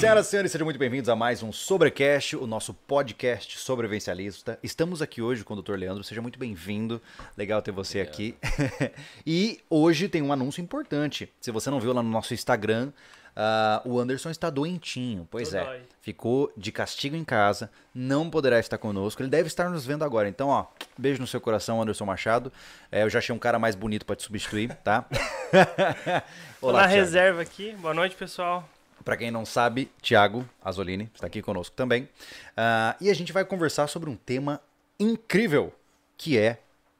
[0.00, 4.58] Senhoras e senhores, sejam muito bem-vindos a mais um Sobrecast, o nosso podcast sobrevivencialista.
[4.62, 5.76] Estamos aqui hoje com o Dr.
[5.76, 7.00] Leandro, seja muito bem-vindo.
[7.36, 8.34] Legal ter você aqui.
[9.24, 11.32] e hoje tem um anúncio importante.
[11.40, 12.92] Se você não viu lá no nosso Instagram,
[13.34, 15.26] uh, o Anderson está doentinho.
[15.30, 15.80] Pois Tô é, dói.
[16.02, 19.22] ficou de castigo em casa, não poderá estar conosco.
[19.22, 20.28] Ele deve estar nos vendo agora.
[20.28, 20.66] Então, ó,
[20.98, 22.52] beijo no seu coração, Anderson Machado.
[22.90, 25.06] É, eu já achei um cara mais bonito para te substituir, tá?
[26.60, 26.88] Na Thiago.
[26.88, 27.74] reserva aqui.
[27.76, 28.68] Boa noite, pessoal.
[29.04, 32.08] Para quem não sabe, Thiago Azzolini está aqui conosco também.
[32.56, 34.60] Ah, e a gente vai conversar sobre um tema
[34.98, 35.72] incrível,
[36.16, 36.58] que é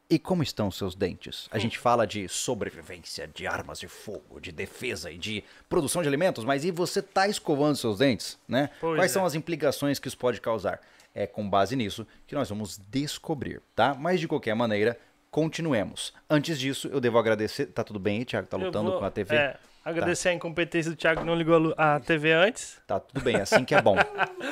[0.08, 1.48] e como estão seus dentes?
[1.50, 6.08] A gente fala de sobrevivência, de armas de fogo, de defesa e de produção de
[6.08, 8.68] alimentos, mas e você tá escovando seus dentes, né?
[8.80, 9.14] Pois Quais é.
[9.14, 10.80] são as implicações que isso pode causar?
[11.14, 13.94] É com base nisso que nós vamos descobrir, tá?
[13.94, 14.98] Mas de qualquer maneira,
[15.30, 16.12] continuemos.
[16.28, 17.66] Antes disso, eu devo agradecer.
[17.66, 18.46] Tá tudo bem aí, Thiago?
[18.46, 19.34] Tá lutando vou, com a TV?
[19.34, 22.80] É, agradecer a incompetência do Thiago que não ligou a TV antes.
[22.86, 23.96] Tá tudo bem, assim que é bom.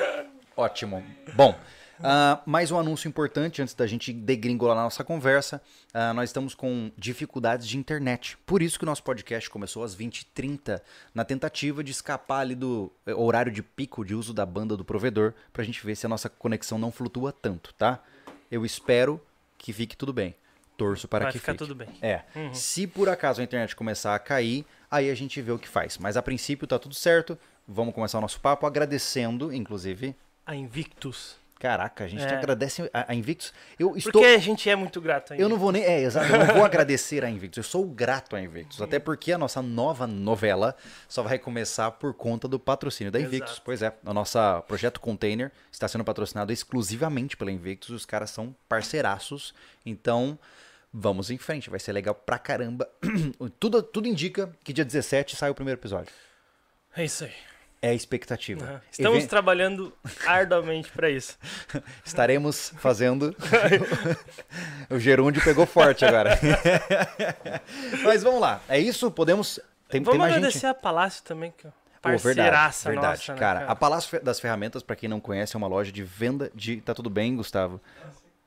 [0.55, 1.03] Ótimo.
[1.33, 1.57] Bom,
[2.01, 5.61] ah, mais um anúncio importante antes da gente degringolar na nossa conversa.
[5.93, 8.37] Ah, nós estamos com dificuldades de internet.
[8.45, 10.81] Por isso que o nosso podcast começou às 20h30,
[11.13, 14.83] na tentativa de escapar ali do eh, horário de pico de uso da banda do
[14.83, 17.99] provedor, pra gente ver se a nossa conexão não flutua tanto, tá?
[18.51, 19.19] Eu espero
[19.57, 20.35] que fique tudo bem.
[20.75, 21.63] Torço para Vai que ficar fique.
[21.63, 21.87] tudo bem.
[22.01, 22.23] É.
[22.51, 25.97] Se por acaso a internet começar a cair, aí a gente vê o que faz.
[25.97, 27.37] Mas a princípio tá tudo certo.
[27.67, 30.15] Vamos começar o nosso papo agradecendo, inclusive.
[30.45, 31.41] A Invictus.
[31.59, 32.35] Caraca, a gente É.
[32.35, 33.53] agradece a, a Invictus.
[33.79, 34.11] Eu estou.
[34.11, 35.41] Porque a gente é muito grato ainda.
[35.41, 35.81] Eu não vou nem.
[35.81, 36.29] É, exato.
[36.29, 37.55] Eu não vou agradecer a Invictus.
[37.55, 38.81] Eu sou grato a Invictus.
[38.81, 40.75] Até porque a nossa nova novela
[41.07, 43.51] só vai começar por conta do patrocínio da Invictus.
[43.53, 43.61] Exato.
[43.63, 43.93] Pois é.
[44.05, 47.91] O nosso projeto Container está sendo patrocinado exclusivamente pela Invictus.
[47.91, 49.53] Os caras são parceiraços.
[49.85, 50.37] Então.
[50.93, 52.87] Vamos em frente, vai ser legal pra caramba.
[53.59, 56.13] tudo, tudo indica que dia 17 sai o primeiro episódio.
[56.95, 57.31] É isso aí.
[57.81, 58.63] É a expectativa.
[58.63, 58.81] Aham.
[58.91, 59.91] Estamos Even- trabalhando
[60.25, 61.37] arduamente pra isso.
[62.05, 63.35] Estaremos fazendo.
[64.89, 66.39] o gerúndio pegou forte agora.
[68.03, 68.61] Mas vamos lá.
[68.69, 69.09] É isso?
[69.11, 69.55] Podemos.
[69.89, 70.65] Tem, tem Vamos mais agradecer gente?
[70.69, 73.19] a Palácio também, que é parceiraça verdade, verdade.
[73.19, 76.03] nossa, né, cara, a Palácio das Ferramentas, pra quem não conhece, é uma loja de
[76.03, 76.77] venda de.
[76.81, 77.81] Tá tudo bem, Gustavo?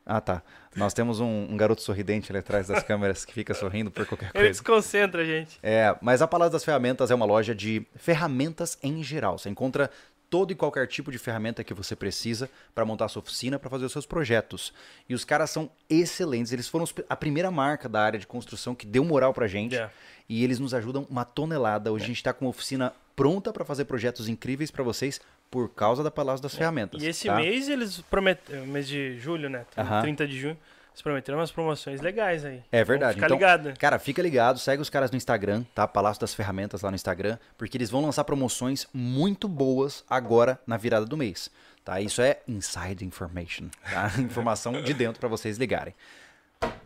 [0.08, 0.40] Ah, tá.
[0.76, 4.26] Nós temos um, um garoto sorridente ali atrás das câmeras que fica sorrindo por qualquer
[4.26, 4.48] Ele coisa.
[4.50, 5.58] desconcentra a gente.
[5.62, 9.36] É, mas a Palácio das Ferramentas é uma loja de ferramentas em geral.
[9.36, 9.90] Você encontra
[10.36, 13.70] todo e qualquer tipo de ferramenta que você precisa para montar a sua oficina, para
[13.70, 14.70] fazer os seus projetos.
[15.08, 16.52] E os caras são excelentes.
[16.52, 19.74] Eles foram a primeira marca da área de construção que deu moral pra gente.
[19.74, 19.88] É.
[20.28, 21.90] E eles nos ajudam uma tonelada.
[21.90, 25.70] Hoje a gente está com uma oficina pronta para fazer projetos incríveis para vocês por
[25.70, 27.02] causa da Palácio das Ferramentas.
[27.02, 27.36] E esse tá?
[27.36, 29.64] mês eles prometeram, mês de julho, né?
[29.74, 30.02] Aham.
[30.02, 30.58] 30 de junho,
[30.96, 32.64] eles prometeram umas promoções legais aí.
[32.72, 33.16] É verdade.
[33.16, 33.78] Fica então, ligado.
[33.78, 35.86] Cara, fica ligado, segue os caras no Instagram, tá?
[35.86, 40.78] Palácio das Ferramentas lá no Instagram, porque eles vão lançar promoções muito boas agora na
[40.78, 41.50] virada do mês,
[41.84, 42.00] tá?
[42.00, 44.10] Isso é inside information, tá?
[44.18, 45.94] Informação de dentro para vocês ligarem.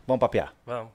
[0.04, 0.52] Vamos papear.
[0.66, 0.90] Vamos.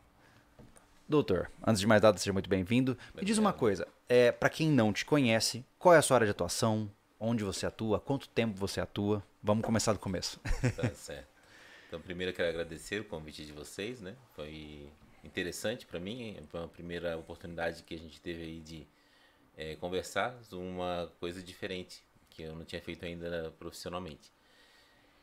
[1.07, 2.97] Doutor, antes de mais nada, seja muito bem-vindo.
[3.15, 6.27] Me diz uma coisa, é, para quem não te conhece, qual é a sua área
[6.27, 6.91] de atuação?
[7.17, 7.97] Onde você atua?
[7.97, 9.23] Quanto tempo você atua?
[9.41, 10.37] Vamos começar do começo.
[10.75, 11.34] Tá certo.
[11.95, 14.17] Então, primeiro eu quero agradecer o convite de vocês, né?
[14.35, 14.89] Foi
[15.23, 18.85] interessante para mim, foi uma primeira oportunidade que a gente teve aí de
[19.55, 24.29] eh, conversar uma coisa diferente que eu não tinha feito ainda profissionalmente.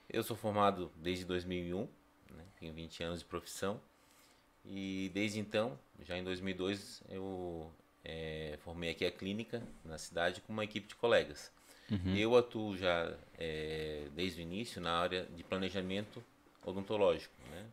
[0.08, 1.82] Eu sou formado desde 2001,
[2.30, 2.44] né?
[2.58, 3.78] tenho 20 anos de profissão
[4.64, 7.70] e desde então, já em 2002, eu
[8.02, 11.52] eh, formei aqui a clínica na cidade com uma equipe de colegas.
[12.16, 16.24] Eu atuo já eh, desde o início na área de planejamento
[16.64, 17.34] odontológico.
[17.50, 17.64] Né?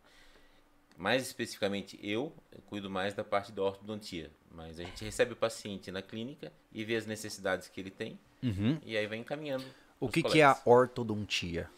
[0.97, 2.33] Mais especificamente, eu
[2.65, 6.83] cuido mais da parte da ortodontia, mas a gente recebe o paciente na clínica e
[6.83, 8.79] vê as necessidades que ele tem Uhum.
[8.85, 9.65] e aí vai encaminhando.
[9.99, 11.69] O que, que é a ortodontia?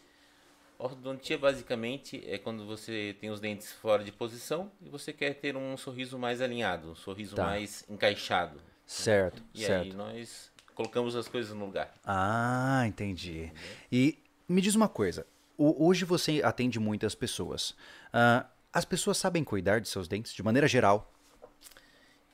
[0.77, 5.55] Ortodontia basicamente é quando você tem os dentes fora de posição e você quer ter
[5.55, 7.45] um sorriso mais alinhado, um sorriso Tá.
[7.45, 8.59] mais encaixado.
[8.85, 9.83] Certo, E certo.
[9.83, 11.93] aí nós colocamos as coisas no lugar.
[12.03, 13.51] Ah, entendi.
[13.91, 14.17] E
[14.49, 15.25] me diz uma coisa.
[15.63, 17.75] O- hoje você atende muitas pessoas.
[18.13, 21.11] Ah, as pessoas sabem cuidar de seus dentes de maneira geral?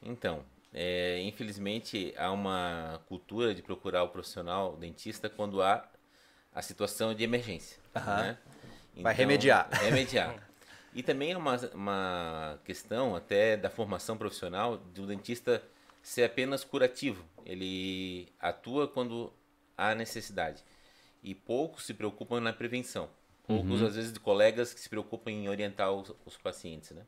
[0.01, 0.43] Então,
[0.73, 5.87] é, infelizmente há uma cultura de procurar o profissional dentista quando há
[6.53, 7.77] a situação de emergência.
[7.95, 8.37] Né?
[8.97, 9.69] Vai remediar.
[9.71, 10.35] Remediar.
[10.93, 15.61] E também é uma, uma questão até da formação profissional do dentista
[16.01, 17.23] ser apenas curativo.
[17.45, 19.31] Ele atua quando
[19.77, 20.63] há necessidade.
[21.21, 23.09] E poucos se preocupam na prevenção.
[23.47, 27.03] Poucos, às vezes, de colegas que se preocupam em orientar os, os pacientes, né?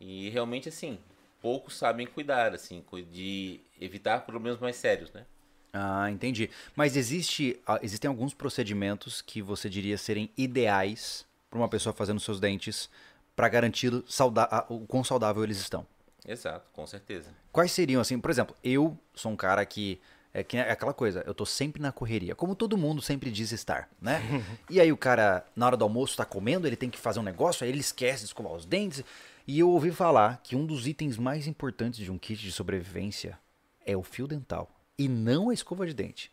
[0.00, 0.98] E realmente, assim,
[1.42, 5.26] poucos sabem cuidar, assim, de evitar problemas mais sérios, né?
[5.72, 6.50] Ah, entendi.
[6.74, 12.18] Mas existe, ah, existem alguns procedimentos que você diria serem ideais para uma pessoa fazendo
[12.18, 12.88] seus dentes
[13.34, 15.86] para garantir o quão saudável eles estão.
[16.26, 17.30] Exato, com certeza.
[17.52, 20.00] Quais seriam, assim, por exemplo, eu sou um cara que.
[20.36, 23.52] É, que é aquela coisa, eu tô sempre na correria, como todo mundo sempre diz
[23.52, 24.20] estar, né?
[24.68, 27.22] e aí o cara, na hora do almoço, tá comendo, ele tem que fazer um
[27.22, 29.02] negócio, aí ele esquece de escovar os dentes.
[29.46, 33.38] E eu ouvi falar que um dos itens mais importantes de um kit de sobrevivência
[33.86, 36.30] é o fio dental e não a escova de dente.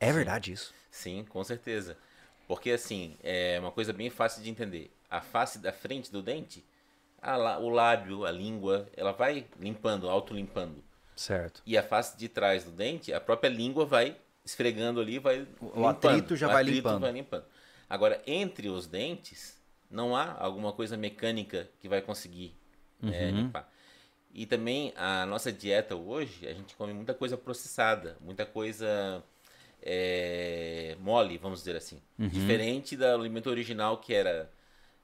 [0.00, 0.74] É verdade isso?
[0.90, 1.96] Sim, com certeza.
[2.48, 4.90] Porque assim, é uma coisa bem fácil de entender.
[5.08, 6.64] A face da frente do dente,
[7.22, 10.87] a o lábio, a língua, ela vai limpando, autolimpando.
[11.18, 11.62] Certo.
[11.66, 15.86] E a face de trás do dente, a própria língua vai esfregando ali, vai O
[15.86, 17.00] atrito já O vai atrito limpando.
[17.00, 17.44] vai limpando.
[17.90, 19.60] Agora, entre os dentes,
[19.90, 22.54] não há alguma coisa mecânica que vai conseguir
[23.02, 23.36] é, Uhum.
[23.36, 23.68] limpar.
[24.32, 29.22] E também a nossa dieta hoje, a gente come muita coisa processada, muita coisa
[29.82, 32.00] é, mole, vamos dizer assim.
[32.18, 32.28] Uhum.
[32.28, 34.50] Diferente do alimento original que era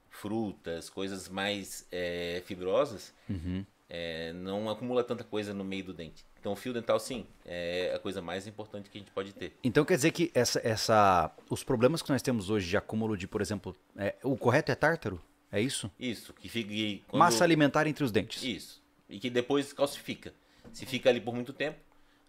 [0.08, 3.64] frutas, coisas mais é, fibrosas, Uhum.
[3.88, 6.25] É, não acumula tanta coisa no meio do dente.
[6.40, 9.52] Então o fio dental sim, é a coisa mais importante que a gente pode ter.
[9.62, 13.26] Então quer dizer que essa, essa, os problemas que nós temos hoje de acúmulo de,
[13.26, 15.20] por exemplo, é, o correto é tártaro?
[15.52, 15.90] É isso?
[15.98, 17.04] Isso, que fique...
[17.06, 18.42] quando- Massa alimentar entre os dentes.
[18.42, 18.82] Isso.
[19.08, 20.32] E que depois calcifica.
[20.72, 21.78] Se fica ali por muito tempo,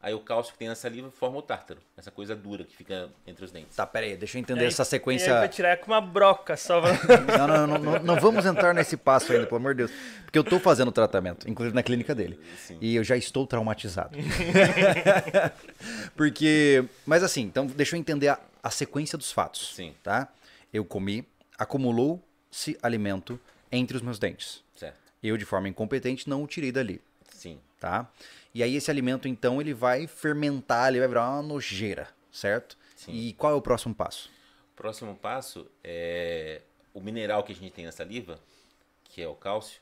[0.06, 1.80] aí o cálcio que tem na saliva forma o tártaro.
[1.98, 3.76] Essa coisa dura que fica entre os dentes.
[3.76, 5.34] Tá, pera aí, deixa eu entender Aí- essa aí sequência.
[5.34, 6.80] vai tirar é com uma broca só.
[6.80, 9.92] Não, não, não, não, não vamos entrar nesse passo ainda, pelo amor de Deus.
[10.24, 12.40] Porque eu tô fazendo tratamento, inclusive na clínica dele.
[12.56, 12.78] Sim.
[12.80, 14.16] E eu já estou traumatizado.
[16.16, 16.86] Porque.
[17.04, 19.74] Mas assim, então deixa eu entender a, a sequência dos fatos.
[19.76, 19.96] Sim.
[20.04, 20.28] Tá?
[20.72, 21.26] Eu comi,
[21.58, 23.40] acumulou-se alimento
[23.72, 24.64] entre os meus dentes.
[24.76, 24.98] Certo.
[25.24, 27.02] Eu, de forma incompetente, não o tirei dali.
[27.34, 27.60] Sim.
[27.80, 28.08] Tá?
[28.56, 32.78] E aí esse alimento, então, ele vai fermentar, ele vai virar uma nojeira, certo?
[32.96, 33.12] Sim.
[33.12, 34.32] E qual é o próximo passo?
[34.78, 36.62] Próximo passo é
[36.94, 38.40] o mineral que a gente tem na saliva,
[39.04, 39.82] que é o cálcio.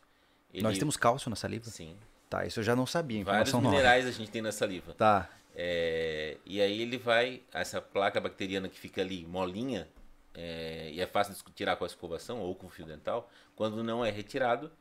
[0.51, 0.63] Ele...
[0.63, 1.69] Nós temos cálcio na saliva?
[1.69, 1.95] Sim.
[2.27, 3.23] Tá, isso eu já não sabia.
[3.23, 3.75] Vários Informação nova.
[3.75, 4.95] minerais a gente tem na saliva.
[4.95, 5.29] Tá.
[5.55, 9.87] É, e aí ele vai, essa placa bacteriana que fica ali molinha,
[10.33, 13.83] é, e é fácil de tirar com a escovação ou com o fio dental, quando
[13.83, 14.71] não é retirado,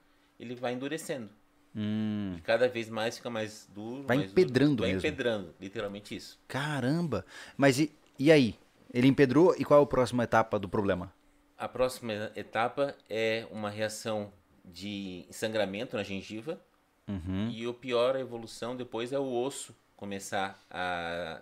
[0.40, 1.28] ele vai endurecendo.
[1.74, 4.04] Hum, E cada vez mais fica mais duro.
[4.06, 4.82] Vai mais empedrando duro.
[4.82, 5.06] Vai mesmo.
[5.08, 6.38] empedrando, literalmente isso.
[6.46, 7.24] caramba.
[7.56, 8.58] Mas e, e aí?
[8.92, 11.12] Ele empedrou e qual é a próxima etapa do problema?
[11.56, 14.30] A próxima etapa é uma reação
[14.64, 16.60] de sangramento na gengiva.
[17.08, 17.48] Uhum.
[17.50, 21.40] E o pior, a evolução depois é o osso começar a,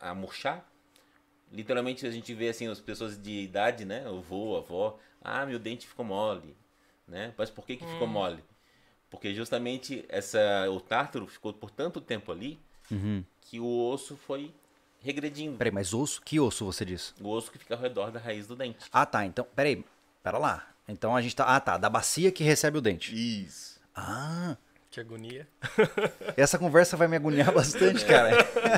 [0.00, 0.66] a murchar.
[1.50, 4.08] Literalmente a gente vê assim as pessoas de idade, né?
[4.08, 6.56] O vô, a avó, ah, meu dente ficou mole,
[7.06, 7.34] né?
[7.36, 8.42] Mas por que que ficou mole?
[9.12, 12.58] Porque justamente essa o tártaro ficou por tanto tempo ali
[12.90, 13.22] Uhum.
[13.42, 14.52] que o osso foi
[15.00, 15.56] regredindo.
[15.58, 16.20] Peraí, mas osso?
[16.22, 17.12] Que osso você disse?
[17.20, 18.86] O osso que fica ao redor da raiz do dente.
[18.92, 19.24] Ah, tá.
[19.24, 19.84] Então, peraí.
[20.22, 20.66] Pera lá.
[20.88, 21.44] Então a gente tá.
[21.44, 21.76] Ah, tá.
[21.78, 23.14] Da bacia que recebe o dente.
[23.14, 23.80] Isso.
[23.94, 24.56] Ah,
[24.90, 25.46] Que agonia.
[26.36, 28.30] essa conversa vai me agoniar bastante, cara.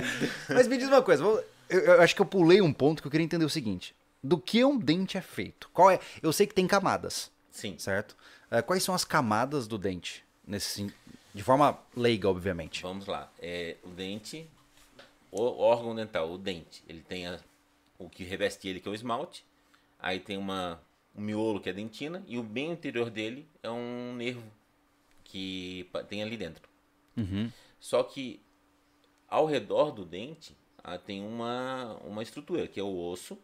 [0.50, 1.24] Mas me diz uma coisa.
[1.24, 1.44] Eu,
[1.80, 4.64] eu acho que eu pulei um ponto que eu queria entender o seguinte: do que
[4.64, 5.68] um dente é feito?
[5.72, 5.98] Qual é?
[6.22, 7.76] Eu sei que tem camadas, Sim.
[7.78, 8.16] certo?
[8.50, 10.23] Eh, quais são as camadas do dente?
[10.46, 10.92] Nesse,
[11.34, 12.82] de forma leiga, obviamente.
[12.82, 13.30] Vamos lá.
[13.38, 14.48] É, o dente,
[15.30, 17.40] o órgão dental, o dente, ele tem a-
[17.98, 19.44] o que reveste ele, que é o esmalte.
[19.98, 20.80] Aí tem uma,
[21.14, 22.22] um miolo, que é a dentina.
[22.26, 24.44] E o bem interior dele é um nervo
[25.24, 26.68] que tem ali dentro.
[27.16, 27.50] Uhum.
[27.80, 28.40] Só que
[29.28, 33.38] ao redor do dente ah, tem uma, uma estrutura, que é o osso,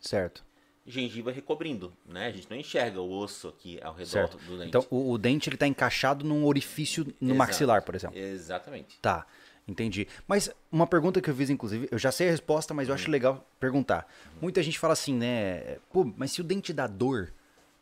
[0.00, 0.42] Certo.
[0.86, 1.92] Gengiva recobrindo.
[2.06, 2.26] Né?
[2.26, 4.38] A gente não enxerga o osso aqui ao redor Certo.
[4.38, 4.68] do dente.
[4.68, 7.34] Então o, o dente ele tá encaixado num orifício no Exato.
[7.38, 8.18] maxilar, por exemplo.
[8.18, 8.98] Exatamente.
[9.00, 9.26] Tá,
[9.66, 10.08] entendi.
[10.26, 13.10] Mas uma pergunta que eu fiz, inclusive, eu já sei a resposta, mas eu acho
[13.10, 14.06] legal perguntar.
[14.40, 15.78] Muita gente fala assim, né?
[15.92, 17.32] Pô, mas se o dente dá dor,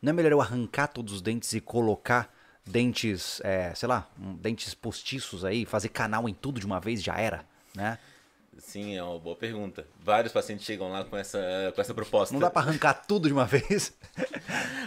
[0.01, 2.33] não é melhor eu arrancar todos os dentes e colocar
[2.67, 7.17] dentes, é, sei lá, dentes postiços aí, fazer canal em tudo de uma vez, já
[7.19, 7.99] era, né?
[8.61, 9.87] Sim, é uma boa pergunta.
[9.99, 12.33] Vários pacientes chegam lá com essa, com essa proposta.
[12.33, 13.97] Não dá pra arrancar tudo de uma vez?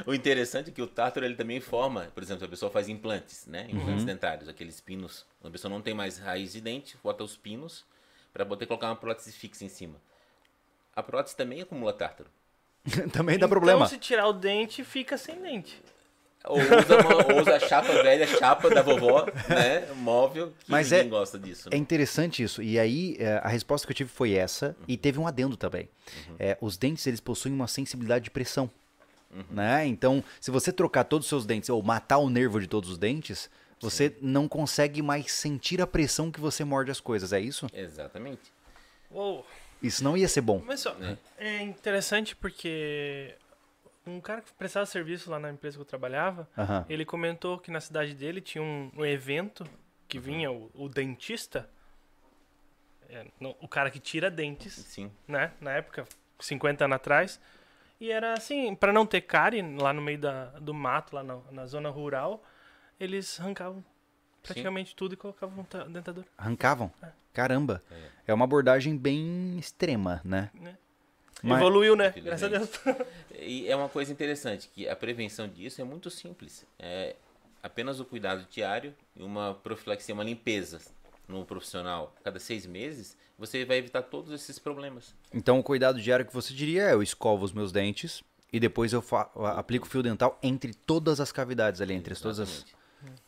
[0.05, 3.47] O interessante é que o tártaro ele também forma, por exemplo, a pessoa faz implantes,
[3.47, 3.67] né?
[3.69, 5.25] Implantes dentários, aqueles pinos.
[5.41, 7.85] A pessoa não tem mais raiz de dente, bota os pinos
[8.33, 9.95] para poder colocar uma prótese fixa em cima.
[10.93, 12.29] A prótese também acumula tártaro.
[13.13, 13.87] Também dá então, problema.
[13.87, 15.81] se tirar o dente, fica sem dente.
[16.45, 19.87] Ou usa, uma- ou usa a chapa velha, a chapa da vovó, né?
[19.95, 21.69] Móvel, que Mas ninguém é- gosta disso.
[21.69, 21.77] É Né?
[21.77, 22.61] interessante isso.
[22.61, 24.75] E aí, é, a resposta que eu tive foi essa.
[24.87, 25.87] E teve um adendo também.
[26.37, 28.69] É, os dentes, eles possuem uma sensibilidade de pressão.
[29.49, 29.87] Né?
[29.87, 32.97] Então, se você trocar todos os seus dentes ou matar o nervo de todos os
[32.99, 37.33] dentes, você não consegue mais sentir a pressão que você morde as coisas.
[37.33, 37.67] É isso?
[37.73, 38.41] Exatamente.
[39.09, 39.45] Uou.
[39.81, 40.61] Isso não ia ser bom.
[40.65, 40.95] Mas só,
[41.37, 43.33] é interessante porque
[44.05, 46.47] um cara que prestava serviço lá na empresa que eu trabalhava,
[46.89, 49.65] ele comentou que na cidade dele tinha um, um evento
[50.07, 51.69] que vinha o, o dentista,
[53.09, 55.11] é, no- o cara que tira dentes, Sim.
[55.27, 55.51] né?
[55.61, 56.05] Na época,
[56.39, 57.39] 50 anos atrás.
[57.99, 61.37] E era assim, pra não ter cárie lá no meio da, do mato, lá na,
[61.51, 62.43] na zona rural,
[62.99, 63.83] eles arrancavam
[64.41, 66.27] praticamente tudo e colocavam ta- dentadura.
[66.37, 66.91] Arrancavam.
[67.31, 67.81] Caramba.
[68.27, 70.51] É uma abordagem bem extrema, né?
[70.53, 70.77] Né?
[71.43, 72.11] Mas- Evoluiu, né?
[72.15, 72.69] Graças a Deus.
[73.45, 76.65] E é uma coisa interessante, que a prevenção disso é muito simples.
[76.79, 77.15] É
[77.61, 80.79] apenas o cuidado diário e uma profilaxia, uma limpeza
[81.27, 85.13] no profissional cada seis meses, você vai evitar todos esses problemas.
[85.33, 88.93] Então, o cuidado diário que você diria é: eu escovo os meus dentes e depois
[88.93, 89.03] eu
[89.57, 92.65] aplico fio dental entre todas as cavidades ali, entre todas as.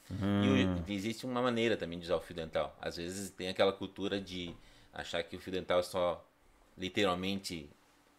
[0.10, 0.84] Exatamente.
[0.89, 2.77] E existe uma maneira também de usar o fio dental.
[2.81, 4.55] Às vezes tem aquela cultura de
[4.93, 6.25] achar que o fio dental é só
[6.77, 7.69] literalmente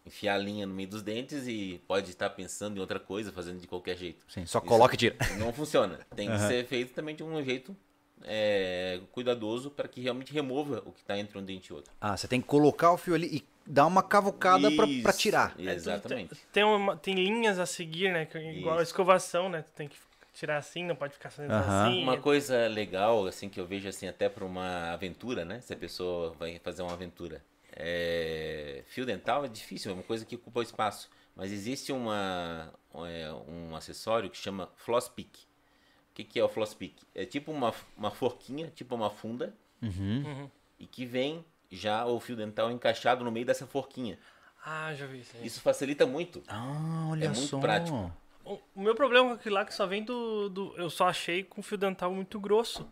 [0.07, 3.61] enfiar a linha no meio dos dentes e pode estar pensando em outra coisa, fazendo
[3.61, 4.25] de qualquer jeito.
[4.29, 5.17] Sim, só Isso coloca e tira.
[5.39, 5.99] Não funciona.
[6.15, 7.77] Tem que ser feito também de um jeito
[8.23, 11.93] é, cuidadoso para que realmente remova o que está entre um dente e outro.
[12.01, 15.55] Ah, você tem que colocar o fio ali e dar uma pra Isso, tirar.
[15.59, 16.37] Exatamente.
[16.53, 18.29] Tem, uma- tem linhas a seguir, né?
[18.33, 19.63] é Igual a escovação, né?
[19.63, 19.97] Tu tem que
[20.33, 21.89] tirar assim, não pode ficar fazendo Aham.
[21.91, 22.03] assim.
[22.03, 25.61] Uma coisa legal, assim, que eu vejo assim até para uma aventura, né?
[25.61, 27.43] Se a pessoa vai fazer uma aventura.
[27.77, 28.83] É...
[28.87, 31.11] Fio dental é difícil, é uma coisa que ocupa espaço.
[31.35, 32.73] Mas existe uma,
[33.07, 35.35] é, um acessório que chama floss pick.
[35.37, 36.97] O que, que é o floss pick?
[37.15, 40.51] É tipo uma, uma forquinha, tipo uma funda, Uhum.
[40.79, 44.19] e que vem já o fio dental encaixado no meio dessa forquinha.
[44.65, 45.47] Ah, já vi isso aí.
[45.47, 46.43] Isso facilita muito.
[46.49, 47.61] Ah, olha É muito só.
[47.61, 48.11] prático.
[48.45, 50.75] O, meu problema com aquilo lá é que só vem do, do.
[50.77, 52.89] Eu só achei com fio dental muito grosso.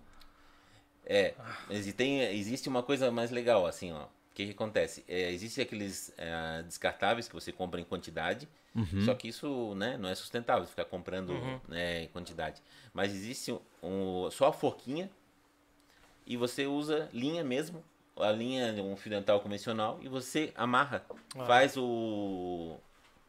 [1.06, 1.34] É,
[1.68, 4.06] mas tem, existe uma coisa mais legal, assim, ó.
[4.34, 5.04] O que, que acontece?
[5.08, 8.48] É, Existem aqueles é, descartáveis que você compra em quantidade,
[9.04, 11.32] só que isso né, não é sustentável, ficar comprando
[11.68, 12.60] né, em quantidade.
[12.92, 13.60] Mas existe um,
[14.24, 15.08] um- só a forquinha
[16.26, 17.84] e você usa linha mesmo,
[18.16, 21.04] a linha, um fio dental convencional, e você amarra,
[21.46, 22.76] faz o,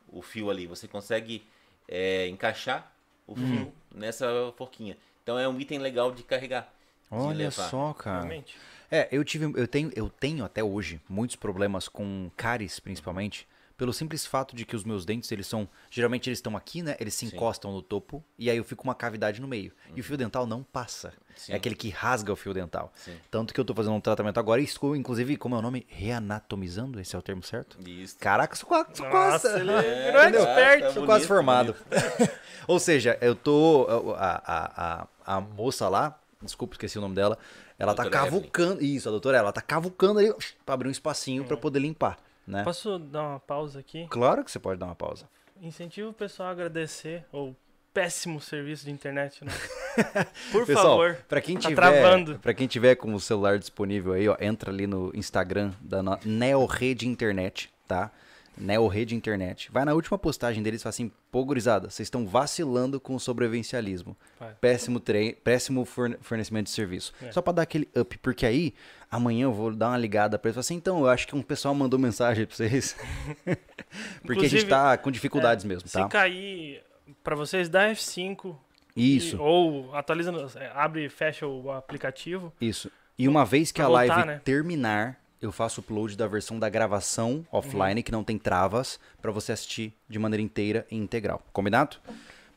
[0.07, 0.65] o fio ali.
[0.67, 1.45] Você consegue
[1.87, 2.91] é, encaixar
[3.27, 4.97] o fio nessa forquinha.
[5.23, 6.71] Então é um item legal de carregar.
[7.11, 7.69] de Olha levar.
[7.69, 8.17] só, cara.
[8.21, 8.57] Realmente.
[8.95, 13.47] É, eu tive, eu tenho, eu tenho até hoje muitos problemas com cáries, principalmente,
[13.77, 16.95] pelo simples fato de que os meus dentes, eles são, geralmente eles estão aqui, né?
[16.97, 19.73] Eles se encostam no topo e aí eu fico com uma cavidade no meio.
[19.93, 21.11] E o fio dental não passa.
[21.35, 21.51] Sim.
[21.51, 22.93] É aquele que rasga o fio dental.
[22.95, 23.17] Sim.
[23.29, 25.85] Tanto que eu tô fazendo um tratamento agora e estou, inclusive, como é o nome?
[25.89, 27.77] Reanatomizando, esse é o termo certo?
[27.85, 28.15] Isso.
[28.17, 30.81] Caraca, sou quase, sou Nossa, quase, ele É, tá- expert.
[30.81, 31.75] tá sou quase bonito, formado.
[32.67, 33.87] Ou seja, eu tô,
[34.17, 37.37] a, a, a, a moça lá, desculpa, esqueci o nome dela,
[37.77, 38.41] ela tá Doutora Evelyn.
[38.41, 40.33] cavucando, isso, a doutora, ela tá cavucando ali
[40.65, 42.17] pra abrir um espacinho pra poder limpar,
[42.47, 42.63] né?
[42.63, 44.07] Posso dar uma pausa aqui?
[44.09, 45.27] Claro que você pode dar uma pausa.
[45.61, 47.53] Incentivo o pessoal a agradecer o
[47.93, 49.51] péssimo serviço de internet, né?
[50.51, 51.17] Por Pessoal, favor.
[51.29, 52.37] pra quem tá tiver, travando.
[52.39, 56.65] para quem tiver com o celular disponível aí, ó, entra ali no Instagram da Neo
[56.65, 58.11] Rede Internet, tá?
[58.57, 59.69] Neo Rede Internet.
[59.71, 63.19] Vai na última postagem deles e fala assim: "Pô, gurizada, vocês estão vacilando com o
[63.19, 64.15] sobrevivencialismo.
[64.39, 64.53] Vai.
[64.61, 65.33] Péssimo tre...
[65.43, 67.13] péssimo forne- fornecimento de serviço".
[67.21, 67.31] É.
[67.31, 68.73] Só pra dar aquele up, porque aí
[69.11, 71.35] amanhã eu vou dar uma ligada pra eles e falar assim: "Então, eu acho que
[71.35, 72.95] um pessoal mandou mensagem pra vocês".
[73.45, 76.07] porque a gente Inclusive, tá com dificuldades mesmo, Se tá?
[76.07, 76.81] cair
[77.23, 78.55] pra vocês, dá F5.
[78.95, 79.35] Isso.
[79.35, 82.53] e- ou atualiza, é, abre e fecha o aplicativo.
[82.61, 82.89] Isso.
[83.17, 84.41] E uma vez que a voltar, live né?
[84.43, 89.51] terminar, eu faço upload da versão da gravação offline, que não tem travas, pra você
[89.51, 91.41] assistir de maneira inteira e integral.
[91.53, 91.97] Combinado?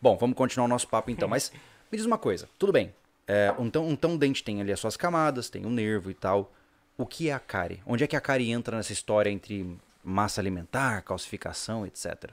[0.00, 1.28] Bom, vamos continuar o nosso papo então.
[1.28, 1.52] Mas
[1.90, 2.94] me diz uma coisa, tudo bem.
[3.26, 6.52] É, então, então o dente tem ali as suas camadas, tem o nervo e tal.
[6.96, 7.82] O que é a cárie?
[7.86, 12.30] Onde é que a cárie entra nessa história entre massa alimentar, calcificação, etc?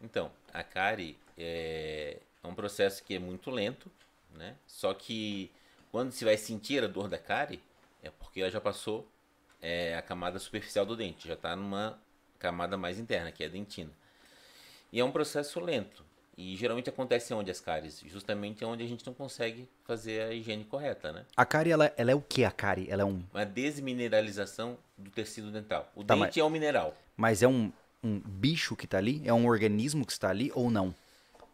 [0.00, 3.90] Então, a cárie é, é um processo que é muito lento,
[4.34, 4.54] né?
[4.66, 5.50] Só que
[5.90, 7.60] quando se vai sentir a dor da cárie,
[8.02, 9.06] é porque ela já passou
[9.62, 11.98] é, a camada superficial do dente, já está numa
[12.38, 13.90] camada mais interna, que é a dentina.
[14.92, 16.04] E é um processo lento.
[16.36, 18.00] E geralmente acontece onde as cáries?
[18.06, 21.26] Justamente onde a gente não consegue fazer a higiene correta, né?
[21.36, 22.90] A cárie, ela, ela é o que a cárie?
[22.90, 23.22] Ela é um...
[23.32, 25.90] Uma desmineralização do tecido dental.
[25.94, 26.96] O Tá, dente mas- é um mineral.
[27.14, 27.70] Mas é um,
[28.02, 29.20] um bicho que tá ali?
[29.26, 30.94] É um organismo que está ali ou não?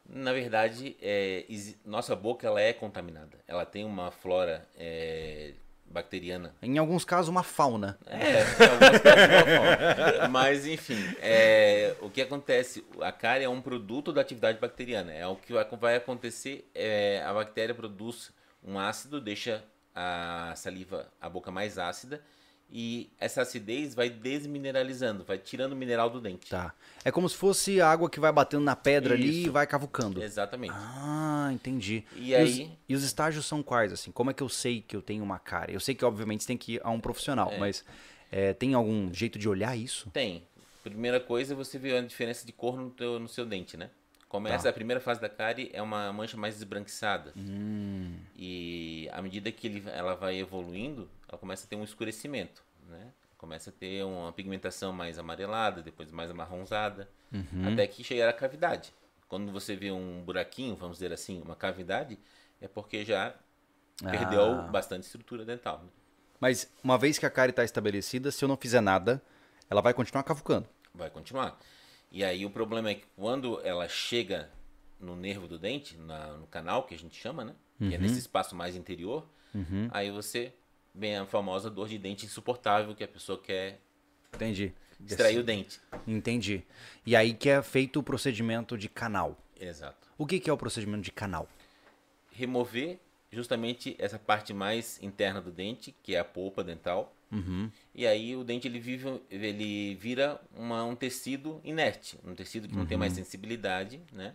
[0.09, 1.45] Na verdade, é,
[1.85, 3.41] nossa boca ela é contaminada.
[3.49, 5.55] Ela tem uma flora é,
[5.89, 6.55] bacteriana.
[6.63, 7.99] Em alguns casos, uma fauna.
[8.07, 10.29] É, tem algumas coisas uma forma.
[10.29, 12.85] Mas enfim, é, o que acontece?
[13.01, 15.13] A cárie é um produto da atividade bacteriana.
[15.13, 16.71] É o que vai, vai acontecer.
[16.75, 19.65] é, a bactéria produz um ácido, deixa
[19.95, 22.21] a saliva, a boca mais ácida,
[22.71, 26.49] e essa acidez vai desmineralizando, vai tirando o mineral do dente.
[26.51, 26.75] Tá.
[27.05, 29.53] É como se fosse água que vai batendo na pedra ali e Isso.
[29.53, 30.23] vai cavucando.
[30.23, 30.73] Exatamente.
[30.75, 32.05] Ah, entendi.
[32.17, 34.11] E os, aí- e os estágios são quais, assim?
[34.11, 35.75] Como é que eu sei que eu tenho uma cárie?
[35.75, 37.85] Eu sei que, obviamente, você tem que ir a um profissional, mas
[38.33, 40.11] é, tem algum jeito de olhar isso?
[40.11, 40.43] Tem.
[40.83, 43.91] Primeira coisa é você ver a diferença de cor no, teu- no seu dente, né?
[44.29, 44.71] Começa Tá.
[44.71, 47.33] a primeira fase da cárie é uma mancha mais esbranquiçada.
[47.37, 48.17] Hum.
[48.37, 53.13] E à medida que ele, ela vai evoluindo, ela começa a ter um escurecimento, né?
[53.39, 57.73] Começa a ter uma pigmentação mais amarelada, depois mais amarronzada, Uhum.
[57.73, 58.93] até que chegar à cavidade.
[59.29, 62.19] Quando você vê um buraquinho, vamos dizer assim, uma cavidade,
[62.61, 63.35] é porque já
[64.01, 64.63] perdeu Ah.
[64.63, 65.81] bastante estrutura dental.
[65.83, 65.89] né?
[66.41, 69.23] Mas uma vez que a cárie está estabelecida, se eu não fizer nada,
[69.71, 70.69] ela vai continuar cavucando.
[70.95, 71.59] vai continuar.
[72.11, 74.51] E aí o problema é que quando ela chega
[74.99, 77.55] no nervo do dente, na- no canal que a gente chama, né?
[77.79, 79.27] Que é nesse espaço mais interior,
[79.91, 80.55] aí você
[80.97, 83.81] vem a famosa dor de dente insuportável que a pessoa quer
[84.35, 84.73] Entendi.
[85.05, 85.81] extrair o dente.
[86.07, 86.65] Entendi.
[87.05, 89.37] E aí que é feito o procedimento de canal.
[89.61, 90.09] Exato.
[90.19, 91.49] O que, que é o procedimento de canal?
[92.33, 92.99] Remover
[93.31, 97.13] justamente essa parte mais interna do dente, que é a polpa dental.
[97.95, 102.75] E aí o dente ele vive, ele vira uma, um tecido inerte, um tecido que
[102.75, 104.35] não tem mais sensibilidade, né?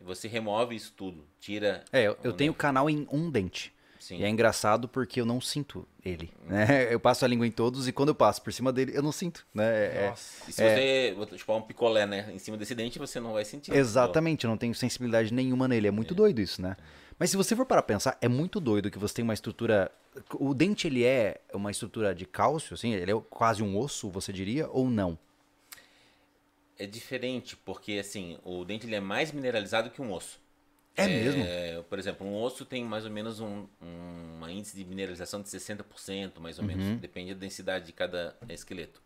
[0.00, 1.84] E você remove isso tudo, tira.
[1.92, 3.72] É, eu, eu o tenho canal em um dente.
[4.06, 4.18] Sim.
[4.18, 6.86] E é engraçado porque eu não sinto ele, né?
[6.94, 9.10] Eu passo a língua em todos e quando eu passo por cima dele, eu não
[9.10, 9.64] sinto, né?
[9.64, 10.48] É- Nossa.
[10.48, 13.44] E se você botar, tipo, um picolé, né, em cima desse dente, você não vai
[13.44, 13.74] sentir.
[13.74, 15.88] Exatamente, eu não tenho sensibilidade nenhuma nele.
[15.88, 16.76] É muito doido isso, né?
[17.18, 19.90] Mas se você for para pensar, é muito doido que você tem uma estrutura.
[20.34, 22.92] O dente ele é uma estrutura de cálcio, assim?
[22.92, 25.18] Ele é quase um osso, você diria, ou não?
[26.78, 30.38] É diferente, porque assim, o dente ele é mais mineralizado que um osso.
[30.96, 31.44] É mesmo?
[31.84, 35.48] Por exemplo, um osso tem mais ou menos um, um uma índice de mineralização de
[35.48, 36.68] 60%, mais ou Uhum.
[36.76, 37.00] menos.
[37.00, 39.00] Depende da densidade de cada esqueleto.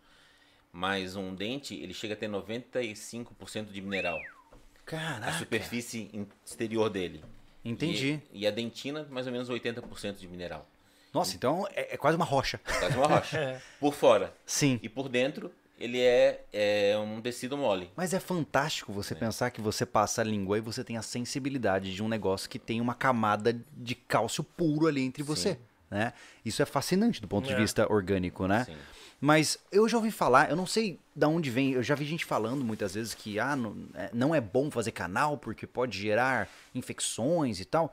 [0.72, 4.20] Mas um dente, ele chega a ter 95% de mineral.
[4.20, 5.32] A Caraca.
[5.38, 7.24] superfície in- exterior dele.
[7.64, 8.20] Entendi.
[8.32, 10.68] E, e a dentina, mais ou menos 80% de mineral.
[11.12, 12.58] Nossa, então é, é quase uma rocha.
[12.58, 13.62] Quase uma rocha.
[13.80, 14.32] Por fora.
[14.46, 14.78] Sim.
[14.82, 17.90] E por dentro, ele é, é um tecido mole.
[17.96, 21.94] Mas é fantástico você pensar que você passa a língua e você tem a sensibilidade
[21.94, 25.58] de um negócio que tem uma camada de cálcio puro ali entre você,
[25.90, 26.12] né?
[26.44, 27.56] Isso é fascinante do ponto de É.
[27.56, 28.64] vista orgânico, né?
[28.66, 28.76] Sim.
[29.18, 32.24] Mas eu já ouvi falar, eu não sei da onde vem, eu já vi gente
[32.24, 37.58] falando muitas vezes que ah, não, é, é bom fazer canal porque pode gerar infecções
[37.58, 37.92] e tal.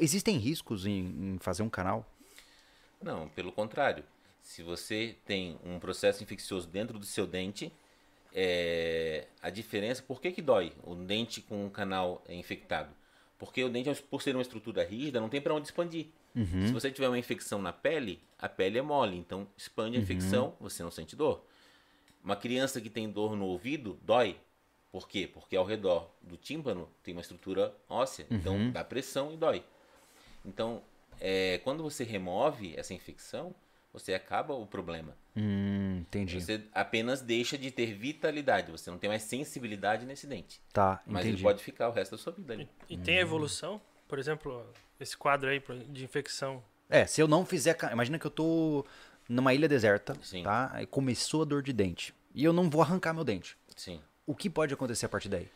[0.00, 2.04] Existem riscos em, em fazer um canal?
[3.02, 4.04] Não, pelo contrário.
[4.50, 7.72] Se você tem um processo infeccioso dentro do seu dente,
[8.34, 12.92] é, a diferença, por que, que dói o dente com o canal é infectado?
[13.38, 16.08] Porque o dente, por ser uma estrutura rígida, não tem para onde expandir.
[16.66, 20.56] Se você tiver uma infecção na pele, a pele é mole, então expande a infecção,
[20.58, 21.46] você não sente dor.
[22.20, 24.36] Uma criança que tem dor no ouvido, dói.
[24.90, 25.30] Por quê?
[25.32, 29.62] Porque ao redor do tímpano tem uma estrutura óssea, então dá pressão e dói.
[30.44, 30.82] Então,
[31.20, 33.54] é, quando você remove essa infecção,
[33.92, 35.16] você acaba o problema.
[35.36, 36.40] Hum, entendi.
[36.40, 40.60] Você apenas deixa de ter vitalidade, você não tem mais sensibilidade nesse dente.
[40.72, 41.36] Tá, Mas entendi.
[41.36, 42.68] ele pode ficar o resto da sua vida ali.
[42.88, 43.80] E tem a evolução?
[44.08, 44.66] Por exemplo,
[44.98, 46.62] esse quadro aí de infecção.
[46.88, 47.76] É, se eu não fizer.
[47.92, 48.84] Imagina que eu tô
[49.28, 50.42] numa ilha deserta, Sim.
[50.42, 50.70] tá?
[50.72, 52.12] Aí começou a dor de dente.
[52.34, 53.56] E eu não vou arrancar meu dente.
[53.76, 54.00] Sim.
[54.26, 55.48] O que pode acontecer a partir daí?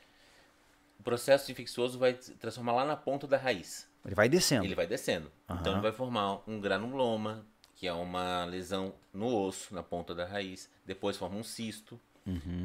[0.99, 3.89] O processo infeccioso vai se transformar lá na ponta da raiz.
[4.05, 4.65] Ele vai descendo.
[4.65, 5.31] Ele vai descendo.
[5.51, 7.45] Então ele vai formar um granuloma,
[7.77, 10.71] que é uma lesão no osso, na ponta da raiz.
[10.87, 11.99] Depois forma um cisto.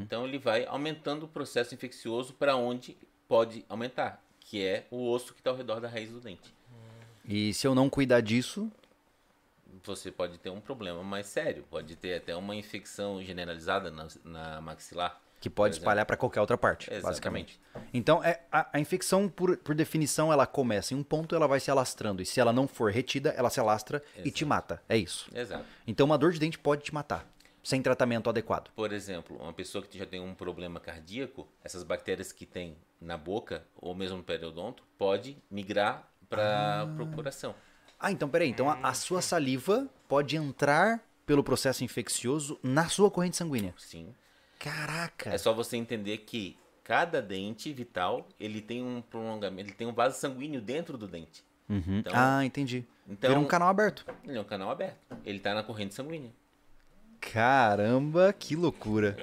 [0.02, 2.96] Então ele vai aumentando o processo infeccioso para onde
[3.28, 6.54] pode aumentar, que é o osso que está ao redor da raiz do dente.
[7.24, 8.70] E se eu não cuidar disso,
[9.84, 14.60] Você pode ter um problema mais sério, pode ter até uma infecção generalizada na, na
[14.60, 15.18] maxilar.
[15.40, 17.06] Que pode espalhar para qualquer outra parte, Exatamente.
[17.06, 17.60] basicamente.
[17.94, 21.58] Então, é, a, a infecção, por, por definição, ela começa em um ponto ela vai
[21.58, 22.20] se alastrando.
[22.20, 24.46] E se ela não for retida, ela se alastra e te Exato.
[24.46, 24.82] mata.
[24.86, 25.30] É isso.
[25.34, 25.64] Exato.
[25.86, 27.26] Então, uma dor de dente pode te matar,
[27.64, 28.70] sem tratamento adequado.
[28.76, 33.16] Por exemplo, uma pessoa que já tem um problema cardíaco, essas bactérias que tem na
[33.16, 37.54] boca ou mesmo no periodonto, pode migrar para o coração.
[37.98, 38.50] Ah, então peraí.
[38.50, 43.74] Então a, a sua saliva pode entrar pelo processo infeccioso na sua corrente sanguínea.
[43.78, 44.14] Sim.
[44.60, 45.30] Caraca!
[45.30, 49.92] É só você entender que cada dente vital, ele tem um prolongamento, ele tem um
[49.92, 51.42] vaso sanguíneo dentro do dente.
[51.68, 52.00] Uhum.
[52.00, 52.84] Então, ah, entendi.
[53.08, 54.04] então Vira um canal aberto.
[54.22, 54.98] ele é um canal aberto.
[55.24, 56.30] Ele está na corrente sanguínea.
[57.20, 59.16] Caramba, que loucura.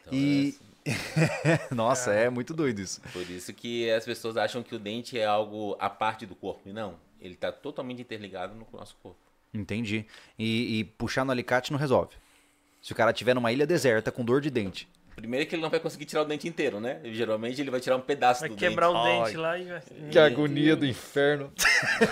[0.00, 0.54] Então, E.
[0.84, 1.74] é assim.
[1.74, 3.00] Nossa, é muito doido isso.
[3.12, 6.68] Por isso que as pessoas acham que o dente é algo à parte do corpo.
[6.68, 6.96] E não.
[7.20, 9.18] Ele está totalmente interligado no nosso corpo.
[9.52, 10.06] Entendi.
[10.38, 12.14] E, e puxar no alicate não resolve.
[12.84, 14.86] Se o cara tiver numa ilha deserta com dor de dente.
[15.16, 17.00] Primeiro que ele não vai conseguir tirar o dente inteiro, né?
[17.04, 18.98] Geralmente ele vai tirar um pedaço Vai do quebrar dente.
[18.98, 19.24] o Ai.
[19.24, 19.82] dente lá e vai.
[20.10, 21.50] Que agonia do inferno.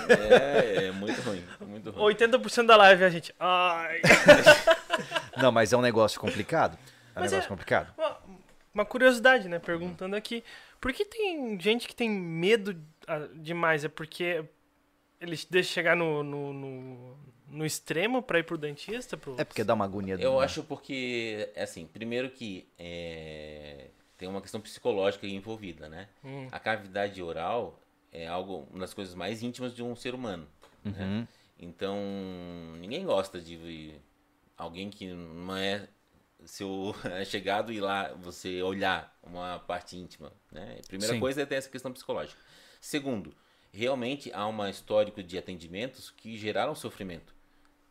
[0.08, 2.14] É, é muito ruim, muito ruim.
[2.14, 3.35] 80% da live a gente.
[3.38, 4.00] Ai.
[5.37, 6.78] Não, mas é um negócio complicado.
[7.14, 7.92] É um Mas negócio é- complicado.
[7.98, 8.16] Uma,
[8.72, 9.58] uma curiosidade, né?
[9.58, 10.42] Perguntando aqui.
[10.80, 13.85] Por que tem gente que tem medo ah, demais?
[13.85, 14.42] É porque
[15.20, 17.16] eles deixam chegar no, no, no,
[17.53, 19.17] no extremo pra ir pro dentista?
[19.17, 19.37] Pro...
[19.38, 20.15] É porque dá uma agonia.
[20.15, 20.45] Eu né?
[20.45, 26.09] acho porque, assim, primeiro que é, tem uma questão psicológica envolvida, né?
[26.25, 26.49] Hum.
[26.51, 27.79] A cavidade oral
[28.11, 30.49] é algo, uma das coisas mais íntimas de um ser humano.
[30.85, 30.93] né?
[30.99, 31.27] Uhum.
[31.59, 31.97] Então,
[32.81, 33.95] ninguém gosta de
[34.57, 35.87] alguém que não é
[36.45, 40.81] seu chegado e lá você olhar uma parte íntima, né?
[40.88, 41.21] Primeira Sim.
[41.21, 42.41] coisa é ter essa questão psicológica.
[42.81, 43.35] Segundo,
[43.73, 47.35] realmente há um histórico de atendimentos que geraram sofrimento.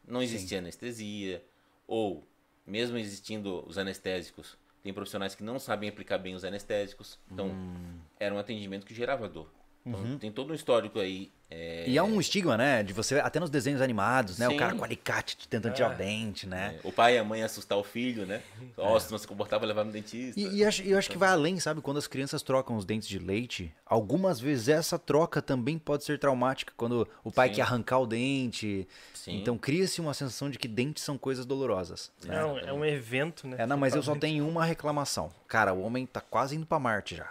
[0.08, 1.44] Não existia anestesia
[1.88, 2.28] ou
[2.66, 7.20] mesmo existindo os anestésicos, tem profissionais que não sabem aplicar bem os anestésicos.
[7.32, 8.00] Então, Hum.
[8.20, 9.52] era um atendimento que gerava dor.
[9.86, 10.18] Então, Uhum.
[10.20, 12.82] tem todo um histórico aí é, E há um estigma, né?
[12.82, 14.48] De você, até nos desenhos animados, né?
[14.48, 14.58] O Sim.
[14.58, 16.80] cara com alicate tentando tirar o dente, né?
[16.82, 18.42] É, O pai e a mãe assustar o filho, né?
[18.78, 20.40] Ó, se não se comportava, levar no dentista.
[20.40, 21.82] E, e acho, eu acho que vai além, sabe?
[21.82, 26.18] Quando as crianças trocam os dentes de leite, algumas vezes essa troca também pode ser
[26.18, 26.72] traumática.
[26.78, 27.56] Quando o pai Sim.
[27.56, 28.88] quer arrancar o dente.
[29.14, 29.36] Sim.
[29.42, 32.14] Então cria-se uma sensação de que dentes são coisas dolorosas.
[32.24, 32.38] né?
[32.38, 33.58] É, um, é um evento, né?
[33.60, 35.30] É, não, mas eu só tenho uma reclamação.
[35.50, 37.30] Cara, o homem tá quase indo pra Marte já.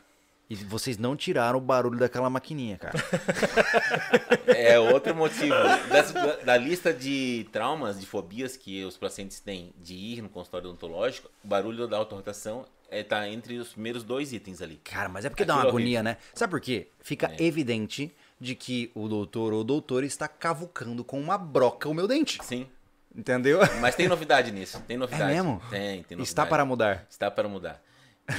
[0.51, 2.99] E vocês não tiraram o barulho daquela maquininha, cara.
[4.49, 5.55] É outro motivo.
[5.55, 10.69] Da, da lista de traumas, de fobias que os pacientes têm de ir no consultório
[10.69, 14.81] odontológico, o barulho da autorrotação é, tá entre os primeiros dois itens ali.
[14.83, 16.17] Cara, mas é porque dá uma Aquilo é agonia, né?
[16.35, 16.89] Sabe por quê?
[17.01, 17.43] Fica É.
[17.45, 22.39] evidente de que o doutor ou doutor está cavucando com uma broca o meu dente.
[22.43, 22.67] Sim.
[23.15, 23.61] Entendeu?
[23.81, 24.81] Mas tem novidade nisso.
[24.87, 25.31] Tem novidade.
[25.31, 25.61] É mesmo?
[25.71, 26.23] Tem, tem novidade.
[26.23, 27.07] Está para mudar.
[27.09, 27.83] Está para mudar.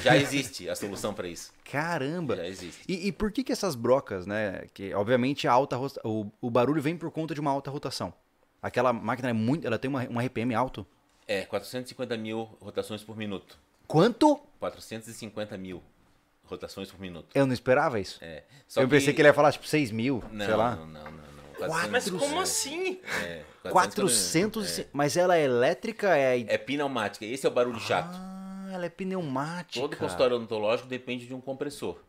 [0.04, 1.52] Já existe a solução para isso.
[1.70, 2.36] Caramba.
[2.36, 2.82] Já existe.
[2.88, 4.66] E, e por que que essas brocas, né?
[4.74, 8.14] Que obviamente a alta rota- o, o barulho vem por conta de uma alta rotação.
[8.62, 10.86] Aquela máquina é muito, ela tem uma, um RPM alto.
[11.28, 13.58] É, 450 mil rotações por minuto.
[13.88, 14.40] Quanto?
[14.60, 15.82] 450 mil
[16.46, 17.28] rotações por minuto.
[17.34, 18.20] Eu não esperava isso.
[18.22, 18.44] É.
[18.68, 20.76] Só eu pensei que ele ia falar tipo 6 mil, Não, sei lá.
[20.76, 21.12] não, não, não.
[21.12, 21.22] não.
[21.68, 23.00] Quatro- Mas 400, como é, assim?
[23.24, 26.40] É, 400, É, mas ela é elétrica, é...
[26.42, 27.24] é pneumática.
[27.26, 28.18] Esse é o barulho chato.
[28.74, 29.80] Ela é pneumática.
[29.80, 32.00] Todo consultório odontológico depende de um compressor.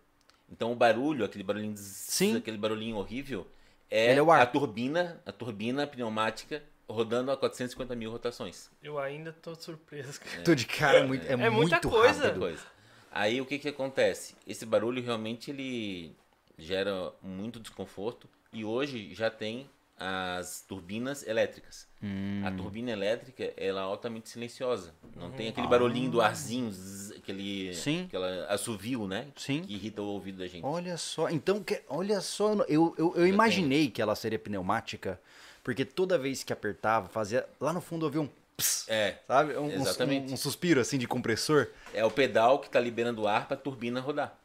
[0.50, 2.36] Então o barulho, aquele barulhinho, Sim.
[2.36, 3.46] aquele barulhinho horrível,
[3.90, 4.42] é, é o ar.
[4.42, 8.70] a turbina, a turbina pneumática rodando a 450 mil rotações.
[8.82, 10.20] Eu ainda tô surpreso.
[10.20, 10.42] cara.
[10.42, 12.08] Tô de cara, é muito, é É muita muito coisa.
[12.08, 12.40] Outra rápido.
[12.40, 12.62] coisa.
[13.10, 14.34] Aí o que que acontece?
[14.46, 16.14] Esse barulho realmente ele
[16.58, 19.68] gera muito desconforto e hoje já tem
[20.04, 21.86] as turbinas elétricas.
[22.02, 22.04] A
[22.50, 22.56] Hum.
[22.56, 24.92] turbina elétrica ela é altamente silenciosa.
[25.14, 27.74] Não tem aquele barulhinho do arzinho, zzz, aquele Ah.
[27.74, 28.04] Sim.
[28.08, 29.28] aquela assovio, né?
[29.36, 29.62] Sim.
[29.62, 30.64] Que irrita o ouvido da gente.
[30.64, 35.20] Olha só, então, que- olha só, eu, eu, eu imaginei que ela seria pneumática,
[35.62, 39.56] porque toda vez que apertava, fazia, lá no fundo eu vi um ps, É, sabe?
[39.56, 40.30] Um, Exatamente.
[40.32, 41.68] um, um suspiro assim de compressor.
[41.94, 44.36] é o pedal que tá liberando ar para a turbina rodar.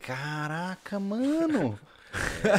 [0.00, 1.78] Caraca, mano.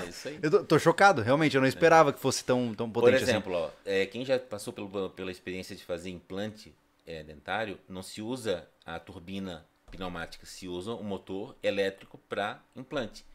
[0.05, 0.39] É isso aí.
[0.43, 3.31] eu tô, tô chocado, realmente, eu não esperava que fosse tão, tão Por potente assim.
[3.31, 6.73] exemplo, ó, é, quem já passou pelo- pela experiência de fazer implante
[7.05, 13.25] é, dentário, não se usa a turbina pneumática, se usa um motor elétrico para implante.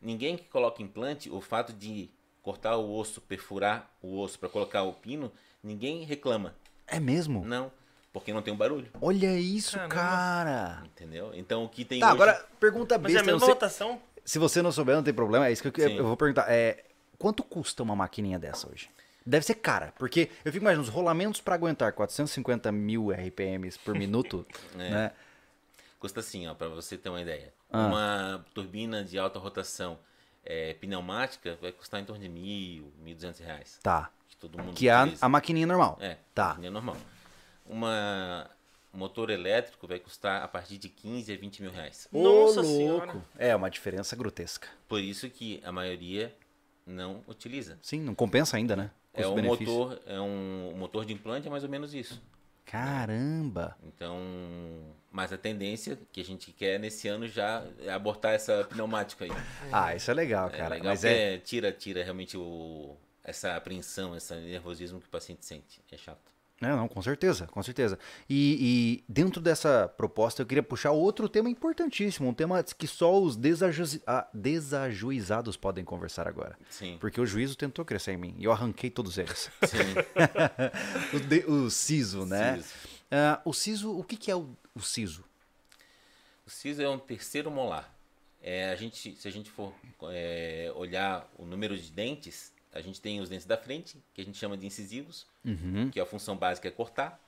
[0.00, 2.10] Ninguém que coloca implante, o fato de
[2.42, 5.32] cortar o osso, perfurar o osso para colocar o pino,
[5.62, 6.54] ninguém reclama.
[6.86, 7.44] É mesmo?
[7.46, 7.72] Não,
[8.12, 9.94] porque não tem um barulho, Olha isso, Caramba.
[9.94, 10.82] cara.
[10.84, 11.30] entendeu?
[11.34, 12.14] Então o que tem Tá, hoje...
[12.16, 14.02] agora pergunta Mas é a besta, mesma sei- rotação?
[14.24, 16.46] Se você não souber, não tem problema, é isso que eu, eu vou perguntar.
[16.48, 16.84] É,
[17.18, 18.88] quanto custa uma maquininha dessa hoje?
[19.24, 23.94] Deve ser cara, porque eu fico imaginando os rolamentos para aguentar 450 mil RPMs por
[23.94, 24.90] minuto, É.
[24.90, 25.10] né?
[26.00, 27.52] Custa assim, ó, para você ter uma ideia.
[27.70, 27.86] Ah.
[27.86, 29.96] Uma turbina de alta rotação
[30.44, 33.78] é, pneumática vai custar em torno de mil, mil duzentos reais.
[33.80, 34.10] Tá.
[34.28, 35.96] Que todo mundo Que é a, a maquininha normal.
[36.00, 36.54] É, Tá.
[36.54, 36.96] turbina normal.
[37.64, 38.50] Uma
[38.98, 42.08] motor elétrico vai custar a partir de 15 a 20 mil reais.
[42.12, 42.76] Ô, Nossa louco.
[42.76, 43.22] Senhora.
[43.38, 44.68] É uma diferença grotesca.
[44.88, 46.34] Por isso que a maioria
[46.86, 47.78] não utiliza.
[47.82, 48.90] Sim, não compensa ainda, né?
[49.14, 52.20] É um motor, é um, motor de implante é mais ou menos isso.
[52.64, 53.76] Caramba.
[53.82, 54.18] Então,
[55.10, 59.30] mas a tendência que a gente quer nesse ano já é abortar essa pneumática aí.
[59.70, 60.74] Ah, isso é legal, É cara.
[60.76, 61.38] legal Mas é.
[61.38, 65.82] tira, tira realmente o, essa apreensão, esse nervosismo que o paciente sente.
[65.90, 66.31] É chato.
[66.62, 67.98] É, não, com certeza, com certeza.
[68.30, 73.20] E, e dentro dessa proposta eu queria puxar outro tema importantíssimo, um tema que só
[73.20, 76.56] os desaju- ah, desajuizados podem conversar agora.
[76.70, 76.96] Sim.
[77.00, 79.50] Porque o juízo tentou crescer em mim e eu arranquei todos eles.
[79.66, 79.94] Sim.
[81.16, 82.56] o, de- o siso, né?
[82.58, 82.74] Siso.
[83.10, 85.24] Ah, o siso, o que, que é o, o siso?
[86.46, 87.92] O siso é um terceiro molar.
[88.40, 89.72] É, a gente, se a gente for
[90.10, 94.24] é, olhar o número de dentes, a gente tem os dentes da frente, que a
[94.24, 95.90] gente chama de incisivos, Uhum.
[95.90, 97.20] que a função básica é cortar,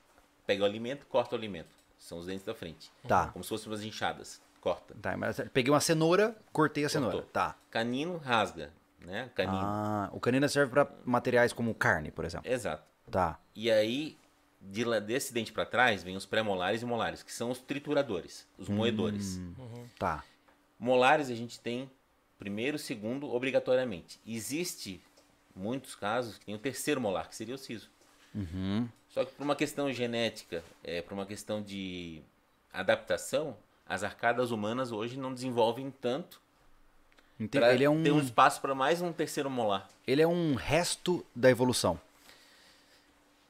[0.46, 1.74] pega o alimento, corta o alimento.
[1.98, 2.90] São os dentes da frente.
[3.06, 3.28] Tá.
[3.28, 4.40] Como se fossem umas inchadas.
[4.60, 4.94] Corta.
[5.00, 7.16] Tá, mas peguei uma cenoura, cortei a cenoura.
[7.16, 7.30] Cortou.
[7.32, 7.56] Tá.
[7.70, 9.30] Canino rasga, né?
[9.34, 9.58] Canino.
[9.62, 12.50] Ah, o canino serve para materiais como carne, por exemplo.
[12.50, 12.82] Exato.
[13.10, 13.38] Tá.
[13.54, 14.16] E aí,
[14.60, 18.46] de lá, desse dente para trás, vem os pré-molares e molares, que são os trituradores,
[18.58, 19.38] os moedores.
[19.98, 20.24] Tá.
[20.78, 21.90] Molares a gente tem
[22.38, 24.18] primeiro, segundo, obrigatoriamente.
[24.26, 25.02] Existe
[25.54, 27.88] muitos casos que tem o terceiro molar, que seria o siso.
[28.34, 28.88] Uhum.
[29.08, 32.20] Só que por uma questão genética, é, por uma questão de
[32.72, 36.40] adaptação, as arcadas humanas hoje não desenvolvem tanto
[37.38, 39.88] Ente- para Ele é um, ter um espaço para mais um terceiro molar.
[40.06, 42.00] ele é um resto da evolução.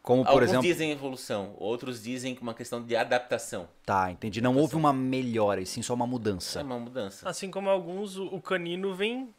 [0.03, 0.63] Como, por Alguns exemplo.
[0.65, 3.67] dizem evolução, outros dizem que uma questão de adaptação.
[3.87, 4.43] Tá, entendi.
[4.43, 6.63] Não houve uma melhora, e sim só uma É mudança.
[6.63, 7.27] uma mudança.
[7.27, 9.35] Assim como alguns, o canino vem,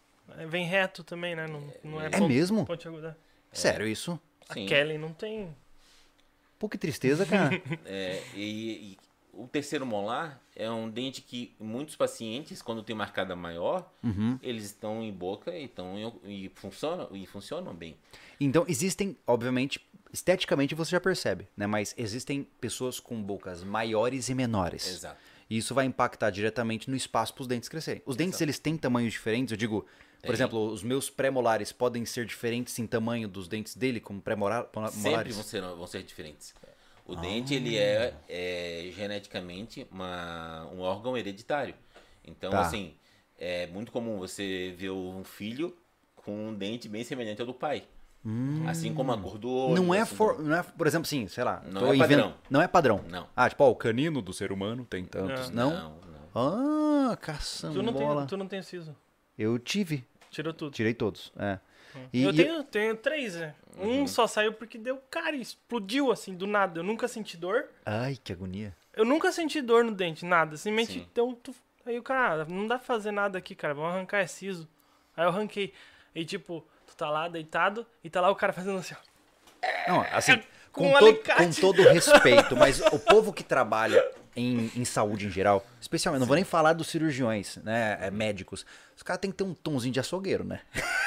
[0.48, 1.48] vem reto também, né?
[1.48, 2.66] Não, não é É mesmo?
[2.66, 3.16] pontiagudo.
[3.52, 4.20] Sério isso?
[4.52, 4.66] Sim.
[4.66, 5.56] A Kelly não tem.
[6.60, 7.50] Pô, que tristeza, cara.
[7.86, 8.98] É, e, e
[9.34, 14.40] o terceiro molar é um dente que muitos pacientes, quando tem uma arcada maior, Uhum.
[14.42, 17.98] eles estão em boca e, estão em- e, funcionam, e funcionam bem.
[18.40, 21.68] Então, existem, obviamente, esteticamente você já percebe, né?
[21.68, 24.88] Mas existem pessoas com bocas maiores e menores.
[24.88, 25.20] Exato.
[25.50, 28.02] E isso vai impactar diretamente no espaço para os dentes crescerem.
[28.06, 29.52] Os dentes, eles têm tamanhos diferentes?
[29.52, 29.86] Eu digo,
[30.26, 30.36] por Tem.
[30.36, 35.36] exemplo, os meus pré-molares podem ser diferentes em tamanho dos dentes dele, como Sempre pré-molares?
[35.36, 36.54] vão ser, vão ser diferentes.
[37.06, 41.76] O dente, ele é, é geneticamente uma, um órgão hereditário.
[42.26, 42.62] Então, Tá.
[42.62, 42.96] assim,
[43.38, 45.76] é muito comum você ver um filho
[46.16, 47.84] com um dente bem semelhante ao do pai.
[48.68, 49.76] Assim como a cor do olho.
[49.84, 51.62] Não é, assim for, não é, por exemplo, assim, sei lá.
[51.64, 52.34] Não tô é invent- padrão.
[52.50, 53.06] Não é padrão.
[53.08, 53.28] Não.
[53.36, 55.52] Ah, tipo, ó, o canino do ser humano tem tantos.
[55.52, 55.70] Não?
[55.70, 55.90] Não,
[56.34, 57.12] não.
[57.12, 57.76] Ah, caçamba.
[57.76, 58.96] Tu não, tem, tu não tem siso.
[59.38, 60.04] Eu tive.
[60.36, 60.74] Tirou tudo.
[60.74, 61.32] Tirei todos.
[61.38, 61.58] É.
[62.12, 63.56] E- eu e- tenho, tenho três, né?
[63.78, 64.02] Uhum.
[64.02, 66.80] Um só saiu porque deu cara, e explodiu assim, do nada.
[66.80, 67.70] Eu nunca senti dor.
[67.86, 68.76] Ai, que agonia.
[68.94, 70.58] Eu nunca senti dor no dente, nada.
[70.58, 71.22] Simplesmente Sim.
[71.22, 71.34] um.
[71.34, 73.74] tuf- Aí o cara, ah, não dá pra fazer nada aqui, cara.
[73.74, 74.68] Vamos arrancar é siso.
[75.16, 75.72] Aí eu arranquei.
[76.14, 79.92] E tipo, tu tá lá deitado e tá lá o cara fazendo assim, ó.
[79.92, 80.36] Não, assim,
[80.74, 84.04] com, Com um todo, com todo respeito, mas o povo que trabalha
[84.36, 88.66] em, em saúde em geral, especialmente, não vou nem falar dos cirurgiões, né, é, médicos,
[88.96, 90.60] os caras têm que ter um tomzinho de açougueiro, né?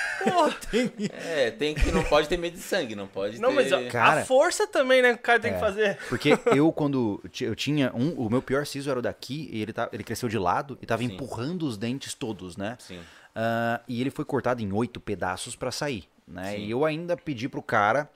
[1.24, 3.54] É, tem que não pode ter medo de sangue, não pode Não, ter...
[3.54, 5.12] mas ó, Cara- a força também, né?
[5.14, 5.54] que O cara tem É.
[5.54, 5.96] que fazer.
[6.08, 9.72] Porque eu, quando eu tinha um, o meu pior siso era o daqui, e ele,
[9.72, 11.12] tá, ele cresceu de lado e tava Sim.
[11.12, 12.76] empurrando os dentes todos, né?
[12.80, 12.98] Sim.
[13.34, 16.52] Ah, e ele foi cortado em oito pedaços pra sair, né?
[16.56, 16.64] Sim.
[16.64, 18.10] E eu ainda pedi pro cara,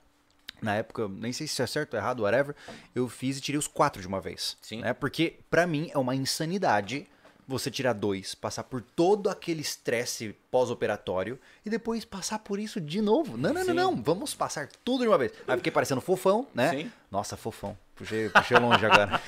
[0.63, 2.55] na época, nem sei se é certo ou errado, whatever,
[2.95, 4.57] eu fiz e tirei os quatro de uma vez.
[4.61, 4.81] Sim.
[4.81, 4.93] Né?
[4.93, 7.07] Porque pra mim é uma insanidade
[7.47, 13.01] você tirar dois, passar por todo aquele estresse pós-operatório e depois passar por isso de
[13.01, 13.37] novo.
[13.37, 13.73] Não, não, não, Sim.
[13.73, 15.33] não, vamos passar tudo de uma vez.
[15.47, 16.69] Aí fiquei parecendo fofão, né?
[16.69, 16.91] Sim.
[17.11, 17.77] Nossa, fofão.
[17.95, 19.21] Puxei, puxei longe agora.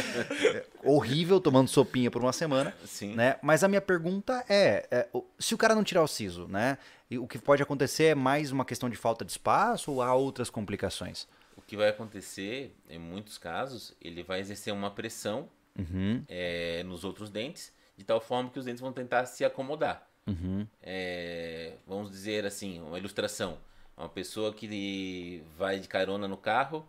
[0.82, 3.14] Horrível tomando sopinha por uma semana Sim.
[3.14, 3.36] né?
[3.42, 6.78] Mas a minha pergunta é, é, se o cara não tirar o siso, né?
[7.12, 10.14] E o que pode acontecer é mais uma questão de falta de espaço ou há
[10.14, 11.28] outras complicações?
[11.54, 15.46] O que vai acontecer, em muitos casos, ele vai exercer uma pressão
[15.78, 20.08] Uhum, é, nos outros dentes, de tal forma que os dentes vão tentar se acomodar.
[20.26, 20.66] uhum.
[20.82, 23.58] É, vamos dizer assim, uma ilustração.
[23.94, 26.86] Uma pessoa que vai de carona no carro,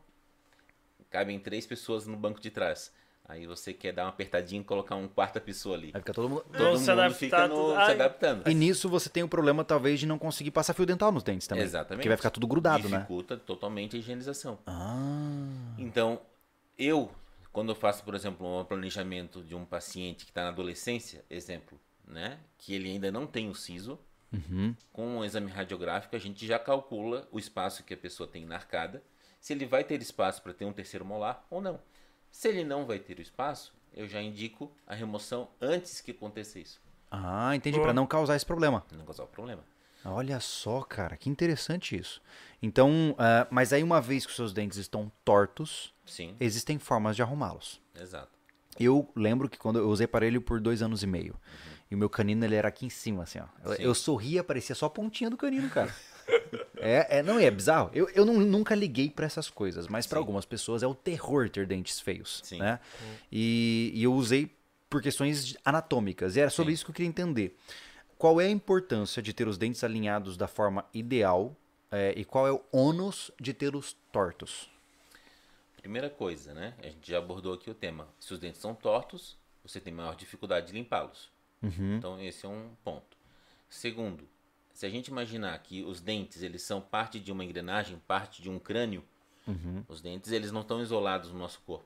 [1.09, 2.93] cabem três pessoas no banco de trás.
[3.25, 5.91] Aí você quer dar uma apertadinha e colocar uma quarta pessoa ali.
[5.91, 6.45] Vai ficar todo mundo...
[6.51, 8.49] Todo se mundo fica no, se adaptando.
[8.49, 11.47] E nisso você tem o problema, talvez, de não conseguir passar fio dental nos dentes
[11.47, 11.63] também.
[11.63, 11.99] Exatamente.
[11.99, 12.97] Porque vai ficar tudo grudado, né?
[12.97, 14.59] Dificulta totalmente a higienização.
[14.67, 16.19] Ah, Então,
[16.77, 17.09] eu,
[17.53, 21.79] quando eu faço, por exemplo, um planejamento de um paciente que está na adolescência, exemplo,
[22.05, 23.97] né, que ele ainda não tem o siso,
[24.33, 24.75] uhum.
[24.91, 28.55] com um exame radiográfico a gente já calcula o espaço que a pessoa tem na
[28.55, 29.01] arcada,
[29.39, 31.79] se ele vai ter espaço para ter um terceiro molar ou não.
[32.33, 36.57] Se ele não vai ter o espaço, eu já indico a remoção antes que aconteça
[36.59, 37.85] isso, Ah, entendi, Boa.
[37.89, 38.81] pra não causar esse problema.
[38.81, 39.63] para não causar o problema.
[40.03, 42.19] Olha só, cara, que interessante isso.
[42.59, 47.15] Então, ah, mas aí uma vez que os seus dentes estão tortos, Sim, existem formas
[47.15, 47.79] de arrumá-los.
[47.95, 48.33] exato.
[48.79, 51.35] Eu lembro que quando eu usei aparelho por dois anos e meio.
[51.91, 53.45] E o meu canino ele era aqui em cima, assim, ó.
[53.75, 53.83] Sim.
[53.83, 55.93] eu sorria, parecia só a pontinha do canino, cara.
[56.83, 57.89] É, é, não, é bizarro.
[57.93, 61.49] Eu, eu não- nunca liguei pra essas coisas, mas pra algumas pessoas é o terror
[61.49, 62.59] ter dentes feios, Sim.
[62.59, 62.79] né?
[63.31, 64.51] E, e eu usei
[64.89, 66.75] por questões anatômicas, e era sobre Sim.
[66.75, 67.57] isso que eu queria entender.
[68.17, 71.55] Qual é a importância de ter os dentes alinhados da forma ideal
[71.91, 74.69] é, e qual é o ônus de ter os tortos?
[75.77, 76.73] Primeira coisa, né?
[76.79, 78.07] A gente já abordou aqui o tema.
[78.19, 81.29] Se os dentes são tortos, você tem maior dificuldade de limpá-los.
[81.61, 83.17] Então esse é um ponto.
[83.69, 84.27] Segundo,
[84.73, 88.49] se a gente imaginar que os dentes eles são parte de uma engrenagem, parte de
[88.49, 89.03] um crânio,
[89.87, 91.85] os dentes eles não estão isolados no nosso corpo.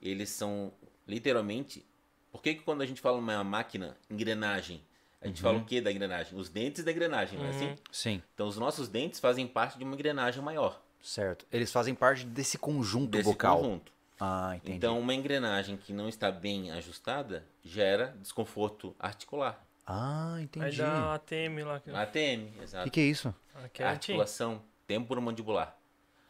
[0.00, 0.72] Eles são
[1.06, 1.84] literalmente.
[2.30, 4.82] Por que, que quando a gente fala uma máquina, engrenagem,
[5.20, 6.38] a gente fala o que da engrenagem?
[6.38, 7.76] Os dentes da engrenagem, não é assim?
[7.90, 10.80] Sim, Então os nossos dentes fazem parte de uma engrenagem maior.
[11.00, 11.46] certo.
[11.50, 13.58] Eles fazem parte desse conjunto Desse vocal.
[13.58, 13.92] conjunto.
[14.20, 14.76] Ah, entendi.
[14.76, 19.64] Então, uma engrenagem que não está bem ajustada gera desconforto articular.
[19.90, 20.76] Ah, Aí entendi.
[20.76, 21.80] dá ATM lá.
[21.80, 22.84] que- ATM, O exato.
[22.84, 23.34] que, que é isso?
[23.54, 23.90] Aqui é a.
[23.90, 25.76] Articulação temporomandibular.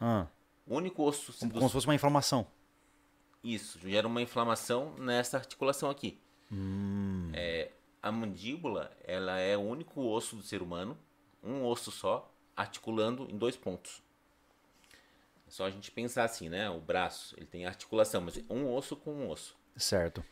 [0.00, 0.26] Ah,
[0.66, 2.46] O único osso como, do- como se fosse uma inflamação.
[3.42, 6.20] isso gera uma inflamação nessa articulação aqui.
[6.52, 7.30] Hum.
[7.34, 10.96] É, a mandíbula, ela é o único osso do ser humano,
[11.42, 14.00] um osso só, articulando em dois pontos.
[15.46, 16.68] É só a gente pensar assim, né?
[16.70, 19.56] O braço, ele tem articulação, mas é um osso com um osso.
[19.76, 20.22] Certo,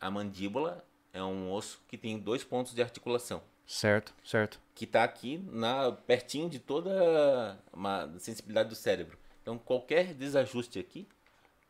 [0.00, 0.84] A mandíbula
[1.18, 3.42] é um osso que tem dois pontos de articulação.
[3.66, 4.58] certo, certo.
[4.74, 9.18] que está aqui na pertinho de toda uma sensibilidade do cérebro.
[9.42, 11.06] Então qualquer desajuste aqui,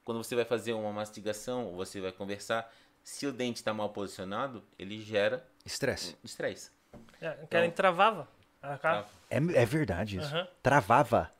[0.04, 2.70] quando você vai fazer uma mastigação, ou você vai conversar,
[3.02, 6.16] se o dente está mal posicionado, ele gera Estresse.
[6.22, 6.70] estresse.
[7.20, 8.28] É, querem travava.
[8.60, 9.08] A cara- Trava.
[9.30, 10.34] É, é verdade isso.
[10.34, 10.48] Aham.
[10.62, 11.30] Travava.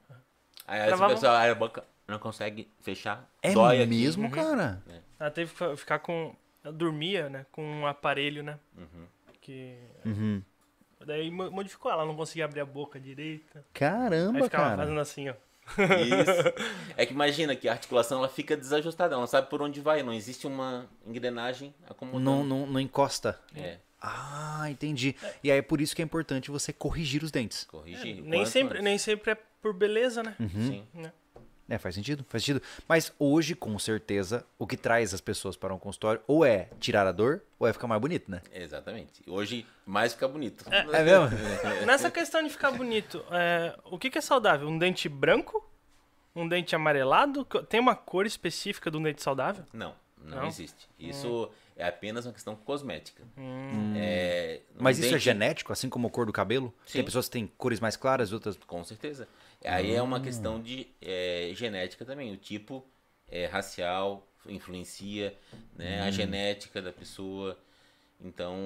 [0.67, 3.87] Aí Travava- pessoa abre a boca, não consegue fechar, É dói aqui.
[3.91, 4.83] mesmo, cara?
[5.19, 6.35] Ela teve que ficar com.
[6.73, 7.47] Dormia, né?
[7.53, 8.59] Com um aparelho, né?
[9.41, 9.77] Que.
[10.05, 10.43] Uhum.
[11.07, 13.59] Daí mo- modificou, ela não conseguia abrir a boca direita.
[13.61, 14.77] Aí Caramba, ficava cara.
[14.83, 15.35] fazendo assim, ó.
[15.35, 16.55] Isso.
[16.97, 20.03] É que imagina que a articulação ela fica desajustada, ela não sabe por onde vai,
[20.03, 22.25] não existe uma engrenagem acomodando.
[22.25, 23.39] Não, não, não encosta.
[23.55, 25.15] É, Ah, entendi.
[25.45, 27.65] E aí é por isso que é importante você corrigir os dentes.
[27.65, 28.21] corrigir.
[28.23, 28.85] o Nem sempre, antes.
[28.85, 30.35] nem sempre é por beleza, né?
[30.39, 30.85] Sim.
[30.95, 31.13] Né?
[31.69, 32.63] É, faz sentido, faz sentido.
[32.89, 37.07] Mas hoje, com certeza, o que traz as pessoas para um consultório ou é tirar
[37.07, 38.41] a dor ou é ficar mais bonito, né?
[38.53, 39.23] Exatamente.
[39.27, 40.65] Hoje mais fica bonito.
[40.73, 41.29] É mesmo?
[41.87, 44.67] Nessa questão de ficar bonito, é, o que, que é saudável?
[44.67, 45.63] Um dente branco?
[46.35, 47.45] Um dente amarelado?
[47.69, 49.65] Tem uma cor específica um dente saudável?
[49.73, 50.47] Não, não, Não?
[50.47, 50.89] existe.
[50.99, 53.23] Isso é apenas uma questão cosmética.
[53.97, 56.71] É, um Mas isso é dente- genético, assim como a cor do cabelo?
[56.85, 57.05] Tem Sim.
[57.05, 58.57] pessoas que têm cores mais claras, outras.
[58.67, 59.27] Com certeza.
[59.65, 60.05] Aí é Hum.
[60.07, 62.33] uma questão de é, genética também.
[62.33, 62.85] O tipo
[63.31, 65.35] é, racial influencia,
[65.77, 66.03] né?
[66.03, 66.09] Hum.
[66.09, 67.59] A genética da pessoa.
[68.21, 68.57] Então,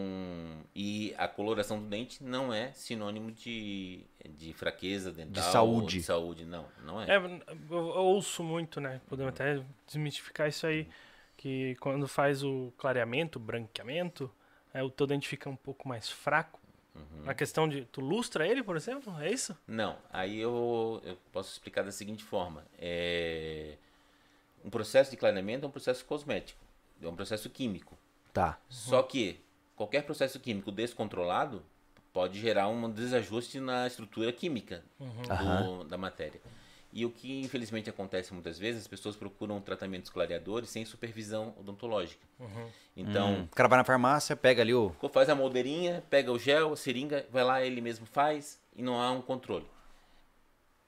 [0.75, 4.01] e a coloração do dente não é sinônimo de,
[4.38, 5.44] de fraqueza dental.
[5.44, 5.98] ou saúde.
[5.98, 6.64] De saúde, não.
[6.83, 7.11] Não é.
[7.11, 7.31] É, eu,
[7.70, 9.01] eu ouço muito, né?
[9.09, 10.88] Podemos até desmistificar isso aí.
[11.42, 14.31] Que quando faz o clareamento, o branqueamento,
[14.72, 16.61] é, o teu dente fica um pouco mais fraco.
[16.94, 17.24] Uhum.
[17.24, 17.85] Na questão de.
[17.87, 19.12] Tu lustra ele, por exemplo?
[19.20, 19.59] É isso?
[19.66, 22.64] Não, aí eu, eu posso explicar da seguinte forma.
[22.78, 23.74] É,
[24.64, 26.61] um processo de clareamento é um processo cosmético,
[27.02, 27.98] é um processo químico.
[28.33, 28.57] Tá.
[28.68, 29.40] Só que
[29.74, 31.61] qualquer processo químico descontrolado
[32.12, 35.87] pode gerar um desajuste na estrutura química do- Aham.
[35.88, 36.40] da matéria.
[36.92, 42.20] E o que infelizmente acontece muitas vezes, as pessoas procuram tratamentos clareadores sem supervisão odontológica.
[42.94, 44.94] Então, Hum, O cara vai na farmácia, pega ali o.
[45.11, 49.00] faz a moldeirinha, pega o gel, a seringa, vai lá, ele mesmo faz e não
[49.00, 49.66] há um controle.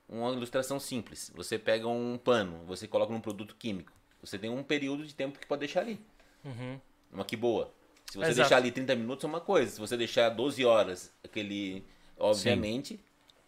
[0.06, 1.32] Uma ilustração simples.
[1.34, 3.90] Você pega um pano, você coloca num produto químico.
[4.20, 5.98] Você tem um período de tempo que pode deixar ali.
[6.44, 6.78] Uhum.
[7.12, 7.72] Uma que boa.
[8.10, 8.36] Se você Exato.
[8.36, 9.70] deixar ali 30 minutos é uma coisa.
[9.72, 11.82] Se você deixar 12 horas, aquele.
[12.18, 13.00] Obviamente,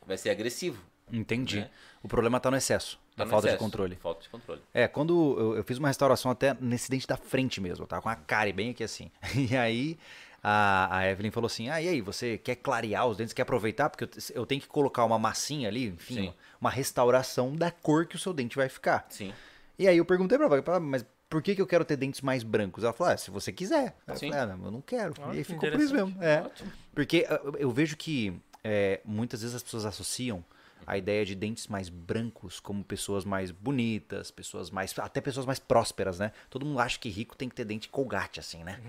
[0.07, 0.83] vai ser agressivo.
[1.13, 1.61] Entendi.
[1.61, 1.71] Né?
[2.03, 3.65] O problema tá no excesso, Tá falta de excesso.
[3.65, 3.97] controle.
[3.97, 4.61] Falta de controle.
[4.75, 8.09] É, quando eu, eu fiz uma restauração até nesse dente da frente mesmo, tava com
[8.09, 9.11] a cárie bem aqui assim.
[9.35, 9.99] E aí
[10.43, 13.89] a, a Evelyn falou assim: Ah, e aí, você quer clarear os dentes, quer aproveitar?
[13.91, 14.11] Porque eu,
[14.43, 16.35] eu tenho que colocar uma massinha ali, enfim, Sim.
[16.61, 19.07] uma, restauração da cor que o seu dente vai ficar.
[19.09, 19.33] Sim.
[19.79, 22.21] E aí eu perguntei pra ela, "Ah, mas por que, que eu quero ter dentes
[22.21, 22.85] mais brancos?
[22.85, 23.97] Ela falou: ah, se você quiser.
[24.07, 24.29] Eu Sim.
[24.31, 25.15] falei, ah, não, eu não quero.
[25.21, 26.23] Ó, e aí ficou por isso mesmo.
[26.23, 26.43] É.
[26.43, 26.73] Ótimo.
[26.95, 30.45] Porque ah, eu- eu vejo que é, muitas vezes as pessoas associam
[30.87, 34.97] a ideia de dentes mais brancos como pessoas mais bonitas, pessoas mais.
[34.99, 36.33] até pessoas mais prósperas, né?
[36.51, 38.81] Todo mundo acha que rico tem que ter dente colgate, assim, né?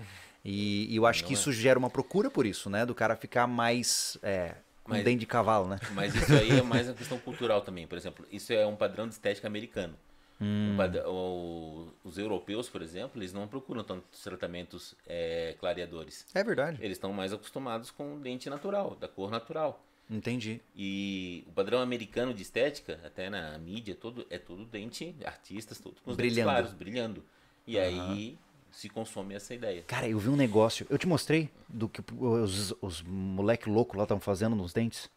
[0.44, 1.36] E, e eu acho Não que é.
[1.36, 2.84] isso gera uma procura por isso, né?
[2.86, 4.16] Do cara ficar mais.
[4.22, 5.78] É, com Mas- dente de cavalo, né?
[5.92, 7.86] Mas isso aí é mais uma questão cultural também.
[7.86, 9.94] Por exemplo, isso é um padrão de estética americano.
[10.40, 10.76] Hum.
[11.06, 16.24] O- os europeus, por exemplo, eles não procuram tantos tratamentos é, clareadores.
[16.32, 16.78] É verdade.
[16.80, 19.84] Eles estão mais acostumados com o dente natural, da cor natural.
[20.10, 20.60] Entendi.
[20.74, 26.00] E o padrão americano de estética, até na mídia, todo, é todo dente, artistas, tudo
[26.02, 26.36] com os Brilhando.
[26.36, 27.24] dentes claros, brilhando.
[27.66, 28.38] E aí
[28.70, 29.82] se consome essa ideia.
[29.82, 30.86] Cara, eu vi um negócio.
[30.88, 35.10] Eu te mostrei do que os, os moleque louco lá estão fazendo nos dentes.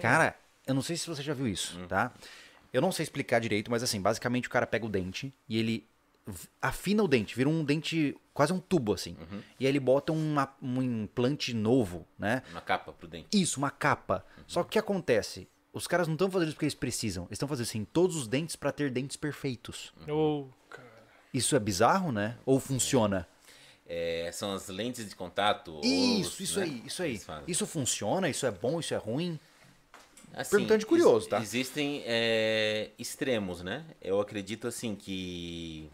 [0.00, 2.12] Cara, eu não sei se você já viu isso, tá?
[2.72, 5.86] Eu não sei explicar direito, mas assim, basicamente o cara pega o dente e ele
[6.60, 9.16] afina o dente, vira um dente, quase um tubo assim.
[9.60, 12.42] E aí ele bota uma- um implante novo, né?
[12.50, 13.28] Uma capa pro dente.
[13.32, 14.24] Isso, uma capa.
[14.46, 15.48] Só que o que acontece?
[15.72, 17.24] Os caras não estão fazendo isso porque eles precisam.
[17.24, 19.92] Eles estão fazendo assim, todos os dentes pra ter dentes perfeitos.
[20.08, 20.88] Ou, cara.
[21.32, 22.38] Isso é bizarro, né?
[22.46, 23.28] Ou funciona?
[23.86, 25.80] É, são as lentes de contato.
[25.82, 27.20] Isso, os, isso né, aí, isso aí.
[27.46, 28.28] Isso funciona?
[28.28, 28.80] Isso é bom?
[28.80, 29.38] Isso é ruim?
[30.32, 31.40] Assim, Perguntando de curioso, tá?
[31.40, 33.84] Existem é, extremos, né?
[34.00, 35.88] Eu acredito assim que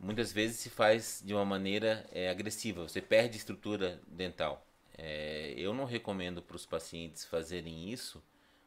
[0.00, 2.82] muitas vezes se faz de uma maneira é, agressiva.
[2.82, 4.66] Você perde estrutura dental.
[4.96, 8.22] É, eu não recomendo para os pacientes fazerem isso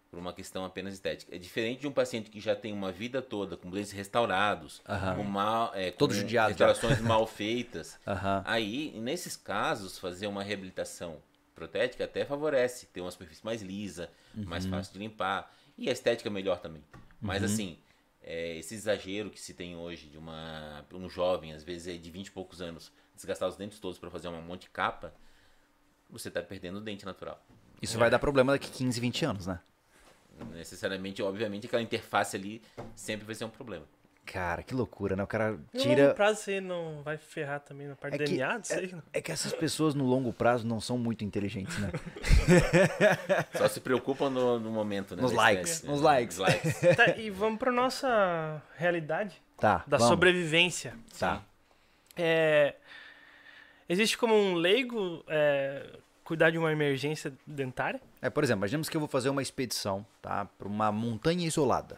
[0.09, 1.36] por uma questão apenas estética.
[1.36, 5.15] É diferente de um paciente que já tem uma vida toda com dentes restaurados, Aham.
[5.15, 6.55] com mal, é, Todo com judiado já.
[6.67, 7.99] restaurações mal feitas.
[8.07, 8.43] Aham.
[8.45, 11.17] Aí, nesses casos, fazer uma reabilitação
[11.55, 14.45] protética até favorece ter uma superfície mais lisa, Uhum.
[14.45, 16.84] mais fácil de limpar e a estética melhor também.
[17.21, 17.45] Mas Uhum.
[17.45, 17.77] assim,
[18.24, 22.09] é, esse exagero que se tem hoje de uma um jovem, às vezes é de
[22.09, 25.13] 20 e poucos anos, desgastar os dentes todos para fazer uma monte de capa,
[26.09, 27.43] você está perdendo o dente natural.
[27.82, 29.59] Isso vai dar problema daqui 15, 20 anos, né?
[30.53, 32.61] Necessariamente, obviamente, aquela interface ali
[32.95, 33.86] sempre vai ser um problema.
[34.26, 35.24] Cara, que loucura, né?
[35.24, 36.13] O cara No longo tira.
[36.13, 38.95] prazo você não vai ferrar também na parte É do que, DNA disso aí?
[39.13, 41.91] é, é que essas pessoas no longo prazo não são muito inteligentes, né?
[43.57, 45.21] Só se preocupam no, no momento, né?
[45.21, 46.05] Nos da likes, nos né?
[46.05, 46.38] likes.
[46.38, 46.80] Likes.
[46.95, 49.84] Tá, e vamos pra nossa realidade Tá.
[49.88, 50.09] da vamos.
[50.11, 50.95] sobrevivência.
[51.19, 51.41] Tá.
[52.15, 52.76] É,
[53.89, 55.86] existe como um leigo é,
[56.24, 58.01] cuidar de uma emergência dentária?
[58.21, 60.45] É, por exemplo, imaginemos que eu vou fazer uma expedição, tá?
[60.45, 61.97] Pra uma montanha isolada.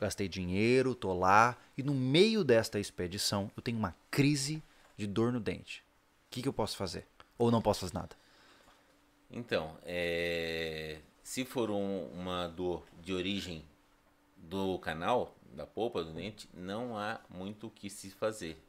[0.00, 4.62] Gastei dinheiro, tô lá, e no meio desta expedição eu tenho uma crise
[4.96, 5.82] de dor no dente.
[6.26, 7.06] O que, que eu posso fazer?
[7.38, 8.16] Ou não posso fazer nada?
[9.30, 13.64] Então, é, se for um- uma dor de origem
[14.36, 18.62] do canal, da polpa do dente, não há muito o que se fazer.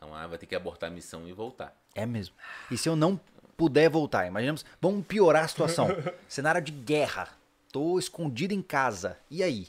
[0.00, 1.76] Não há, vai ter que abortar a missão e voltar.
[1.94, 2.34] É mesmo.
[2.70, 3.18] E se eu não
[3.56, 4.26] puder voltar?
[4.26, 5.88] Imaginemos, vamos piorar a situação.
[6.28, 7.28] Cenário de guerra.
[7.72, 9.18] Tô escondido em casa.
[9.30, 9.68] E aí?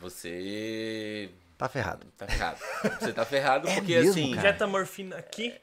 [0.00, 2.06] Você Tá ferrado.
[2.16, 2.58] tá ferrado.
[3.00, 4.48] Você tá ferrado É porque mesmo, assim, cara?
[4.48, 5.54] Injeta morfina aqui.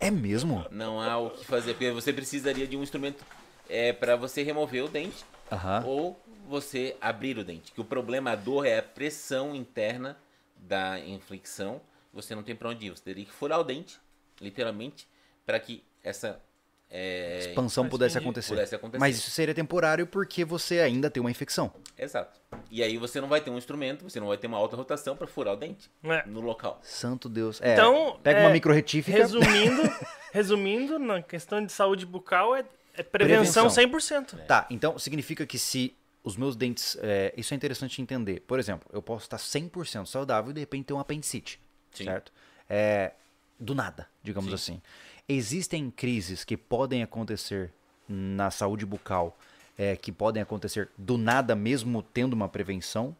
[0.00, 0.66] É mesmo?
[0.70, 3.24] não há o que fazer, porque você precisaria de um instrumento
[3.68, 5.84] é, para você remover o dente Aham.
[5.86, 7.72] ou você abrir o dente.
[7.72, 10.18] Que o problema, a dor é a pressão interna
[10.56, 11.80] da inflexão.
[12.12, 12.90] Você não tem para onde ir.
[12.90, 13.98] Você teria que furar o dente,
[14.40, 15.08] literalmente,
[15.46, 16.40] para que essa
[16.94, 18.50] é, Expansão pudesse acontecer.
[18.50, 18.98] pudesse acontecer.
[19.00, 21.72] Mas isso seria temporário porque você ainda tem uma infecção.
[21.96, 22.38] Exato.
[22.70, 25.16] E aí você não vai ter um instrumento, você não vai ter uma alta rotação
[25.16, 26.26] para furar o dente É.
[26.26, 26.78] no local.
[26.82, 27.60] Santo Deus.
[27.62, 29.16] É, Então, pega é, uma micro retífica.
[29.16, 29.82] Resumindo,
[30.34, 32.64] resumindo, na questão de saúde bucal é,
[32.94, 34.24] é prevenção, Prevenção.
[34.36, 34.46] 100%.
[34.46, 36.96] Tá, então significa que se os meus dentes.
[37.00, 38.40] é, isso é interessante entender.
[38.40, 41.58] Por exemplo, eu posso estar 100% saudável e de repente ter um apendicite.
[41.90, 42.04] Sim.
[42.04, 42.30] Certo?
[42.68, 43.12] É,
[43.58, 44.54] do nada, digamos Sim.
[44.54, 44.82] assim.
[45.32, 47.72] Existem crises que podem acontecer
[48.06, 49.36] na saúde bucal,
[49.78, 53.16] é, que podem acontecer do nada, mesmo tendo uma prevenção.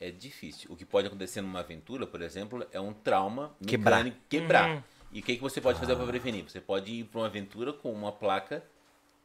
[0.00, 0.70] É difícil.
[0.72, 4.04] O que pode acontecer numa aventura, por exemplo, é um trauma Quebrar.
[4.28, 4.68] quebrar.
[4.68, 4.82] Uhum.
[5.12, 6.44] E o que, que você pode fazer para prevenir?
[6.44, 8.64] Você pode ir para uma aventura com uma placa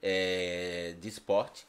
[0.01, 1.65] é, de esporte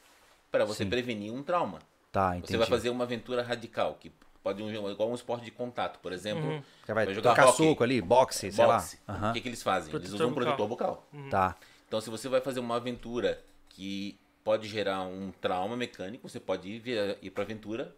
[0.50, 0.90] para você Sim.
[0.90, 1.78] prevenir um trauma.
[2.12, 2.52] Tá, entendi.
[2.52, 4.12] Você vai fazer uma aventura radical, que
[4.42, 6.62] pode um, igual um esporte de contato, por exemplo.
[6.84, 8.98] Você vai, vai jogar tocar soco ali, boxe, sei boxe.
[9.06, 9.14] lá.
[9.14, 9.90] O Aham, que, que eles fazem?
[9.94, 11.08] eles Protetor usam um protetor bucal.
[11.30, 11.56] Tá.
[11.86, 16.68] Então, se você vai fazer uma aventura que pode gerar um trauma mecânico, você pode
[16.68, 17.94] ir, via- ir para aventura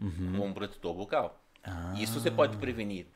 [0.00, 0.34] Uhum.
[0.36, 1.40] com um protetor bucal.
[1.64, 1.94] Ah.
[1.96, 3.06] Isso você pode prevenir.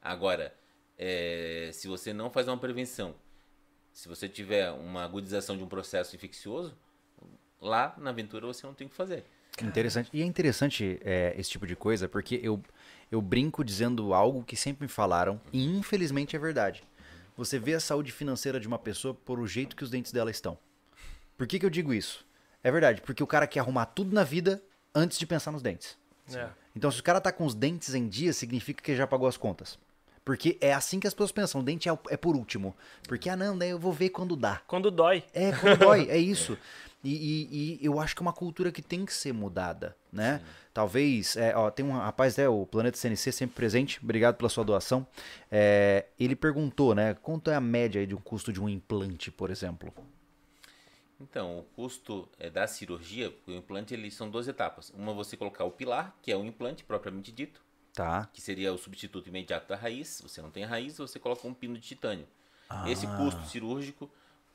[0.00, 0.54] Agora,
[0.96, 3.14] é, se você não faz uma prevenção,
[3.92, 6.74] se você tiver uma agudização de um processo infeccioso,
[7.60, 9.24] lá na aventura você não tem o que fazer.
[9.62, 10.10] Interessante.
[10.12, 12.62] E é interessante é, esse tipo de coisa, porque eu,
[13.10, 16.82] eu brinco dizendo algo que sempre me falaram, e infelizmente é verdade.
[17.36, 20.30] Você vê a saúde financeira de uma pessoa por o jeito que os dentes dela
[20.30, 20.58] estão.
[21.36, 22.26] Por que, que eu digo isso?
[22.62, 24.62] É verdade, porque o cara quer arrumar tudo na vida
[24.94, 25.96] antes de pensar nos dentes.
[26.34, 26.48] É.
[26.76, 29.36] Então, se o cara tá com os dentes em dia, significa que já pagou as
[29.36, 29.78] contas.
[30.24, 32.76] Porque é assim que as pessoas pensam, o dente é, é por último.
[33.08, 34.60] Porque, ah não, daí eu vou ver quando dá.
[34.66, 35.24] Quando dói.
[35.32, 36.56] É, quando dói, é isso.
[37.02, 40.42] E, e- e eu acho que é uma cultura que tem que ser mudada, né?
[40.74, 44.62] Talvez, é, ó, tem um rapaz, é, o Planeta CNC sempre presente, obrigado pela sua
[44.62, 45.06] doação.
[45.50, 49.30] É, ele perguntou, né, quanto é a média aí de um custo de um implante,
[49.30, 49.92] por exemplo?
[51.20, 54.90] Então, o custo é, da cirurgia, o implante, ele são duas etapas.
[54.96, 57.60] Uma você colocar o pilar, que é o implante propriamente dito,
[57.92, 58.26] Tá.
[58.32, 60.20] que seria o substituto imediato da raiz.
[60.22, 62.26] Você não tem raiz, você coloca um pino de titânio.
[62.86, 63.16] Esse Ah.
[63.16, 64.08] custo cirúrgico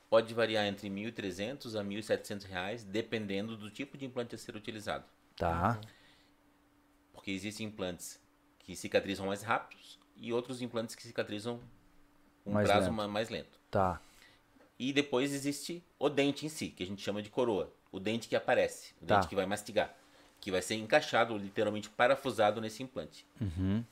[0.08, 4.56] pode variar entre R$ 1.300 a 1.700 reais, dependendo do tipo de implante a ser
[4.56, 5.04] utilizado.
[5.36, 5.78] Tá.
[7.12, 8.20] Porque existem implantes
[8.60, 11.60] que cicatrizam mais rápidos e outros implantes que cicatrizam
[12.44, 12.94] um Mais prazo lento.
[12.96, 13.58] ma- mais lento.
[13.70, 14.00] Tá.
[14.78, 17.72] E depois existe o dente em si, que a gente chama de coroa.
[17.92, 19.16] O dente que aparece, o Tá.
[19.16, 19.94] dente que vai mastigar.
[20.46, 23.26] Que vai ser encaixado, literalmente parafusado nesse implante.
[23.40, 23.82] Uhum.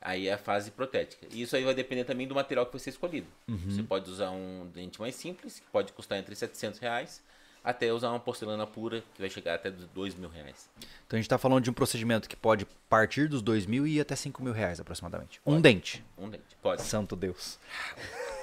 [0.00, 1.26] Aí é a fase protética.
[1.30, 3.26] E isso aí vai depender também do material que vai ser escolhido.
[3.46, 3.58] Uhum.
[3.68, 7.22] Você pode usar um dente mais simples, que pode custar entre 700 reais,
[7.62, 10.66] até usar uma porcelana pura, que vai chegar até dos 2 mil reais.
[11.06, 13.96] Então a gente tá falando de um procedimento que pode partir dos dois mil e
[13.98, 15.42] ir até cinco mil reais aproximadamente.
[15.44, 16.02] Um dente.
[16.16, 16.80] Um dente, pode.
[16.80, 17.58] Santo Deus.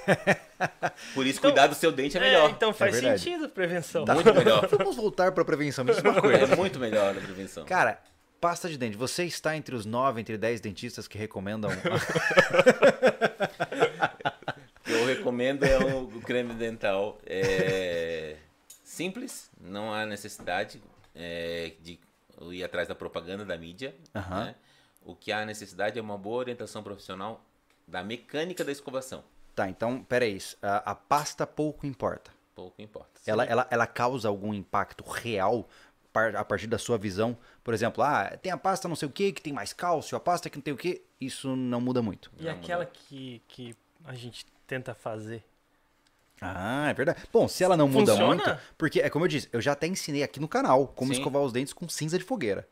[1.14, 2.50] Por isso, Então- cuidar do seu dente é É, melhor.
[2.50, 3.22] então faz verdade.
[3.22, 4.06] sentido a prevenção.
[4.06, 4.68] Muito melhor.
[4.78, 5.84] Vamos voltar pra prevenção.
[5.86, 6.54] Me diz uma coisa.
[6.54, 7.66] É muito melhor a prevenção.
[7.66, 8.00] Cara,
[8.42, 8.98] pasta de dente.
[8.98, 11.70] Você está entre os 9, entre 10 dentistas que recomendam.
[14.86, 18.38] Eu recomendo é o, o creme dental é,
[18.84, 20.82] simples, não há necessidade
[21.16, 22.00] é, de
[22.52, 23.94] ir atrás da propaganda da mídia.
[24.16, 24.46] Aham.
[24.46, 24.56] né?
[25.06, 27.44] O que há necessidade é uma boa orientação profissional
[27.88, 29.24] da mecânica da escovação.
[29.64, 30.38] Tá, então, peraí.
[30.62, 32.32] A, a pasta pouco importa.
[32.56, 33.20] Pouco importa.
[33.26, 35.68] Ela, ela, ela causa algum impacto real
[36.36, 37.38] a partir da sua visão?
[37.64, 40.20] Por exemplo, ah, tem a pasta não sei o que, que tem mais cálcio, a
[40.20, 41.04] pasta que não tem o que.
[41.20, 42.32] Isso não muda muito.
[42.38, 45.44] E Não, aquela que, que a gente tenta fazer.
[46.42, 47.22] Ah, é verdade.
[47.32, 48.44] Bom, se ela não muda Funciona?
[48.44, 51.20] muito, porque é como eu disse, eu já até ensinei aqui no canal como Sim.
[51.20, 52.68] escovar os dentes com cinza de fogueira.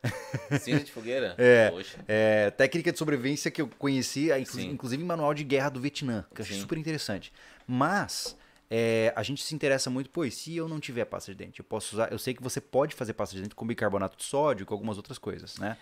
[0.60, 1.34] Cinza de fogueira?
[1.38, 1.70] É.
[1.70, 1.98] Poxa.
[2.08, 4.70] É, técnica de sobrevivência que eu conheci, é, Sim.
[4.70, 6.62] inclusive em manual de guerra do Vietnã, que eu achei Sim.
[6.62, 7.32] super interessante.
[7.66, 8.36] Mas
[8.70, 11.64] é, a gente se interessa muito, e se eu não tiver pasta de dente, eu
[11.64, 12.12] posso usar.
[12.12, 14.96] Eu sei que você pode fazer pasta de dente com bicarbonato de sódio, com algumas
[14.96, 15.76] outras coisas, né?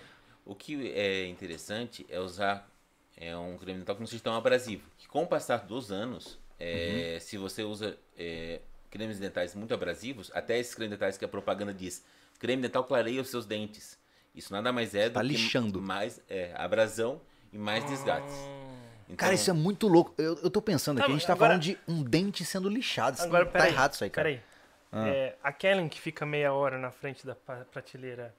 [0.44, 2.68] O que é interessante é usar
[3.16, 4.88] é, um creme dental que não seja tão abrasivo.
[4.98, 10.30] Que com o passar dos anos, é, se você usa é, cremes dentais muito abrasivos,
[10.34, 12.04] até esses cremes dentais que a propaganda diz,
[12.38, 13.98] creme dental clareia os seus dentes.
[14.34, 15.80] Isso nada mais é do Tá que lixando.
[15.80, 17.20] mais é, abrasão
[17.52, 18.34] e mais desgates.
[19.04, 20.12] Então, Cara, isso é muito louco.
[20.18, 22.68] Eu, eu tô pensando aqui, Tá, a gente tá agora- falando de um dente sendo
[22.68, 23.14] lixado.
[23.14, 23.72] Isso Agora, não tá peraí.
[23.72, 24.28] errado isso aí, cara.
[24.28, 24.42] Peraí.
[25.08, 28.34] É, a Kellen que fica meia hora na frente da prateleira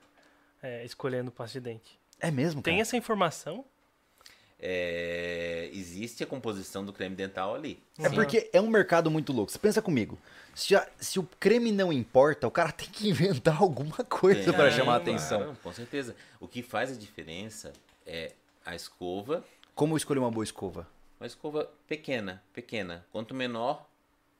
[0.62, 2.00] é, escolhendo pasta de dente.
[2.20, 2.74] É mesmo, cara?
[2.74, 3.64] Tem essa informação?
[4.60, 7.80] É, existe a composição do creme dental ali.
[8.00, 8.16] É Sim.
[8.16, 9.52] porque é um mercado muito louco.
[9.52, 10.18] Você pensa comigo.
[10.56, 14.72] Se, a- se o creme não importa, o cara tem que inventar alguma coisa pra
[14.72, 15.12] chamar a claro.
[15.18, 15.56] atenção.
[15.62, 16.16] Com certeza.
[16.40, 17.72] O que faz a diferença
[18.06, 18.32] é
[18.66, 19.44] a escova
[19.76, 20.88] Como escolher uma boa escova?
[21.20, 23.06] Uma escova pequena, pequena.
[23.12, 23.88] Quanto menor,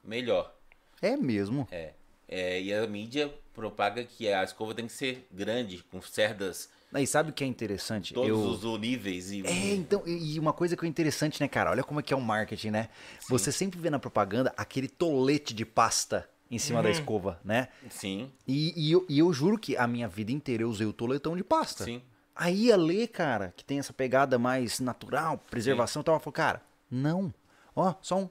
[0.04, 0.54] melhor.
[1.00, 1.66] É mesmo.
[1.70, 1.92] É.
[2.28, 7.06] É, e a mídia propaga que a escova tem que ser grande, com cerdas, E
[7.06, 8.14] sabe o que é interessante?
[8.14, 8.70] todos eu...
[8.72, 9.30] os níveis.
[9.30, 11.70] E, É, então, e uma coisa que é interessante, né, cara?
[11.70, 12.88] Olha como é que é o marketing, né?
[13.28, 17.68] Você sempre vê na propaganda aquele tolete de pasta em cima da escova, né?
[17.90, 20.92] Sim, E, e eu, e eu juro que a minha vida inteira eu usei o
[20.92, 21.84] toletão de pasta.
[21.84, 22.02] sim.
[22.40, 26.32] Aí a Lê, cara, que tem essa pegada mais natural, preservação e tal, ela falou,
[26.32, 27.34] cara, não.
[27.74, 28.30] Ó, só um.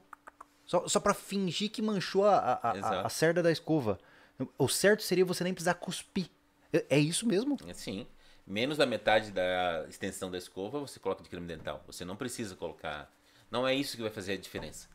[0.66, 3.99] Só, só pra fingir que manchou a, a, a, a cerda da escova.
[4.58, 6.30] O certo seria você nem precisar cuspir.
[6.72, 7.58] É, é isso mesmo?
[7.68, 8.08] É Sim.
[8.47, 11.83] Menos da metade da extensão da escova você coloca de creme dental.
[11.85, 13.11] Você não precisa colocar.
[13.51, 14.87] Não é isso que vai fazer a diferença.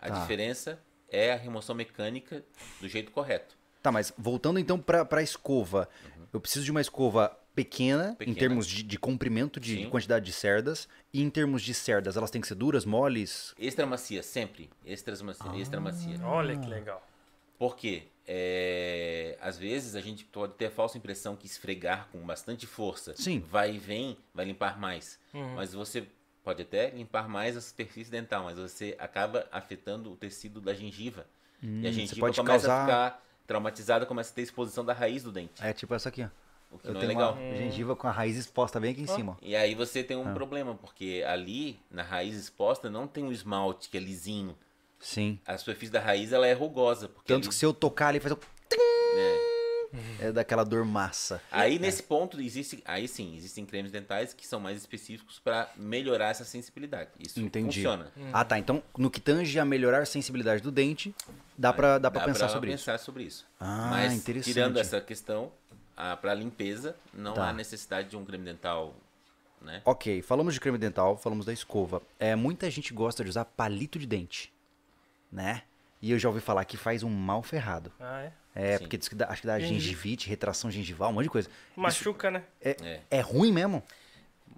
[0.00, 0.20] A Tá.
[0.20, 0.78] diferença
[1.08, 2.44] é a remoção mecânica
[2.80, 3.56] do jeito correto.
[3.82, 5.88] Tá, mas voltando então pra, pra escova.
[6.32, 8.36] Eu preciso de uma escova pequena, em Pequena.
[8.38, 10.88] termos de, de comprimento, de, de quantidade de cerdas.
[11.14, 13.54] E em termos de cerdas, elas têm que ser duras, moles?
[13.58, 14.68] Extra macia, sempre.
[14.84, 15.56] Extra macia.
[15.56, 16.18] Extra macia.
[16.24, 17.06] Olha que legal.
[17.56, 18.08] Por quê?
[18.28, 23.14] É, às vezes a gente pode ter a falsa impressão que esfregar com bastante força
[23.16, 23.40] Sim.
[23.40, 25.18] vai e vem, vai limpar mais.
[25.32, 25.54] Uhum.
[25.54, 26.06] Mas você
[26.44, 31.26] pode até limpar mais a superfície dental, mas você acaba afetando o tecido da gengiva.
[31.62, 34.92] e a Hum, gengiva pode começa causar- a ficar traumatizada, começa a ter exposição da
[34.92, 36.28] raiz do dente, É tipo essa aqui, ó.
[36.70, 37.32] o que Eu não é legal.
[37.34, 39.38] uma gengiva com a raiz exposta bem aqui em cima.
[39.40, 40.20] E aí você tem Ah.
[40.20, 44.54] um problema, porque ali, na raiz exposta, não tem um esmalte que é lisinho.
[45.00, 45.38] Sim.
[45.46, 47.08] A superfície da raiz ela é rugosa.
[47.08, 48.36] Porque Tanto ali- que se eu tocar ali, faz um...
[48.36, 49.40] né,
[50.20, 51.40] É daquela dor massa.
[51.50, 56.30] Aí nesse ponto existe, aí sim, existem cremes dentais que são mais específicos para melhorar
[56.30, 57.10] essa sensibilidade.
[57.18, 57.66] Isso Entendi.
[57.78, 58.12] funciona.
[58.32, 58.58] Ah, tá.
[58.58, 61.14] Então, no que tange a melhorar a sensibilidade do dente,
[61.56, 62.84] dá pra, dá pra pensar sobre isso.
[62.84, 63.46] pensar sobre isso.
[63.60, 64.52] Ah, Mas interessante.
[64.52, 65.50] tirando essa questão,
[66.20, 67.48] para limpeza não Tá.
[67.48, 68.94] há necessidade de um creme dental,
[69.62, 69.80] né?
[69.84, 72.02] Ok, falamos de creme dental, falamos da escova.
[72.18, 74.52] É, muita gente gosta de usar palito de dente,
[75.30, 75.62] né?
[76.02, 77.92] E eu já ouvi falar que faz um mal ferrado.
[77.98, 78.32] Ah, é?
[78.54, 78.84] É, Sim.
[78.84, 81.48] porque diz que dá- acho que dá Gengi- gengivite, retração gengival, um monte de coisa.
[81.74, 82.42] Machuca, né?
[82.60, 83.00] É, É.
[83.18, 83.82] é ruim mesmo?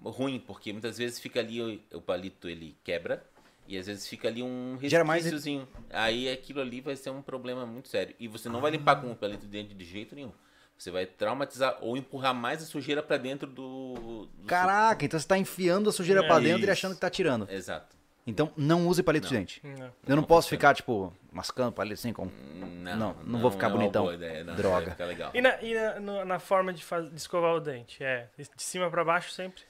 [0.03, 1.61] Ruim, porque muitas vezes fica ali
[1.91, 3.21] o, o palito ele quebra
[3.67, 5.67] e às vezes fica ali um Gera mais- resquíciozinho.
[5.89, 8.15] Aí aquilo ali vai ser um problema muito sério.
[8.19, 10.31] E você não vai limpar com o palito de dente de jeito nenhum.
[10.77, 14.29] Você vai traumatizar ou empurrar mais a sujeira pra dentro do.
[14.37, 16.71] do Caraca, então você tá enfiando a sujeira É pra dentro e isso.
[16.71, 17.49] achando que tá tirando.
[17.51, 17.97] Exato.
[18.29, 19.61] Então não use palito de dente.
[19.63, 19.71] Não.
[19.71, 20.59] Eu não, Não posso funciona.
[20.59, 22.25] ficar, tipo, mascando palito assim com.
[22.25, 24.03] Não, Não, não vou ficar é uma bonitão.
[24.03, 24.91] boa ideia, não, Droga.
[24.91, 25.31] Ficar.
[25.35, 28.03] E, na, e na, na forma de, faz, de escovar o dente?
[28.03, 29.63] É de cima pra baixo sempre?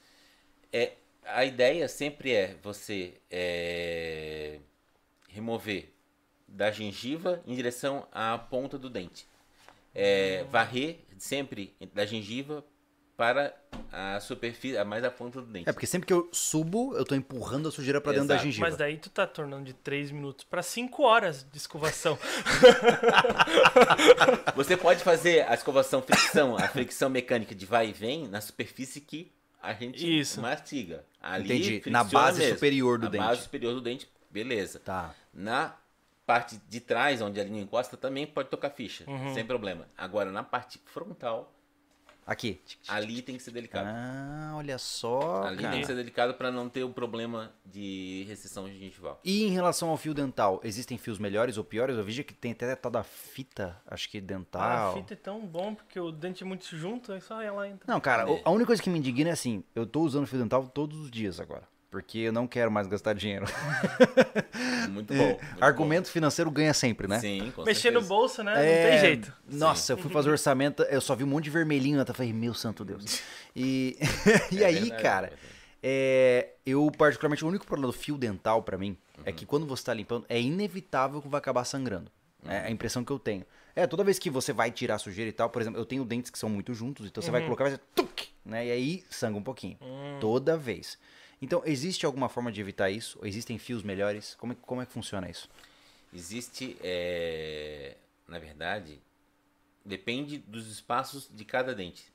[0.72, 0.94] É,
[1.26, 4.60] a ideia sempre é você é,
[5.28, 5.90] remover
[6.48, 9.28] da gengiva em direção à ponta do dente.
[9.94, 12.64] É, varrer sempre da gengiva
[13.20, 13.54] para
[13.92, 15.68] a superfície, a mais a ponta do dente.
[15.68, 18.66] É, porque sempre que eu subo, eu tô empurrando a sujeira pra dentro da gengiva.
[18.66, 22.18] Mas daí tu tá tornando de 3 minutos pra 5 horas de escovação.
[24.56, 29.02] Você pode fazer a escovação fricção, a fricção mecânica de vai e vem na superfície
[29.02, 29.30] que
[29.62, 30.40] a gente Isso.
[30.40, 31.04] mastiga.
[31.22, 31.90] Ali Entendi.
[31.90, 32.56] Na base mesmo.
[32.56, 33.24] superior do na dente.
[33.26, 34.80] base superior do dente, beleza.
[34.80, 35.14] Tá.
[35.34, 35.76] Na
[36.26, 39.34] parte de trás, onde a linha encosta, também pode tocar ficha, Uhum.
[39.34, 39.88] sem problema.
[39.98, 41.54] Agora, na parte frontal,
[42.30, 42.62] Aqui.
[42.88, 43.88] ali tem que ser delicado.
[43.88, 45.72] Ah, olha só, ali cara.
[45.72, 49.20] tem que ser delicado para não ter o problema de recessão gengival.
[49.24, 51.98] E em relação ao fio dental, existem fios melhores ou piores?
[51.98, 54.92] Eu vejo que tem até a tal da fita, acho que Ah, dental.
[54.92, 57.92] a fita é tão bom porque o dente é muito junto, é só ela entra.
[57.92, 58.42] Não, cara, É.
[58.46, 61.10] a única coisa que me indigna é assim, eu tô usando fio dental todos os
[61.10, 61.68] dias agora.
[61.90, 63.46] Porque eu não quero mais gastar dinheiro.
[64.90, 65.26] Muito bom.
[65.28, 67.14] muito Argumento financeiro ganha sempre, bom.
[67.14, 67.20] né?
[67.20, 68.08] Sim, com Mexer no certeza.
[68.08, 68.54] bolso, né?
[68.54, 69.34] É, Não tem jeito.
[69.48, 72.54] Nossa, eu fui fazer orçamento, eu só vi um monte de vermelhinho, eu falei, meu
[72.54, 73.22] santo Deus.
[73.56, 73.98] E,
[74.52, 78.62] e É aí, verdade, cara, é é, eu particularmente, o único problema do fio dental
[78.64, 79.24] pra mim Uhum.
[79.26, 82.12] é que quando você tá limpando, é inevitável que vai acabar sangrando.
[82.44, 82.52] Uhum.
[82.52, 83.46] É a impressão que eu tenho.
[83.76, 86.04] É, toda vez que você vai tirar a sujeira e tal, por exemplo, eu tenho
[86.06, 88.68] dentes que são muito juntos, então você vai colocar, vai fazer tuc, né?
[88.68, 89.78] E aí sangra um pouquinho.
[90.22, 90.98] Toda vez.
[91.42, 93.20] Então, existe alguma forma de evitar isso?
[93.24, 94.36] Existem fios melhores?
[94.36, 95.50] Como é, como é que funciona isso?
[96.14, 97.96] Existe, é,
[98.28, 99.00] na verdade,
[99.86, 102.12] depende dos espaços de cada dente.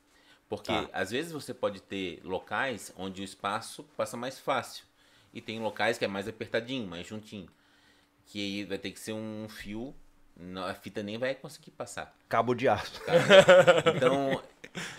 [0.48, 0.88] Porque Tá.
[0.92, 4.84] às vezes você pode ter locais onde o espaço passa mais fácil.
[5.32, 7.48] E tem locais que é mais apertadinho, mais juntinho.
[8.26, 9.94] Que aí vai ter que ser um fio,
[10.36, 12.14] não- a fita nem vai conseguir passar.
[12.28, 13.00] Cabo de aço.
[13.96, 14.42] Então,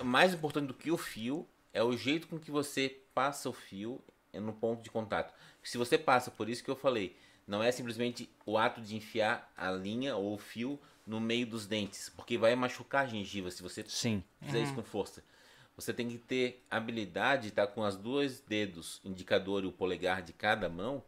[0.04, 4.02] mais importante do que o fio é o jeito com que você passa o fio
[4.40, 5.34] no ponto de contato.
[5.64, 7.16] Se você passa, por isso que eu falei,
[7.48, 11.68] não é simplesmente o ato de enfiar a linha ou o fio no meio dos
[11.68, 14.24] dentes, porque vai machucar a gengiva se você Sim.
[14.42, 15.24] fizer isso com força.
[15.76, 20.22] Você tem que ter habilidade de estar com os dois dedos, indicador e o polegar
[20.22, 21.04] de cada mão,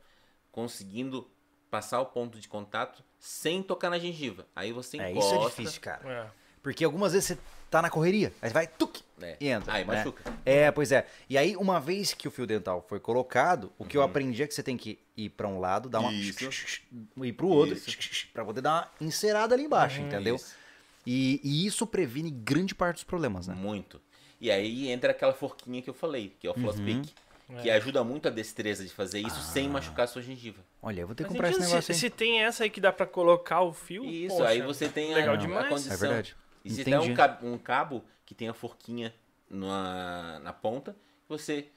[0.52, 1.30] conseguindo
[1.70, 4.46] passar o ponto de contato sem tocar na gengiva.
[4.56, 5.36] Aí você É, encosta.
[5.36, 6.10] isso é difícil, cara.
[6.10, 6.32] É.
[6.62, 7.38] Porque algumas vezes você
[7.70, 9.36] tá na correria, aí você vai tuc, É.
[9.40, 9.74] e entra.
[9.74, 9.96] Aí né?
[9.98, 10.24] machuca.
[10.46, 11.06] É, pois é.
[11.30, 13.90] E aí, uma vez que o fio dental foi colocado, o Uhum.
[13.90, 16.12] que eu aprendi é que você tem que ir pra um lado, dar uma.
[16.14, 16.50] Isso.
[17.24, 17.76] e pro outro,
[18.34, 20.36] pra poder dar uma encerada ali embaixo, entendeu?
[20.36, 20.56] Isso.
[21.06, 23.56] E, e isso previne grande parte dos problemas, né?
[23.56, 24.02] Muito.
[24.40, 26.62] E aí entra aquela forquinha que eu falei, que é o Uhum.
[26.64, 27.10] floss pick,
[27.62, 29.42] que ajuda muito a destreza de fazer isso Ah.
[29.54, 30.62] sem machucar a sua gengiva.
[30.82, 31.98] Olha, eu vou ter que comprar esse negócio se, aí.
[31.98, 34.04] se tem essa aí que dá pra colocar o fio.
[34.06, 35.66] Isso, poxa, aí você tem legal a, demais.
[35.66, 35.94] a condição.
[35.94, 36.36] É verdade.
[36.68, 37.12] Existe até Entendi.
[37.12, 39.14] um cabo, um cabo que tem a forquinha
[39.50, 40.96] na, na ponta,
[41.28, 41.68] você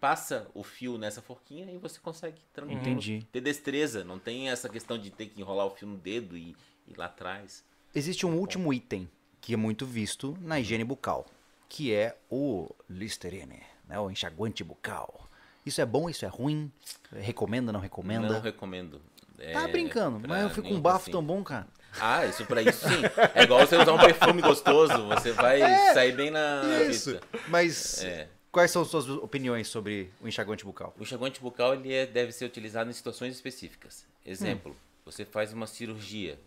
[0.00, 3.26] passa o fio nessa forquinha e você consegue tranquilo Entendi.
[3.30, 4.02] ter destreza.
[4.04, 6.56] Não tem essa questão de ter que enrolar o fio no dedo e
[6.88, 7.64] ir lá atrás.
[7.94, 9.08] Existe um último item
[9.40, 11.26] que é muito visto na higiene bucal,
[11.68, 13.98] que é o Listerine, né?
[13.98, 15.28] O enxaguante bucal.
[15.64, 16.70] Isso é bom, isso é ruim?
[17.12, 18.28] Recomenda, não recomenda?
[18.28, 19.00] Não recomendo.
[19.38, 21.66] É, Tá brincando, mas eu fico com um bafo tão bom, cara.
[22.00, 23.02] Ah, isso pra isso sim.
[23.34, 25.60] É igual você usar um perfume gostoso, você vai
[25.92, 27.20] sair bem na, na vista.
[27.48, 28.28] Mas É.
[28.50, 30.94] quais são suas opiniões sobre o enxaguante bucal?
[30.98, 34.06] O enxaguante bucal ele é- deve ser utilizado em situações específicas.
[34.24, 36.38] Exemplo, você faz uma cirurgia,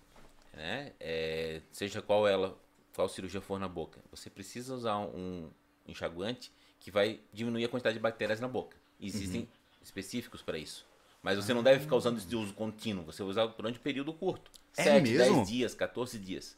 [0.54, 0.92] né?
[1.00, 2.58] É, seja qual ela,
[2.96, 5.50] qual cirurgia for na boca, você precisa usar um
[5.88, 8.78] enxaguante que vai diminuir a quantidade de bactérias na boca.
[9.00, 9.48] Existem
[9.82, 10.86] específicos para isso.
[11.26, 13.04] Mas você não deve ficar usando isso de uso contínuo.
[13.06, 14.52] Você vai usar durante um período curto.
[14.78, 15.38] É 7, mesmo?
[15.38, 16.56] 10 dias, 14 dias.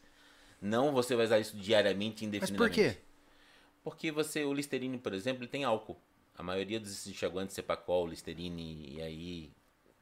[0.62, 2.78] Não você vai usar isso diariamente, Mas indefinidamente.
[2.78, 2.98] por quê?
[3.82, 5.98] Porque você, o Listerine, por exemplo, ele tem álcool.
[6.38, 9.52] A maioria dos enxaguantes, Cepacol, Listerine e aí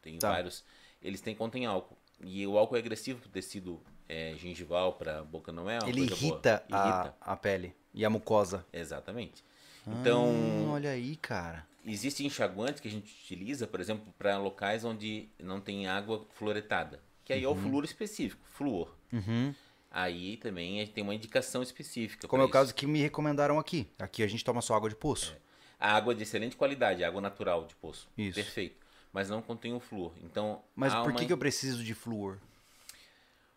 [0.01, 0.29] tem Tá.
[0.31, 0.63] vários,
[0.99, 1.95] eles têm contém álcool.
[2.19, 6.09] E o álcool é agressivo pro tecido é, gengival, para boca não é Ele boa.
[6.11, 8.65] irrita a, Irrita, a pele e a mucosa.
[8.73, 9.43] exatamente.
[9.87, 11.67] Então, Hum, olha aí, cara.
[11.85, 17.01] Existem enxaguantes que a gente utiliza, por exemplo, para locais onde não tem água fluoretada.
[17.23, 18.93] Que aí é o flúor específico, flúor.
[19.11, 19.53] Uhum.
[19.89, 22.27] Aí também tem uma indicação específica.
[22.27, 23.87] Como é o caso que me recomendaram aqui.
[23.97, 25.35] Aqui a gente toma só água de poço.
[25.79, 28.07] A água é de excelente qualidade, água natural de poço.
[28.17, 28.35] Isso.
[28.35, 28.85] Perfeito.
[29.11, 30.11] Mas não contém o flúor.
[30.23, 32.37] Então, Mas por uma- que, que eu preciso de flúor?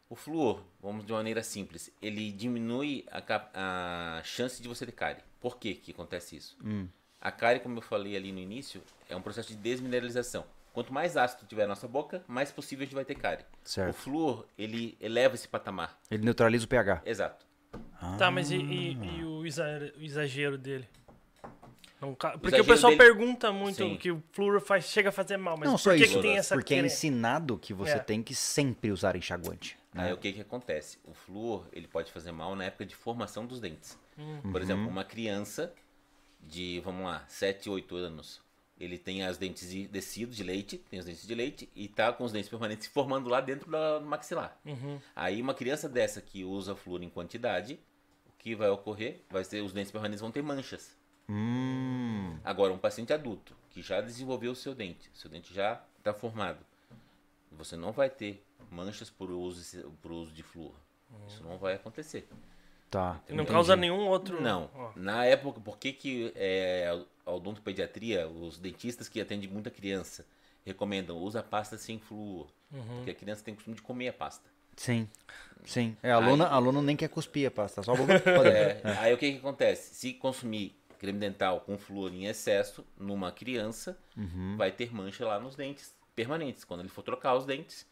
[0.08, 5.22] O flúor, vamos de maneira simples, ele diminui a, a chance de você ter cárie.
[5.38, 6.56] Por que que acontece isso?
[6.64, 6.88] Hum.
[7.20, 10.44] A cárie, como eu falei ali no início, é um processo de desmineralização.
[10.72, 13.44] Quanto mais ácido tiver na nossa boca, mais possível a gente vai ter cárie.
[13.64, 13.90] Certo.
[13.90, 15.98] O flúor, ele eleva esse patamar.
[16.10, 17.02] Ele neutraliza o pH.
[17.04, 17.44] Exato.
[18.18, 20.88] Tá, mas e, e- e o, exa- o exagero dele?
[22.00, 23.96] Não Porque o exagero pessoal dele- pergunta muito Sim.
[23.96, 26.22] que o flúor faz, chega a fazer mal, mas não por só que, isso, que
[26.22, 27.98] tem essa porque é ensinado que você É.
[27.98, 29.76] tem que sempre usar enxaguante.
[29.92, 30.04] né?
[30.06, 30.98] Aí o que que acontece?
[31.04, 33.98] O flúor, ele pode fazer mal na época de formação dos dentes.
[34.16, 34.52] Uhum.
[34.52, 35.72] Por exemplo, uma criança
[36.40, 38.40] de, vamos lá, 7, 8 anos,
[38.78, 42.12] ele tem as dentes de descido de leite, tem os dentes de leite e tá
[42.12, 44.56] com os dentes permanentes se formando lá dentro do maxilar.
[44.64, 45.00] Uhum.
[45.16, 47.78] Aí uma criança dessa que usa flúor em quantidade,
[48.26, 49.22] o que vai ocorrer?
[49.30, 50.96] Vai ser os dentes permanentes vão ter manchas.
[51.28, 52.38] Hum.
[52.42, 56.64] Agora, um paciente adulto que já desenvolveu o seu dente, seu dente já está formado,
[57.50, 60.74] você não vai ter manchas por uso, por uso de flúor.
[61.26, 62.28] Isso não vai acontecer.
[62.90, 63.20] Tá.
[63.28, 63.52] Não entendi.
[63.52, 64.40] causa nenhum outro.
[64.40, 64.70] Não.
[64.74, 66.90] Ó, Na época, por que, que é,
[67.26, 70.24] a odontopediatria, os dentistas que atendem muita criança,
[70.64, 72.48] recomendam usa pasta sem flúor?
[72.96, 74.48] Porque a criança tem costume de comer a pasta.
[74.76, 75.08] Sim.
[75.64, 75.96] Sim.
[76.02, 78.18] É, aluno, aluno nem quer cuspir a pasta, só a boca.
[78.20, 79.94] Pode- É, Aí o que, que acontece?
[79.94, 83.98] Se consumir creme dental com flúor em excesso numa criança,
[84.56, 86.64] vai ter mancha lá nos dentes permanentes.
[86.64, 87.86] Quando ele for trocar os dentes,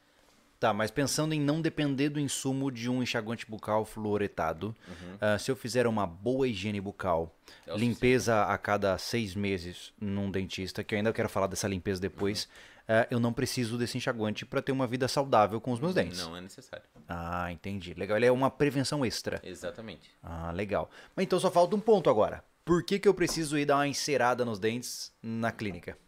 [0.59, 4.75] Tá, mas pensando em não depender do insumo de um enxaguante bucal fluoretado,
[5.21, 7.35] ah, se eu fizer uma boa higiene bucal,
[7.67, 11.69] É o limpeza a cada seis meses num dentista, que eu ainda quero falar dessa
[11.69, 12.49] limpeza depois,
[12.89, 16.21] ah, eu não preciso desse enxaguante para ter uma vida saudável com os meus dentes.
[16.21, 16.87] não é necessário.
[17.07, 17.93] Ah, entendi.
[17.93, 18.17] Legal.
[18.17, 19.41] Ele é uma prevenção extra.
[19.45, 20.11] Exatamente.
[20.23, 20.91] Ah, legal.
[21.15, 22.43] Mas então só falta um ponto agora.
[22.65, 25.99] Por que, que eu preciso ir dar uma encerada nos dentes na clínica?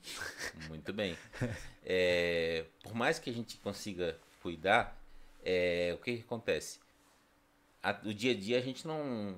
[0.68, 1.16] Muito bem.
[1.90, 5.00] É, por mais que a gente consiga cuidar,
[5.44, 6.80] é, o que, que acontece?
[7.82, 9.36] A- no dia a dia a gente não,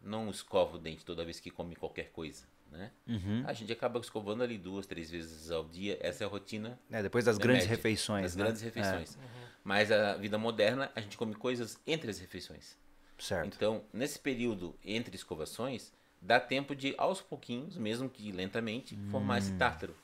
[0.00, 2.44] não escova o dente toda vez que come qualquer coisa.
[2.70, 2.90] Né?
[3.06, 3.44] Uhum.
[3.46, 5.96] A gente acaba escovando ali duas, três vezes ao dia.
[6.00, 8.22] Essa é a rotina É, depois das da grandes média, refeições.
[8.24, 8.42] Das né?
[8.44, 9.16] grandes refeições.
[9.62, 12.76] Mas a vida moderna, a gente come coisas entre as refeições.
[13.18, 13.46] É, certo.
[13.54, 19.38] Então, nesse período entre escovações, dá tempo de, aos pouquinhos, mesmo que lentamente, formar Hum.
[19.38, 19.96] esse tártaro.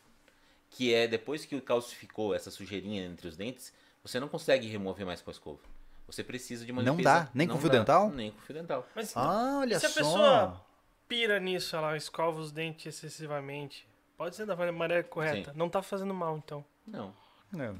[0.70, 3.72] Que é depois que calcificou essa sujeirinha entre os dentes,
[4.04, 5.60] você não consegue remover mais com a escova.
[6.06, 7.20] Você precisa de uma Não limpeza.
[7.24, 7.30] dá?
[7.32, 8.10] Nem com Não fio dá, dental?
[8.10, 8.86] Nem com fio dental.
[8.94, 9.94] Mas Ah, olha se a só.
[9.94, 10.66] pessoa
[11.08, 13.86] pira nisso, ela escova os dentes excessivamente,
[14.16, 15.52] pode ser da maneira correta.
[15.52, 15.58] Sim.
[15.58, 16.64] Não tá fazendo mal, então.
[16.86, 17.14] Não,
[17.58, 17.72] É,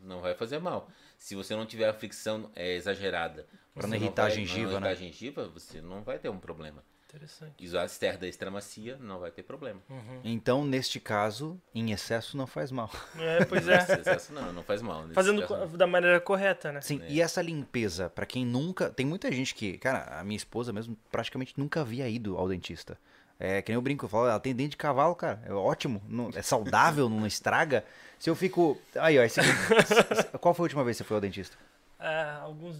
[0.00, 0.88] não vai fazer mal.
[1.16, 4.56] Se você não tiver a fricção é, exagerada, Pra você não irritar a vai- gengiva,
[4.58, 4.90] não irritar né?
[4.90, 6.84] a gengiva, você não vai ter um problema.
[7.12, 7.52] Interessante.
[7.58, 9.78] E a esterda extra macia não vai ter problema.
[10.24, 12.90] Então, neste caso, em excesso não faz mal.
[13.18, 13.76] É, pois é.
[14.00, 15.04] Excesso não, não faz mal.
[15.12, 16.80] Fazendo caso, da maneira correta, né?
[16.80, 18.88] Sim, e essa limpeza, pra quem nunca.
[18.88, 19.76] Tem muita gente que.
[19.76, 22.98] Cara, a minha esposa mesmo praticamente nunca havia ido ao dentista.
[23.38, 25.42] É que nem eu brinco, eu falo, ela tem dente de cavalo, cara.
[25.44, 27.84] É ótimo, não- é saudável, não estraga.
[28.18, 28.80] Se eu fico.
[28.96, 29.40] Aí, ó, esse...
[30.40, 31.58] qual foi a última vez que você foi ao dentista?
[31.98, 32.78] Ah, alguns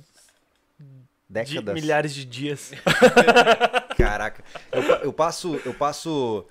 [1.32, 1.74] Décadas?
[1.74, 2.72] milhares de dias.
[3.96, 4.44] Caraca.
[4.70, 5.58] Eu, eu passo.
[5.64, 6.46] Eu passo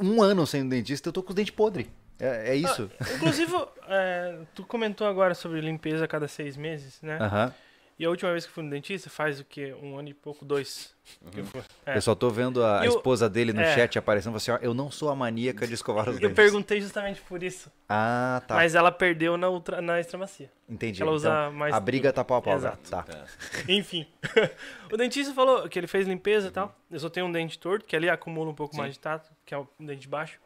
[0.00, 1.86] um ano sem dentista, eu tô com os dentes podres.
[2.18, 2.90] É, é isso.
[3.16, 3.52] Inclusive,
[3.88, 7.18] é, tu comentou agora sobre limpeza a cada seis meses, né?
[7.20, 7.54] Aham.
[8.02, 9.72] E a última vez que fui no dentista, faz o quê?
[9.80, 10.92] Um ano e pouco, dois.
[11.36, 11.60] eu fui.
[11.86, 11.96] É.
[11.96, 13.72] Eu só tô vendo a, E o- esposa dele no é.
[13.76, 16.34] chat aparecendo assim, ó, eu não sou a maníaca de escovar os Eu dentes.
[16.34, 17.70] perguntei justamente por isso.
[17.88, 18.56] Ah, tá.
[18.56, 20.50] Mas ela perdeu na, ultra, na extremacia.
[20.68, 21.00] Entendi.
[21.00, 22.56] ela usa Então, mais a briga tá pau a pau.
[22.56, 22.90] Exato.
[22.90, 23.04] Tá.
[23.04, 23.24] Tá.
[23.68, 24.04] Enfim.
[24.92, 26.76] o dentista falou que ele fez limpeza e tal.
[26.90, 28.80] Eu só tenho um dente torto, que ali acumula um pouco Sim.
[28.80, 30.40] mais de tato, que é o dente baixo.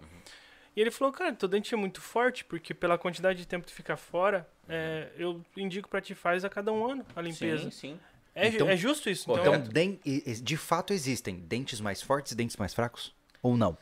[0.77, 3.73] E ele falou, cara, teu dente é muito forte, porque pela quantidade de tempo que
[3.73, 7.65] tu fica fora, é, eu indico pra ti faz a cada um ano a limpeza.
[7.65, 8.01] Sim, sim.
[8.35, 9.23] É, ju- Então- é justo isso?
[9.31, 9.71] Então, Então, Correto.
[9.73, 13.15] den- e- e- de fato existem dentes mais fortes e dentes mais fracos?
[13.43, 13.79] Ou não?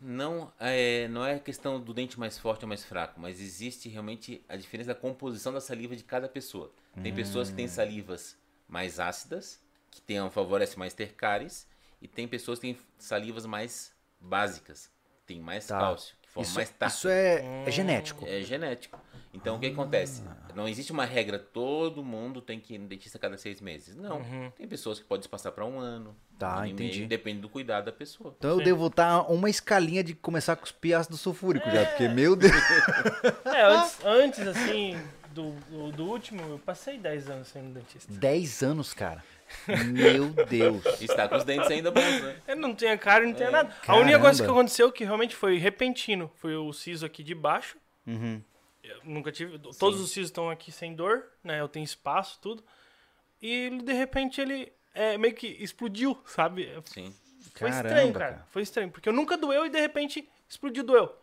[0.00, 4.42] Não é, não é questão do dente mais forte ou mais fraco, mas existe realmente
[4.48, 6.72] a diferença da composição da saliva de cada pessoa.
[7.02, 7.56] Tem pessoas que Hum.
[7.56, 8.38] têm salivas
[8.68, 11.66] mais ácidas, que tem, favorece mais ter cáries,
[12.00, 14.90] e tem pessoas que têm salivas mais básicas,
[15.28, 15.78] tem mais Tá.
[15.78, 16.92] cálcio, que formam Isso, mais tártaro.
[16.98, 18.24] isso é, é genético.
[18.26, 18.98] É genético.
[19.34, 20.22] Então o que acontece?
[20.54, 23.94] Não existe uma regra, todo mundo tem que ir no dentista a cada seis meses.
[23.94, 24.22] Não.
[24.56, 26.16] Tem pessoas que podem se passar para um ano.
[26.38, 27.06] Tá, um ano e meio, entendi.
[27.06, 28.34] depende do cuidado da pessoa.
[28.38, 28.64] Então eu Sim.
[28.64, 32.52] devo estar uma escalinha de começar a cuspir ácido sulfúrico já, porque, meu Deus.
[33.44, 34.98] é, antes, antes, assim,
[35.32, 38.12] do, do, do último, eu passei 10 anos sendo dentista.
[38.12, 39.24] 10 anos, cara.
[39.86, 40.84] Meu Deus.
[41.00, 42.36] Está com os dentes ainda bons, né?
[42.46, 43.50] Eu não tinha cara, não tinha É.
[43.52, 43.74] nada.
[43.86, 44.60] A única coisa que Caramba.
[44.60, 47.76] aconteceu que realmente foi repentino foi o siso aqui de baixo.
[48.06, 48.42] Uhum.
[48.82, 49.58] Eu nunca tive.
[49.78, 51.60] Todos os sisos estão aqui sem dor, né?
[51.60, 52.62] Eu tenho espaço, tudo.
[53.40, 56.70] E ele, de repente ele é, meio que explodiu, sabe?
[56.86, 57.14] Sim.
[57.54, 58.32] Foi Caramba, estranho, cara.
[58.32, 58.46] cara.
[58.50, 58.90] Foi estranho.
[58.90, 61.14] Porque eu nunca doeu e de repente explodiu, doeu.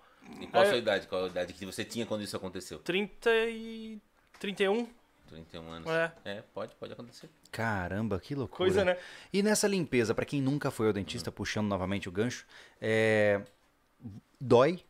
[0.41, 0.69] E qual a É.
[0.69, 1.07] sua idade?
[1.07, 2.79] Qual a idade que você tinha quando isso aconteceu?
[2.79, 3.99] 30 e.
[4.39, 4.87] 31.
[5.27, 5.89] 31 anos.
[5.89, 6.11] É.
[6.23, 7.29] É, pode, pode acontecer.
[7.51, 8.57] Caramba, que loucura.
[8.57, 8.97] Coisa, né?
[9.33, 12.45] E nessa limpeza, pra quem nunca foi ao dentista, puxando novamente o gancho,
[12.79, 13.41] é...
[14.39, 14.83] dói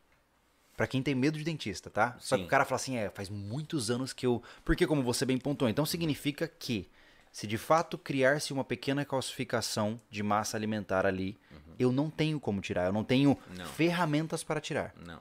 [0.76, 2.16] pra quem tem medo de dentista, tá?
[2.18, 2.46] Só que Sim.
[2.46, 4.42] o cara fala assim, é, faz muitos anos que eu...
[4.62, 6.86] Porque como você bem pontuou, então significa que
[7.32, 11.38] se de fato criar-se uma pequena calcificação de massa alimentar ali,
[11.78, 13.36] eu não tenho como tirar, eu não tenho Uhum.
[13.58, 13.66] Não.
[13.66, 15.20] ferramentas para tirar, Não.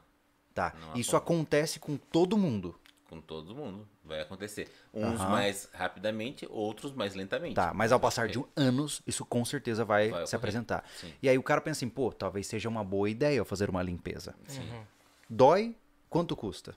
[0.53, 0.73] tá?
[0.79, 2.75] Não Isso acontece com todo mundo,
[3.09, 3.87] Com todo mundo.
[4.03, 4.67] Vai acontecer.
[4.93, 5.29] Uns Aham.
[5.29, 7.53] mais rapidamente, outros mais lentamente.
[7.55, 10.83] Tá, mas ao passar de um anos, isso com certeza vai, Vai se apresentar.
[10.99, 11.13] Sim.
[11.21, 13.81] E aí o cara pensa assim, pô, talvez seja uma boa ideia eu fazer uma
[13.83, 14.35] limpeza.
[14.47, 14.67] Sim.
[15.29, 15.75] Dói?
[16.09, 16.75] Quanto custa?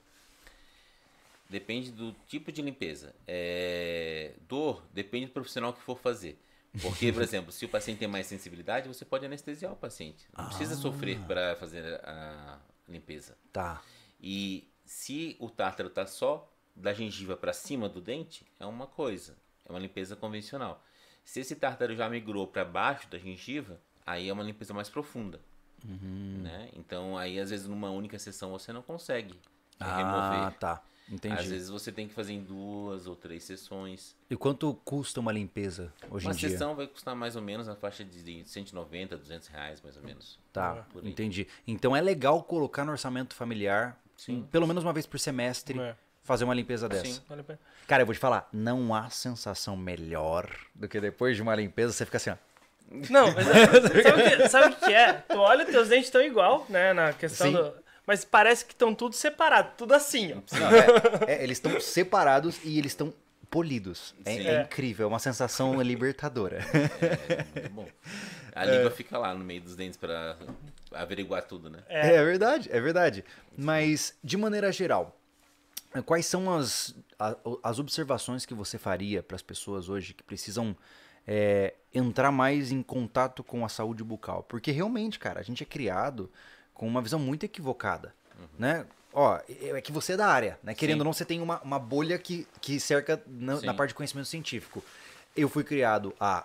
[1.51, 3.15] Depende do tipo de limpeza.
[3.27, 6.39] É, Dor depende do profissional que for fazer.
[6.83, 10.27] Porque, por exemplo, se o paciente tem mais sensibilidade, você pode anestesiar o paciente.
[10.37, 10.77] Não precisa Ah.
[10.77, 12.59] sofrer para fazer a
[12.89, 13.37] limpeza.
[13.53, 13.83] Tá.
[14.21, 19.37] E se o tártaro tá só da gengiva para cima do dente, é uma coisa,
[19.65, 20.85] é uma limpeza convencional.
[21.25, 25.41] Se esse tártaro já migrou para baixo da gengiva, aí é uma limpeza mais profunda.
[25.85, 26.41] Uhum.
[26.43, 26.71] Né?
[26.75, 29.39] Então, aí às vezes numa única sessão você não consegue
[29.81, 30.59] Ah, remover.
[30.59, 30.83] tá.
[31.11, 31.35] Entendi.
[31.35, 34.15] Às vezes você tem que fazer em duas ou três sessões.
[34.29, 36.51] E quanto custa uma limpeza hoje uma em dia?
[36.51, 40.39] sessão vai custar mais ou menos na faixa de 190, 200 reais, mais ou menos.
[40.53, 41.11] Tá, Por aí.
[41.11, 41.47] entendi.
[41.67, 44.47] Então é legal colocar no orçamento familiar, Sim.
[44.51, 45.97] pelo menos uma vez por semestre, É.
[46.23, 47.07] fazer uma limpeza dessa.
[47.07, 47.21] Sim.
[47.27, 47.59] Vale a pena.
[47.87, 51.93] Cara, eu vou te falar, não há sensação melhor do que depois de uma limpeza
[51.95, 52.37] você fica assim, ó.
[53.11, 55.13] Não, mas é- sabe, o que, sabe o que é?
[55.13, 56.93] Tu olha, teus dentes estão igual, né?
[56.93, 57.53] Na questão Sim.
[57.55, 57.73] do.
[58.09, 60.57] Mas parece que estão tudo separado, tudo assim, ó.
[60.59, 60.71] Não,
[61.29, 63.13] é- é, eles estão separados e eles estão
[63.51, 64.15] polidos.
[64.25, 64.63] É, é É.
[64.63, 66.59] incrível, é uma sensação libertadora.
[67.55, 67.89] É muito bom.
[68.55, 70.39] A língua fica lá no meio dos dentes para
[70.93, 71.81] averiguar tudo, né?
[71.87, 73.23] É, é verdade, é verdade.
[73.55, 75.15] Mas, de maneira geral,
[76.07, 76.95] quais são as,
[77.63, 80.75] as observações que você faria para as pessoas hoje que precisam
[81.27, 84.43] é, entrar mais em contato com a saúde bucal?
[84.45, 86.31] Porque realmente, cara, a gente é criado
[86.79, 88.15] com uma visão muito equivocada,
[88.59, 88.87] né?
[89.13, 90.75] Ó, é é que você é da área, né?
[90.75, 91.01] Querendo Sim.
[91.01, 94.29] ou não, você tem uma, uma bolha que, que cerca na, na parte de conhecimento
[94.29, 94.83] científico.
[95.37, 96.45] Eu fui criado a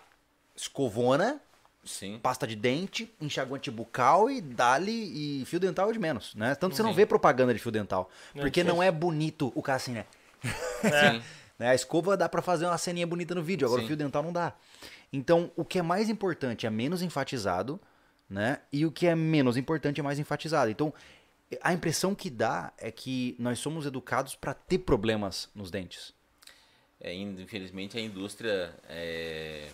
[0.55, 1.39] escovona,
[1.85, 2.19] Sim.
[2.21, 6.55] pasta de dente, enxaguante bucal e dali e fio dental é de menos, né?
[6.55, 8.09] Tanto que você não vê propaganda de fio dental.
[8.33, 8.67] Não, Porque sim.
[8.67, 10.05] não é bonito o cara assim, né?
[10.41, 11.21] Sim.
[11.59, 11.69] Né?
[11.69, 13.89] A escova dá pra fazer uma ceninha bonita no vídeo, agora o Sim.
[13.89, 14.53] fio dental não dá.
[15.13, 17.79] Então, o que é mais importante é menos enfatizado,
[18.33, 18.59] né?
[18.71, 20.69] E o que é menos importante é mais enfatizado.
[20.71, 20.93] Então,
[21.61, 26.13] a impressão que dá é que nós somos educados pra ter problemas nos dentes.
[26.99, 29.67] É, in- infelizmente a indústria é,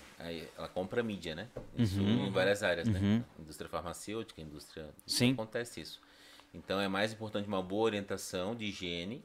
[0.57, 1.47] ela compra mídia, né?
[1.78, 3.24] Isso em várias áreas, né?
[3.39, 4.89] Indústria farmacêutica, indústria.
[5.05, 5.34] Sim.
[5.34, 6.01] Acontece isso.
[6.53, 9.24] Então é mais importante uma boa orientação de higiene.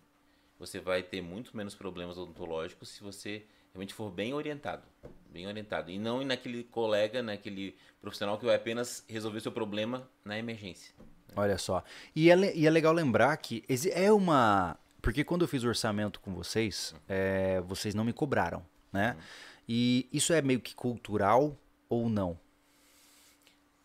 [0.59, 3.43] Você vai ter muito menos problemas odontológicos se você
[3.75, 4.83] realmente for bem orientado.
[5.29, 5.91] Bem orientado.
[5.91, 10.95] E não naquele colega, naquele profissional que vai apenas resolver o seu problema na emergência.
[11.35, 11.83] Olha só.
[12.15, 14.79] E é, e é legal lembrar que é uma.
[15.03, 19.17] Porque quando eu fiz o orçamento com vocês, é, vocês não me cobraram, né?
[19.69, 21.59] E isso é meio que cultural
[21.89, 22.39] ou não?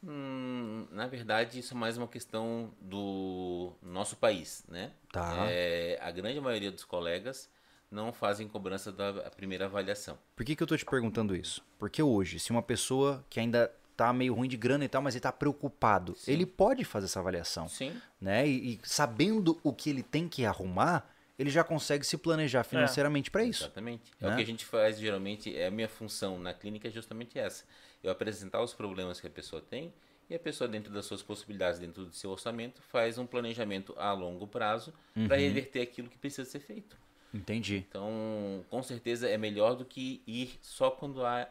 [0.04, 4.94] Hum, na verdade, isso é mais uma questão do nosso país, né?
[5.12, 5.48] Tá.
[5.50, 7.50] É, a grande maioria dos colegas
[7.92, 10.18] não fazem cobrança da primeira avaliação.
[10.36, 11.64] Por que, que eu tô te perguntando isso?
[11.78, 15.16] Porque hoje, se uma pessoa que ainda tá meio ruim de grana e tal, mas
[15.16, 16.32] ele tá preocupado, Sim.
[16.32, 18.48] ele pode fazer essa avaliação, Sim, né?
[18.48, 23.30] E, e sabendo o que ele tem que arrumar, ele já consegue se planejar financeiramente
[23.30, 23.64] pra isso.
[23.64, 24.12] exatamente.
[24.22, 24.34] É né?
[24.34, 27.66] o que a gente faz geralmente, é a minha função na clínica é justamente essa.
[28.02, 29.94] Eu apresentar os problemas que a pessoa tem
[30.30, 34.14] e a pessoa, dentro das suas possibilidades, dentro do seu orçamento, faz um planejamento a
[34.14, 35.42] longo prazo para Uhum.
[35.42, 36.96] reverter aquilo que precisa ser feito.
[37.34, 37.86] Entendi.
[37.88, 41.48] Então, com certeza é melhor do que ir só quando há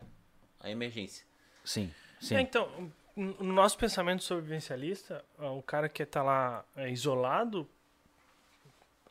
[0.60, 1.24] a emergência.
[1.64, 2.36] Sim, sim.
[2.36, 7.68] É, então, no no nosso pensamento sobrevivencialista, ó, o cara que tá lá é, isolado,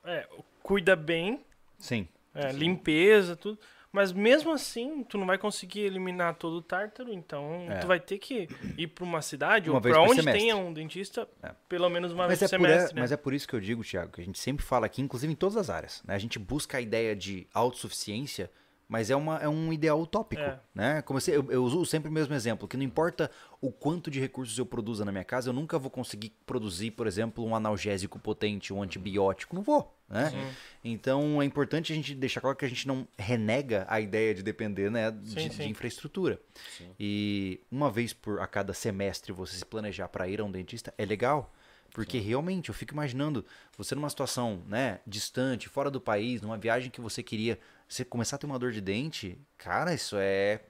[0.03, 0.27] é,
[0.63, 1.45] cuida bem,
[1.77, 2.07] Sim.
[2.33, 3.59] é, limpeza, tudo,
[3.97, 7.79] mas mesmo assim, tu não vai conseguir eliminar todo o tártaro, então É.
[7.79, 10.33] tu vai ter que ir pra uma cidade Uma ou por onde semestre.
[10.39, 11.51] tenha um dentista, É.
[11.67, 13.01] pelo menos uma Mas vez é, por por, semestre, né?
[13.01, 15.33] mas é por isso que eu digo, Thiago, que a gente sempre fala aqui, inclusive
[15.33, 16.03] em todas as áreas.
[16.05, 16.13] Né?
[16.13, 18.51] A gente busca a ideia de autossuficiência,
[18.87, 20.41] mas é, uma, é um ideal utópico.
[20.41, 20.59] É.
[20.75, 21.01] Né?
[21.01, 24.57] Como eu, eu uso sempre o mesmo exemplo, que não importa o quanto de recursos
[24.57, 28.71] eu produza na minha casa, eu nunca vou conseguir produzir, por exemplo, um analgésico potente,
[28.73, 29.55] um antibiótico.
[29.55, 29.96] Não vou.
[30.09, 30.53] Né?
[30.83, 34.41] Então é importante a gente deixar claro que a gente não renega a ideia de
[34.41, 35.69] depender né, de, Sim, de sim.
[35.69, 36.39] infraestrutura.
[36.77, 36.89] Sim.
[36.99, 40.93] E uma vez por a cada semestre você se planejar para ir a um dentista
[40.97, 41.53] é legal.
[41.93, 43.45] Porque realmente eu fico imaginando
[43.77, 48.35] você numa situação, né, distante, fora do país, numa viagem que você queria, você começar
[48.35, 50.61] a ter uma dor de dente, cara, isso é,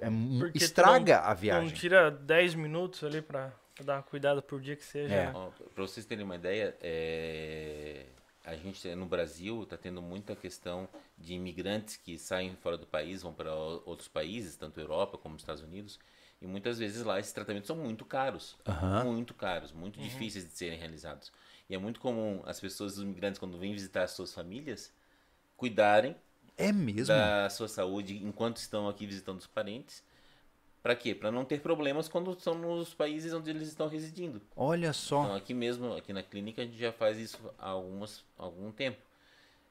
[0.00, 1.68] é Porque estraga não- a viagem.
[1.68, 5.12] Não tira 10 minutos ali pra, pra dar uma cuidada por dia que seja.
[5.14, 5.26] É.
[5.26, 5.32] né?
[5.34, 8.06] Ó, Pra vocês terem uma ideia, é,
[8.44, 10.88] a gente no Brasil está tendo muita questão
[11.18, 15.62] de imigrantes que saem fora do país, vão para outros países, tanto Europa como Estados
[15.62, 15.98] Unidos,
[16.40, 19.06] e muitas vezes lá esses tratamentos são muito caros, Aham.
[19.06, 21.32] muito caros, muito difíceis de serem realizados.
[21.70, 24.92] E é muito comum as pessoas, os imigrantes, quando vêm visitar as suas famílias,
[25.56, 26.16] cuidarem
[26.56, 27.34] É mesmo?
[27.34, 30.02] da sua saúde enquanto estão aqui visitando os parentes.
[30.82, 31.14] Para quê?
[31.14, 34.42] Para não ter problemas quando estão nos países onde eles estão residindo.
[34.56, 35.22] Olha só.
[35.22, 38.98] Então, aqui mesmo, aqui na clínica, a gente já faz isso há algumas, algum tempo.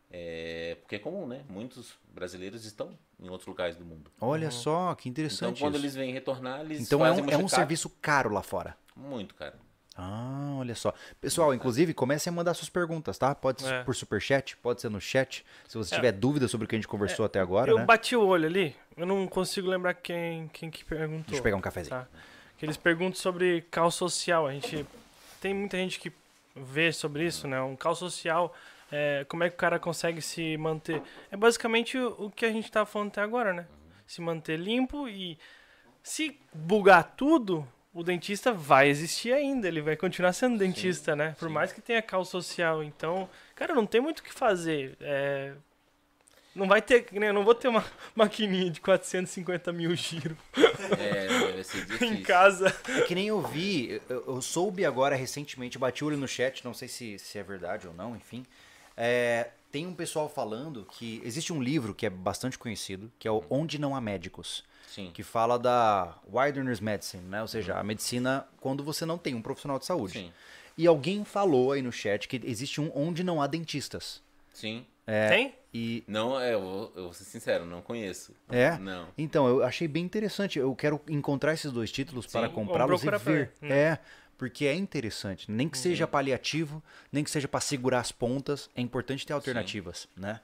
[0.09, 1.43] É, porque é comum, né?
[1.49, 4.12] Muitos brasileiros estão em outros lugares do mundo.
[4.20, 5.84] Olha só, que Então, interessante quando isso.
[5.84, 8.78] eles vêm retornar, eles Então é um, é um serviço caro lá fora.
[8.95, 9.55] Muito caro.
[10.04, 10.93] Ah, olha só.
[11.20, 13.36] Pessoal, inclusive, comecem a mandar suas perguntas, tá?
[13.36, 13.84] Pode ser É.
[13.84, 15.45] por superchat, pode ser no chat.
[15.68, 17.86] Se você tiver dúvida sobre o que a gente conversou até agora, eu né?
[17.86, 21.26] bati o olho ali, eu não consigo lembrar quem, quem que perguntou.
[21.28, 21.95] Deixa eu pegar um cafezinho.
[21.95, 22.08] Tá.
[22.58, 24.47] Que eles perguntam sobre cal social.
[24.47, 24.86] A gente
[25.39, 26.12] tem muita gente que
[26.56, 27.62] vê sobre isso, né?
[27.62, 28.54] Um cal social,
[28.91, 31.02] é, como é que o cara consegue se manter?
[31.32, 33.66] É basicamente o, o que a gente tá falando até agora, né?
[34.08, 35.38] Se manter limpo e
[36.04, 41.35] se bugar tudo, o dentista vai existir ainda, ele vai continuar sendo dentista, né?
[41.37, 41.53] Por sim.
[41.53, 42.83] mais que tenha cal social.
[42.83, 44.95] Então, cara, não tem muito o que fazer.
[45.01, 45.53] É,
[46.55, 47.29] Não vai ter, né?
[47.29, 47.83] eu não vou ter uma
[48.15, 50.37] maquininha de 450 mil giro
[50.99, 52.07] É, deve ser difícil.
[52.07, 52.73] em casa.
[52.89, 56.63] É que nem eu vi, eu, eu soube agora recentemente, bati o olho no chat,
[56.63, 58.45] não sei se, se é verdade ou não, enfim.
[58.97, 63.31] É, tem um pessoal falando que existe um livro que é bastante conhecido, que é
[63.31, 64.63] o Onde Não Há Médicos,
[64.93, 65.09] Sim.
[65.13, 67.41] que fala da Wilderness Medicine, né?
[67.41, 70.13] Ou seja, a medicina quando você não tem um profissional de saúde.
[70.19, 70.33] Sim.
[70.77, 74.21] E alguém falou aí no chat que existe um onde não há dentistas.
[74.53, 74.85] Sim.
[75.29, 75.53] Tem?
[75.73, 78.33] E Não, é, eu vou, eu vou ser sincero, não conheço.
[78.49, 78.77] É?
[78.77, 79.07] Não.
[79.17, 80.59] Então, eu achei bem interessante.
[80.59, 83.51] Eu quero encontrar esses dois títulos para Sim, comprá-los e ver.
[83.61, 83.67] Hum.
[83.71, 83.97] É,
[84.37, 85.49] porque é interessante.
[85.49, 85.83] Nem que Uhum.
[85.83, 90.41] seja paliativo, nem que seja para segurar as pontas, é importante ter alternativas, né?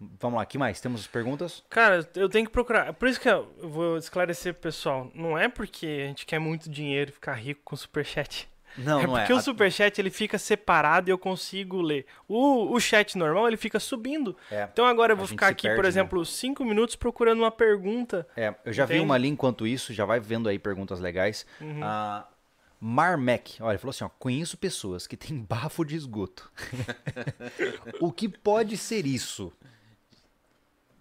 [0.00, 0.80] Vamos lá, que mais?
[0.80, 1.64] Temos perguntas?
[1.68, 2.92] Cara, eu tenho que procurar.
[2.92, 5.10] Por isso que eu vou esclarecer pro pessoal.
[5.12, 8.48] Não é porque a gente quer muito dinheiro e ficar rico com superchat.
[8.76, 9.20] Não, é não é.
[9.20, 12.06] porque o superchat ele fica separado e eu consigo ler.
[12.28, 14.36] O, o chat normal ele fica subindo.
[14.50, 14.68] É.
[14.72, 15.88] Então agora eu vou ficar aqui, perde, por né?
[15.88, 18.26] exemplo, cinco minutos procurando uma pergunta.
[18.36, 19.04] É, eu já vi Entende?
[19.04, 21.44] uma ali enquanto isso, já vai vendo aí perguntas legais.
[21.60, 21.82] Uhum.
[21.82, 22.28] A
[22.80, 26.50] Marmec, olha, ele falou assim, ó, conheço pessoas que têm bafo de esgoto.
[28.00, 29.52] o que pode ser isso?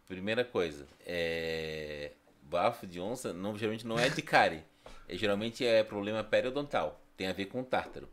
[0.07, 2.11] Primeira coisa, é...
[2.41, 4.63] bafo de onça não, geralmente não é de cárie.
[5.07, 7.01] É, geralmente é problema periodontal.
[7.15, 8.07] Tem a ver com tártaro.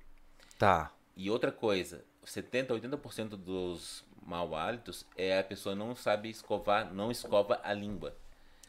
[0.58, 0.92] Tá.
[1.16, 7.10] E outra coisa, 70, 80% dos mau hálitos é a pessoa não sabe escovar, não
[7.10, 8.16] escova a língua.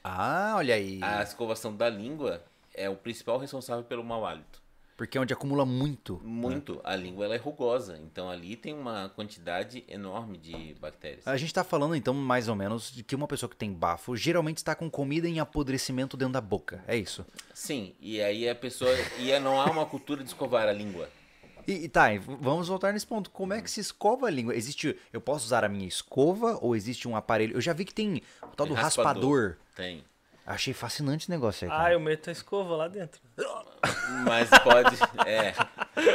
[0.03, 0.99] Ah, olha aí.
[1.01, 4.61] A escovação da língua é o principal responsável pelo mau hálito.
[4.95, 6.21] Porque é onde acumula muito.
[6.23, 6.79] Muito.
[6.83, 11.27] A língua ela é rugosa, então ali tem uma quantidade enorme de bactérias.
[11.27, 14.15] A gente tá falando então mais ou menos de que uma pessoa que tem bafo
[14.15, 16.83] geralmente está com comida em apodrecimento dentro da boca.
[16.87, 17.25] É isso.
[17.53, 18.91] Sim, e aí a pessoa.
[19.19, 21.09] E não há uma cultura de escovar a língua.
[21.67, 23.29] E, tá, vamos voltar nesse ponto.
[23.31, 24.55] Como é que se escova a língua?
[24.55, 24.95] Existe.
[25.11, 27.55] Eu posso usar a minha escova ou existe um aparelho?
[27.55, 29.57] Eu já vi que tem o tal do Tem raspador.
[29.75, 30.03] Tem.
[30.45, 31.73] Achei fascinante esse negócio aí.
[31.73, 31.93] Ah, cara.
[31.93, 33.19] eu meto a escova lá dentro.
[34.25, 34.95] Mas pode.
[35.27, 35.53] É.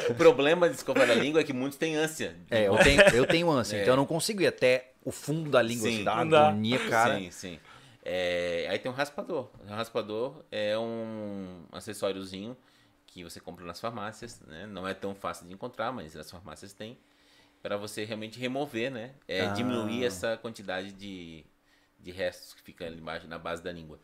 [0.08, 2.36] O problema de escovar a língua é que muitos têm ânsia.
[2.50, 3.82] É, eu tenho, eu tenho ânsia, É.
[3.82, 5.88] então eu não consigo ir até o fundo da língua.
[5.88, 6.04] Sim.
[6.04, 6.48] Não dá.
[6.48, 7.18] agonia, cara.
[7.18, 7.60] Sim, sim.
[8.04, 9.48] É, aí tem um raspador.
[9.66, 12.56] O raspador é um acessóriozinho
[13.06, 14.64] que você compra nas farmácias, né?
[14.66, 16.96] Não é tão fácil de encontrar, mas as farmácias têm.
[17.62, 19.10] Para você realmente remover, né?
[19.26, 19.46] É, Ah.
[19.48, 21.44] Diminuir essa quantidade de,
[21.98, 23.98] de restos que fica ali embaixo, na base da língua.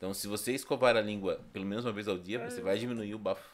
[0.00, 3.14] Então, se você escovar a língua pelo menos uma vez ao dia, você vai diminuir
[3.14, 3.46] o bafo.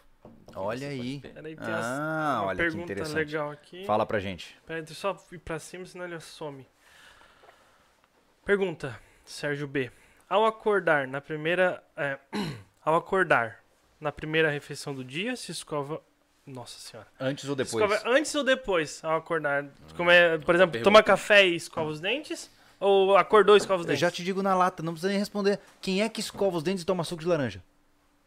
[0.55, 1.19] Olha aí.
[1.19, 3.17] Peraí, tem Ah, uma olha que pergunta interessante.
[3.17, 3.85] legal aqui.
[3.85, 4.57] Fala pra gente.
[4.65, 6.65] Peraí, deixa eu só ir pra cima, senão ele some.
[8.45, 8.97] Pergunta.
[9.25, 9.91] Sérgio B.
[10.29, 11.83] Ao acordar na primeira.
[11.97, 12.17] é,
[12.85, 13.59] ao acordar
[14.01, 16.01] na primeira refeição do dia, se escova.
[16.47, 17.09] Nossa senhora.
[17.19, 17.91] Antes ou depois?
[17.91, 19.67] Escova antes ou depois ao acordar?
[19.97, 20.85] Como é, por exemplo, pergunta.
[20.85, 22.49] toma café e escova os dentes?
[22.79, 24.01] Ou acordou e escova os Eu dentes?
[24.01, 25.59] já te digo na lata, não precisa nem responder.
[25.81, 27.63] Quem é que escova os dentes e toma suco de laranja?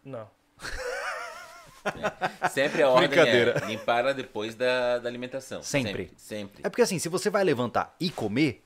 [0.03, 0.27] Não.
[2.51, 5.61] Sempre a ordem é limpar depois da, da alimentação.
[5.63, 5.91] Sempre.
[5.91, 6.13] Sempre.
[6.17, 6.61] sempre.
[6.65, 8.61] É porque assim, se você vai levantar e comer,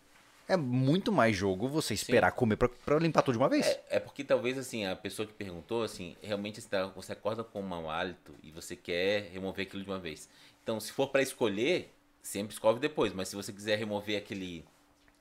[0.47, 3.65] é muito mais jogo você esperar comer pra, pra limpar tudo de uma vez.
[3.67, 7.43] É, é porque talvez assim, a pessoa que perguntou, assim, realmente você, tá- você acorda
[7.43, 10.27] com um mau hálito e você quer remover aquilo de uma vez.
[10.63, 13.13] Então, se for pra escolher, sempre escove depois.
[13.13, 14.65] Mas se você quiser remover aquele,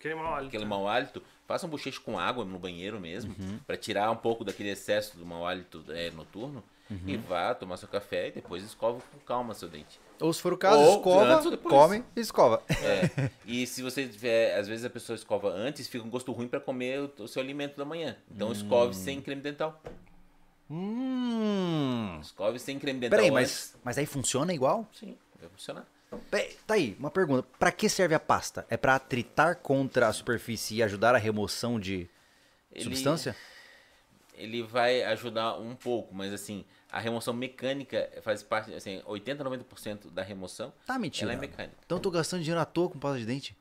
[0.02, 0.48] Aquele mau hálito.
[0.48, 3.58] aquele mau hálito, faça um bochecho com água no banheiro mesmo, Uhum.
[3.64, 6.62] pra tirar um pouco daquele excesso do mau hálito é, noturno.
[6.90, 7.00] Uhum.
[7.06, 9.98] E vá tomar seu café e depois escova com calma seu dente.
[10.20, 12.62] Ou se for o caso, Ou escova, come e escova.
[12.68, 13.30] É.
[13.46, 16.60] e se você tiver, às vezes a pessoa escova antes, fica um gosto ruim pra
[16.60, 18.16] comer o, o seu alimento da manhã.
[18.30, 18.52] Então Hum.
[18.52, 19.80] escove sem creme dental.
[20.68, 22.18] Hum.
[22.20, 23.16] Escove sem creme dental.
[23.18, 24.86] Peraí, mas, mas aí funciona igual?
[24.92, 25.86] Sim, vai funcionar.
[26.66, 27.46] Tá aí, uma pergunta.
[27.58, 28.66] Pra que serve a pasta?
[28.68, 32.08] É pra atritar contra a superfície e ajudar a remoção de
[32.72, 33.34] Ele- substância?
[34.34, 40.10] Ele vai ajudar um pouco, mas assim, a remoção mecânica faz parte, assim, 80, 90%
[40.10, 41.30] da remoção, Tá mentindo.
[41.30, 41.76] ela é mecânica.
[41.84, 43.56] Então eu tô gastando dinheiro à toa com pasta de dente?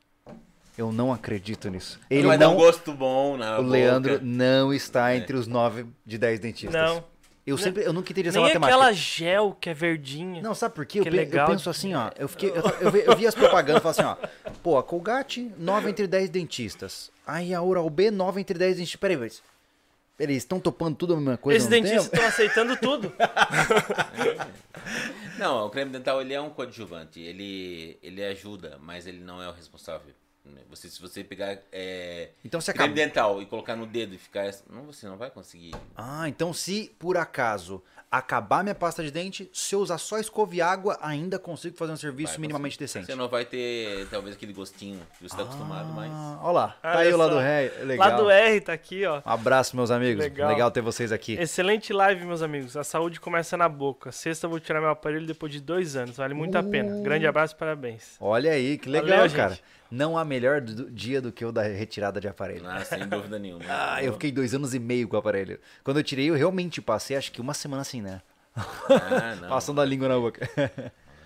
[0.78, 2.00] Eu não acredito nisso.
[2.10, 3.74] Ele vai dar um não, gosto bom na o boca.
[3.74, 6.74] Leandro não está entre os 9 de 10 dentistas.
[6.82, 7.04] Não.
[7.46, 8.76] Eu sempre, eu nunca entendi essa Nem matemática.
[8.78, 10.42] aquela gel que é verdinha.
[10.44, 11.00] Não, sabe por quê?
[11.00, 12.12] Eu, Que pe- eu legal penso assim, ó.
[12.16, 14.52] Eu, fiquei, eu, eu vi, eu vi as propagandas e falei assim, ó.
[14.62, 17.12] Pô, a Colgate, 9 entre 10 dentistas.
[17.26, 19.00] Aí a Oral B, 9 entre 10 dentistas.
[19.00, 19.18] Peraí.
[19.18, 21.58] Peraí, eles estão topando tudo a mesma coisa?
[21.58, 23.12] Esses dentistas estão aceitando tudo.
[25.38, 29.50] Não, o creme dental ele é um coadjuvante, ele, ele ajuda, mas ele não é
[29.50, 30.14] o responsável.
[30.70, 33.08] Você, se você pegar é, Então você creme acaba.
[33.08, 34.50] dental e colocar no dedo e ficar.
[34.70, 35.72] Não, você não vai conseguir.
[35.96, 40.54] Ah, então se por acaso acabar minha pasta de dente, se eu usar só escova
[40.54, 42.86] e água, ainda consigo fazer um serviço Vai minimamente conseguir.
[43.00, 43.06] decente.
[43.06, 46.12] Você não vai ter, talvez, aquele gostinho que você está acostumado, mas.
[46.12, 46.68] Ah, olha lá.
[46.82, 47.72] Tá aí o lado ré.
[47.84, 48.10] Legal.
[48.10, 49.20] Lá do R tá aqui, ó.
[49.20, 50.24] Um abraço, meus amigos.
[50.24, 50.50] Legal.
[50.50, 51.34] Legal ter vocês aqui.
[51.34, 52.76] Excelente live, meus amigos.
[52.76, 54.12] A saúde começa na boca.
[54.12, 56.18] Sexta eu vou tirar meu aparelho depois de dois anos.
[56.18, 56.96] Vale muito a pena.
[56.98, 57.04] Uh.
[57.04, 58.16] Grande abraço e parabéns.
[58.20, 59.64] Olha aí, que legal, Valeu, gente.
[59.92, 62.66] Não há melhor do- dia do que o da retirada de aparelho.
[62.68, 63.64] Ah, sem dúvida nenhuma.
[63.68, 65.60] Ah, eu fiquei dois anos e meio com o aparelho.
[65.84, 68.22] Quando eu tirei, eu realmente passei, acho que uma semana assim, né?
[68.56, 69.50] Ah, não.
[69.50, 70.50] Passando a língua na boca.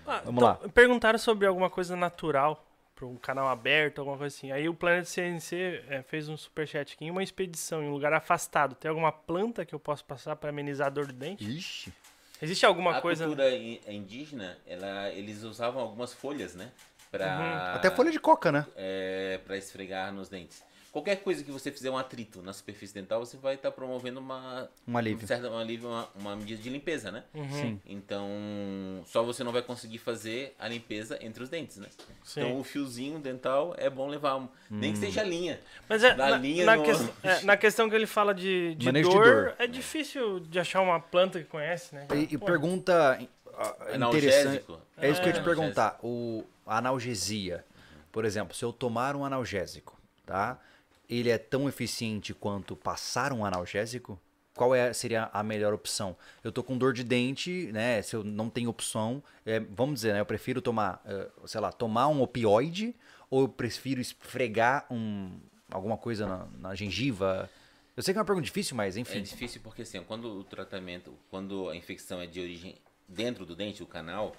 [0.06, 0.54] Ah, Vamos lá.
[0.74, 2.64] Perguntaram sobre alguma coisa natural
[2.94, 4.50] para um canal aberto, alguma coisa assim.
[4.50, 7.04] Aí o Planet CNC é, fez um superchat aqui.
[7.04, 10.48] Em uma expedição em um lugar afastado, tem alguma planta que eu posso passar para
[10.50, 11.44] amenizar a dor do dente?
[11.44, 11.92] Ixi.
[12.42, 13.24] Existe alguma a coisa...
[13.26, 16.70] cultura in- indígena, ela, eles usavam algumas folhas, né?
[17.10, 18.66] Pra, Até folha de coca, né?
[18.76, 20.62] é, para esfregar nos dentes.
[20.92, 24.66] Qualquer coisa que você fizer um atrito na superfície dental, você vai estar promovendo uma,
[24.88, 25.24] Um alívio.
[25.24, 27.22] um certo, um alívio uma, uma medida de limpeza, né?
[27.34, 27.80] Uhum, Sim.
[27.84, 28.26] Então,
[29.04, 31.88] só você não vai conseguir fazer a limpeza entre os dentes, né?
[32.24, 32.40] Sim.
[32.40, 34.92] Então, o fiozinho dental é bom levar, um- nem Hum.
[34.94, 35.60] que seja linha.
[35.86, 38.86] Mas é, Na linha na, no- ques- é, na questão que ele fala de, de,
[38.86, 39.54] Manejo de dor, dor.
[39.58, 42.06] é difícil de achar uma planta que conhece, né?
[42.14, 43.18] E, e pergunta
[43.54, 44.64] ah, interessante.
[44.96, 45.44] É isso que eu ia te É.
[45.44, 45.98] perguntar.
[46.02, 47.64] O analgesia.
[48.10, 50.58] Por exemplo, se eu tomar um analgésico, tá?
[51.08, 54.18] Ele é tão eficiente quanto passar um analgésico?
[54.54, 56.16] Qual é, seria a melhor opção?
[56.42, 58.00] Eu tô com dor de dente, né?
[58.00, 60.20] Se eu não tenho opção, é, vamos dizer, né?
[60.20, 62.94] Eu prefiro tomar, eh, sei lá, tomar um opioide
[63.30, 65.38] ou eu prefiro esfregar um,
[65.70, 67.50] alguma coisa na, na gengiva?
[67.94, 69.22] Eu sei que é uma pergunta difícil, mas É enfim.
[69.22, 73.80] difícil porque assim, quando o tratamento, quando a infecção é de origem dentro do dente,
[73.80, 74.34] do canal,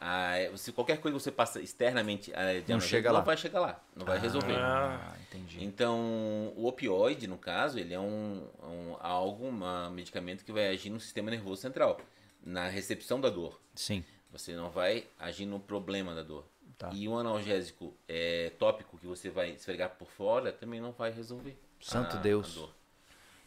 [0.00, 3.20] a, se qualquer coisa que você passa externamente a, de Não analgésico, chega não lá.
[3.24, 4.56] vai chegar lá, não vai resolver.
[4.56, 5.62] Ah, entendi.
[5.62, 10.88] Então, o opioide, no caso, ele é um, um algo, um medicamento que vai agir
[10.90, 12.00] no sistema nervoso central,
[12.42, 13.60] na recepção da dor.
[13.74, 14.02] Sim.
[14.32, 16.44] Você não vai agir no problema da dor.
[16.78, 16.90] Tá.
[16.94, 21.58] E um analgésico é, tópico que você vai esfregar por fora também não vai resolver.
[21.78, 22.54] Santo a- a Deus.
[22.54, 22.70] dor.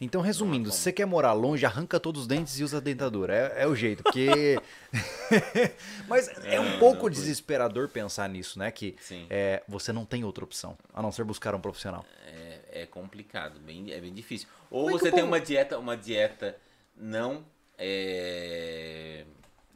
[0.04, 3.34] Então, resumindo, se você quer morar longe, arranca todos os dentes e usa a dentadura.
[3.36, 4.60] É, é o jeito, porque.
[6.08, 8.70] Mas é um É, pouco desesperador pensar nisso, né?
[8.72, 8.96] Que
[9.30, 12.06] é, você não tem outra opção, a não ser buscar um profissional.
[12.28, 14.48] É, é complicado, bem, é bem difícil.
[14.70, 16.58] Ou que você tem uma dieta, uma dieta
[16.96, 17.46] não
[17.78, 19.26] é,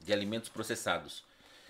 [0.04, 1.24] de alimentos processados.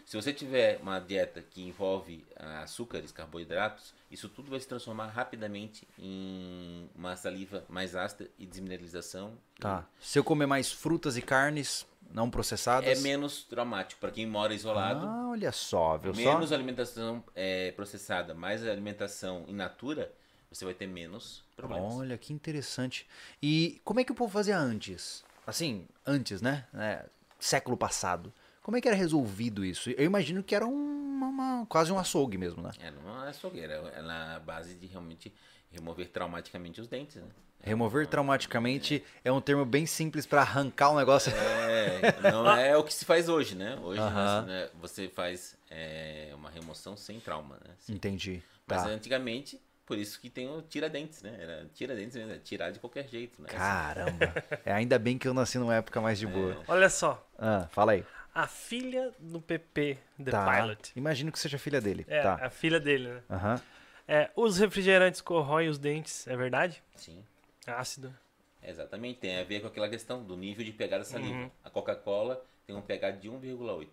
[0.08, 5.08] Se você tiver uma dieta que envolve ah, açúcares, carboidratos, isso tudo vai se transformar
[5.08, 9.38] rapidamente em uma saliva mais ácida e desmineralização.
[9.60, 9.86] Tá.
[10.00, 13.02] Se eu comer mais frutas e carnes não É processadas.
[13.02, 15.06] menos traumático para quem mora isolado.
[15.06, 16.56] Ah, olha só, viu menos só?
[16.56, 20.10] alimentação é, processada, mais alimentação in natura,
[20.50, 21.96] você vai ter menos problemas.
[21.96, 23.06] Olha, que interessante.
[23.44, 25.22] E como é que o povo fazia antes?
[25.46, 26.66] Assim, antes, né?
[26.76, 27.06] É,
[27.38, 28.32] século passado.
[28.68, 29.90] Como é que era resolvido isso?
[29.92, 32.72] Eu imagino que era uma, uma- quase um açougue mesmo, né?
[32.82, 35.34] É, não é açougueira, é na base de realmente
[35.72, 37.30] remover traumaticamente os dentes, né?
[37.64, 41.32] Remover traumaticamente é um termo bem simples pra arrancar um negócio.
[41.34, 43.80] É, não é o que se faz hoje, né?
[43.82, 44.42] Hoje Aham.
[44.46, 47.74] né, você faz é, uma remoção sem trauma, né?
[47.80, 47.94] Sim.
[47.94, 48.44] Entendi.
[48.68, 48.90] Mas Tá.
[48.90, 51.38] antigamente, por isso que tem o tira-dentes, né?
[51.40, 53.48] Era tira-dentes mesmo, era tirar de qualquer jeito, né?
[53.48, 54.44] Caramba.
[54.66, 56.62] É ainda bem que eu nasci numa época mais de boa.
[56.68, 58.04] Olha só, Ah, fala aí.
[58.38, 60.46] A filha do PP, The tá.
[60.46, 60.92] Pilot.
[60.96, 62.06] Imagino que seja filha dele.
[62.08, 62.36] É, tá.
[62.36, 63.24] a filha dele, né?
[63.32, 63.62] Aham.
[64.08, 66.84] É, os refrigerantes corroem os dentes, é verdade?
[66.96, 67.26] Sim.
[67.66, 68.14] Ácido.
[68.62, 71.34] Exatamente, tem a ver com aquela questão do nível de pegada saliva.
[71.34, 71.52] Uhum.
[71.64, 73.88] A Coca-Cola tem um pH de 1,8.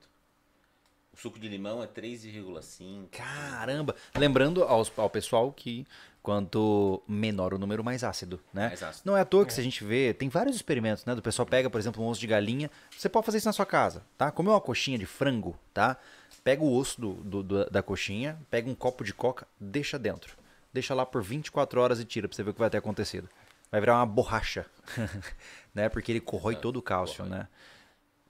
[1.15, 3.09] O suco de limão é 3,5.
[3.13, 3.95] Caramba.
[4.17, 5.87] Lembrando aos, ao pessoal que
[6.23, 8.69] quanto menor o número, mais ácido, né?
[8.69, 9.03] Mais ácido.
[9.07, 11.15] Não é à toa que se a gente vê, tem vários experimentos, né?
[11.15, 12.71] Do pessoal pega, por exemplo, um osso de galinha.
[12.97, 14.31] Você pode fazer isso na sua casa, tá?
[14.33, 15.97] Comer uma coxinha de frango, tá?
[16.43, 20.37] Pega o osso do, do- do- da coxinha, pega um copo de coca, deixa dentro.
[20.73, 23.29] Deixa lá por 24 horas e tira pra você ver o que vai ter acontecido.
[23.71, 24.67] Vai virar uma borracha,
[25.75, 25.89] né?
[25.89, 27.39] Porque ele corrói todo o cálcio, corrói.
[27.39, 27.49] né?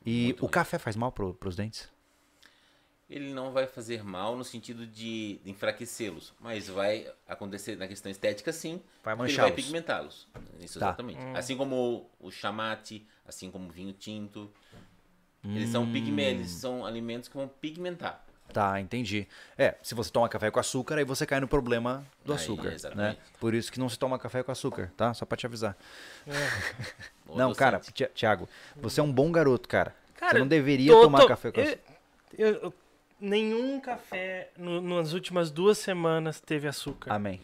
[0.05, 0.53] E Muito o ruim.
[0.53, 1.89] café faz mal pro, pros dentes?
[3.09, 8.51] Ele não vai fazer mal no sentido de enfraquecê-los, mas vai acontecer na questão estética
[8.53, 8.81] sim.
[9.03, 10.27] Vai ele vai pigmentá-los.
[10.59, 10.87] Isso Tá.
[10.87, 11.19] exatamente.
[11.35, 14.51] Assim como o chamate, assim como o vinho tinto.
[15.45, 18.25] Eles são pigmentos, eles são alimentos que vão pigmentar.
[18.51, 19.27] Tá, entendi.
[19.59, 22.69] É, se você toma café com açúcar, aí você cai no problema do Aí, açúcar,
[22.71, 22.75] né?
[22.75, 23.21] exatamente.
[23.39, 25.13] Por isso que não se toma café com açúcar, tá?
[25.13, 25.77] Só pra te avisar.
[27.27, 27.81] O não, cara,
[28.15, 29.95] Thiago, você é um bom garoto, cara.
[30.17, 31.93] Cara, você não deveria tô- tomar tô- café com eu- açúcar.
[32.39, 32.75] eu- eu-
[33.21, 37.13] nenhum café no- nas últimas duas semanas teve açúcar.
[37.13, 37.41] Amém.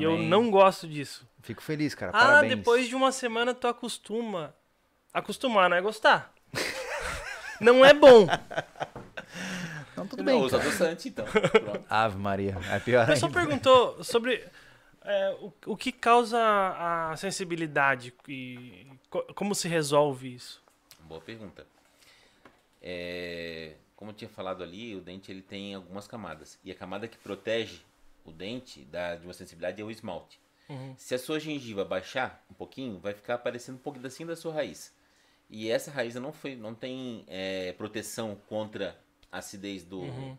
[0.00, 0.28] E eu Amém.
[0.28, 1.26] não gosto disso.
[1.42, 2.10] Fico feliz, cara.
[2.14, 2.56] Ah, Parabéns.
[2.56, 4.54] depois de uma semana tu acostuma.
[5.12, 6.32] Acostumar não é gostar.
[7.60, 8.26] não é bom.
[9.96, 10.68] Não, tudo Não, bem, usa cara.
[10.70, 11.24] adoçante, então.
[11.26, 11.84] Pronto.
[11.88, 12.56] Ave Maria.
[12.70, 14.44] É pior O pessoal perguntou sobre
[15.04, 20.62] é, o, o que causa a sensibilidade e co- como se resolve isso.
[21.00, 21.66] Boa pergunta.
[22.82, 23.74] É,
[24.04, 26.58] como eu tinha falado ali, o dente ele tem algumas camadas.
[26.62, 27.80] E a camada que protege
[28.22, 30.38] o dente da, de uma sensibilidade é o esmalte.
[30.68, 30.94] Uhum.
[30.98, 34.52] Se a sua gengiva baixar um pouquinho, vai ficar aparecendo um pouquinho assim da sua
[34.52, 34.94] raiz.
[35.48, 38.98] E essa raiz não, foi, não tem é, proteção contra
[39.32, 40.36] a acidez do, Uhum.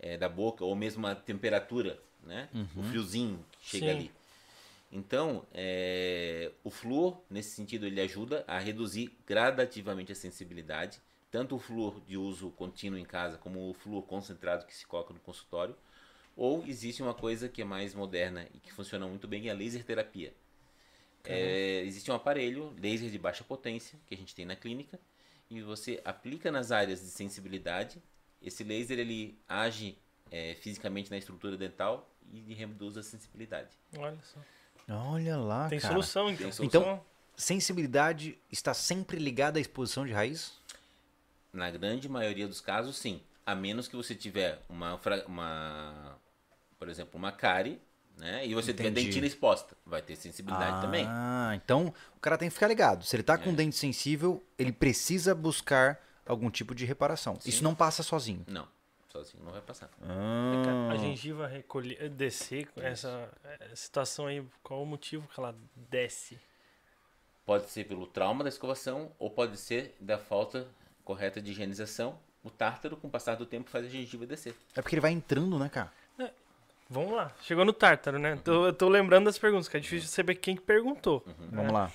[0.00, 2.48] é, da boca ou mesmo a temperatura, né?
[2.76, 3.92] O friozinho que chega Sim.
[3.92, 4.12] ali.
[4.90, 11.00] Então, é, o flúor, nesse sentido, ele ajuda a reduzir gradativamente a sensibilidade,
[11.30, 15.12] tanto o flúor de uso contínuo em casa, como o flúor concentrado que se coloca
[15.14, 15.76] no consultório,
[16.36, 19.54] ou existe uma coisa que é mais moderna e que funciona muito bem, é a
[19.54, 20.32] laser terapia.
[21.24, 24.98] É, existe um aparelho, laser de baixa potência, que a gente tem na clínica,
[25.50, 28.02] e você aplica nas áreas de sensibilidade.
[28.40, 29.98] Esse laser ele age
[30.30, 33.68] é, fisicamente na estrutura dental e reduz a sensibilidade.
[33.98, 34.40] Olha só.
[34.88, 35.92] Olha lá, Tem cara.
[35.92, 36.50] solução então.
[36.50, 37.04] Tem Então-
[37.36, 40.52] Sensibilidade está sempre ligada à exposição de raiz?
[41.52, 43.20] Na grande maioria dos casos, sim.
[43.44, 46.16] A menos que você tiver uma, uma
[46.78, 47.80] por exemplo, uma cárie,
[48.16, 48.46] né?
[48.46, 49.06] E você tiver Entendi.
[49.08, 49.76] dentina exposta.
[49.84, 51.06] Vai ter sensibilidade também.
[51.08, 53.04] Ah, então o cara tem que ficar ligado.
[53.04, 53.38] Se ele tá É.
[53.38, 57.38] com dente sensível, ele precisa buscar algum tipo de reparação.
[57.44, 58.44] Isso não passa sozinho.
[58.46, 58.68] Não,
[59.08, 59.90] sozinho não vai passar.
[60.02, 63.28] Ah, A gengiva recolher, descer, essa
[63.74, 66.38] situação aí, qual o motivo que ela desce?
[67.44, 70.68] Pode ser pelo trauma da escovação ou pode ser da falta
[71.04, 72.18] correta de higienização.
[72.42, 74.54] O tártaro, com o passar do tempo, faz a gengiva descer.
[74.74, 75.92] É porque ele vai entrando, né, cara?
[76.92, 78.34] Vamos lá, chegou no tártaro, né?
[78.42, 81.24] Tô, eu tô lembrando das perguntas, que é difícil saber quem que perguntou.
[81.52, 81.92] Vamos lá.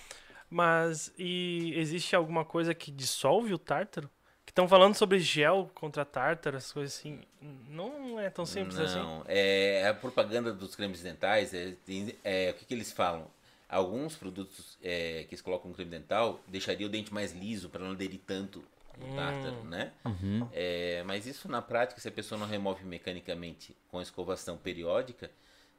[0.49, 4.09] Mas, e existe alguma coisa que dissolve o tártaro?
[4.45, 7.19] Que estão falando sobre gel contra tártaro, essas coisas assim.
[7.67, 8.99] Não é tão simples assim.
[8.99, 13.27] Não, é a propaganda dos cremes dentais, é, tem- é, o que, que eles falam?
[13.67, 17.83] Alguns produtos é, que eles colocam no creme dental deixaria o dente mais liso para
[17.83, 18.63] não aderir tanto
[19.03, 19.91] o tártaro, né?
[20.05, 20.47] Uhum.
[20.51, 25.29] É, mas isso na prática, se a pessoa não remove mecanicamente com escovação periódica,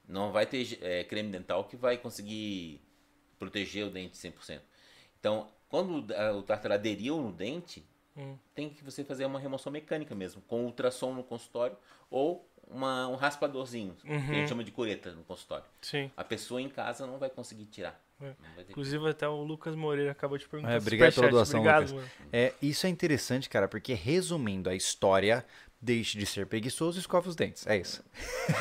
[0.09, 2.81] não vai ter é, creme dental que vai conseguir
[3.39, 4.61] proteger o dente 100%.
[5.19, 6.07] Então, quando
[6.37, 7.85] o tártaro aderiu no dente,
[8.19, 8.39] Hum.
[8.55, 11.77] tem que você fazer uma remoção mecânica mesmo, com ultrassom no consultório
[12.11, 14.21] ou uma, um raspadorzinho, que a Uhum.
[14.33, 15.67] gente chama de cureta no consultório.
[15.83, 16.11] Sim.
[16.17, 18.03] A pessoa em casa não vai conseguir tirar.
[18.23, 18.33] É.
[18.71, 20.73] Inclusive até o Lucas Moreira acabou de perguntar.
[20.73, 22.09] É, obrigado pela doação, Obrigado, Lucas.
[22.33, 25.45] É, isso é interessante, cara, porque resumindo a história,
[25.81, 27.67] deixe de ser preguiçoso e escove os dentes.
[27.67, 28.03] É isso.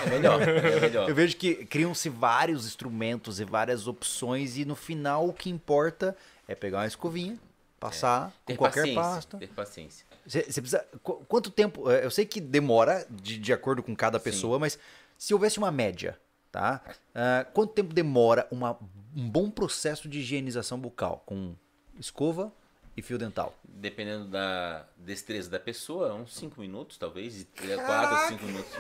[0.06, 1.10] É melhor, é melhor.
[1.10, 6.16] Eu vejo que criam-se vários instrumentos e várias opções e no final o que importa
[6.48, 7.40] é pegar uma escovinha,
[7.80, 9.38] passar com Ter qualquer paciência, pasta.
[9.38, 10.06] ter paciência.
[10.28, 10.86] Você você precisa.
[11.02, 11.90] qu- Quanto tempo?
[11.90, 14.78] eh, Eu sei que demora de, de acordo com cada pessoa, mas
[15.18, 16.20] se houvesse uma média,
[16.52, 16.82] tá?
[17.14, 18.78] Ah, quanto tempo demora uma-
[19.16, 21.56] um bom processo de higienização bucal com
[21.98, 22.54] escova
[22.98, 23.58] e fio dental?
[23.64, 28.72] Dependendo da destreza da pessoa, uns 5 minutos, talvez, de 4 a 5 minutos.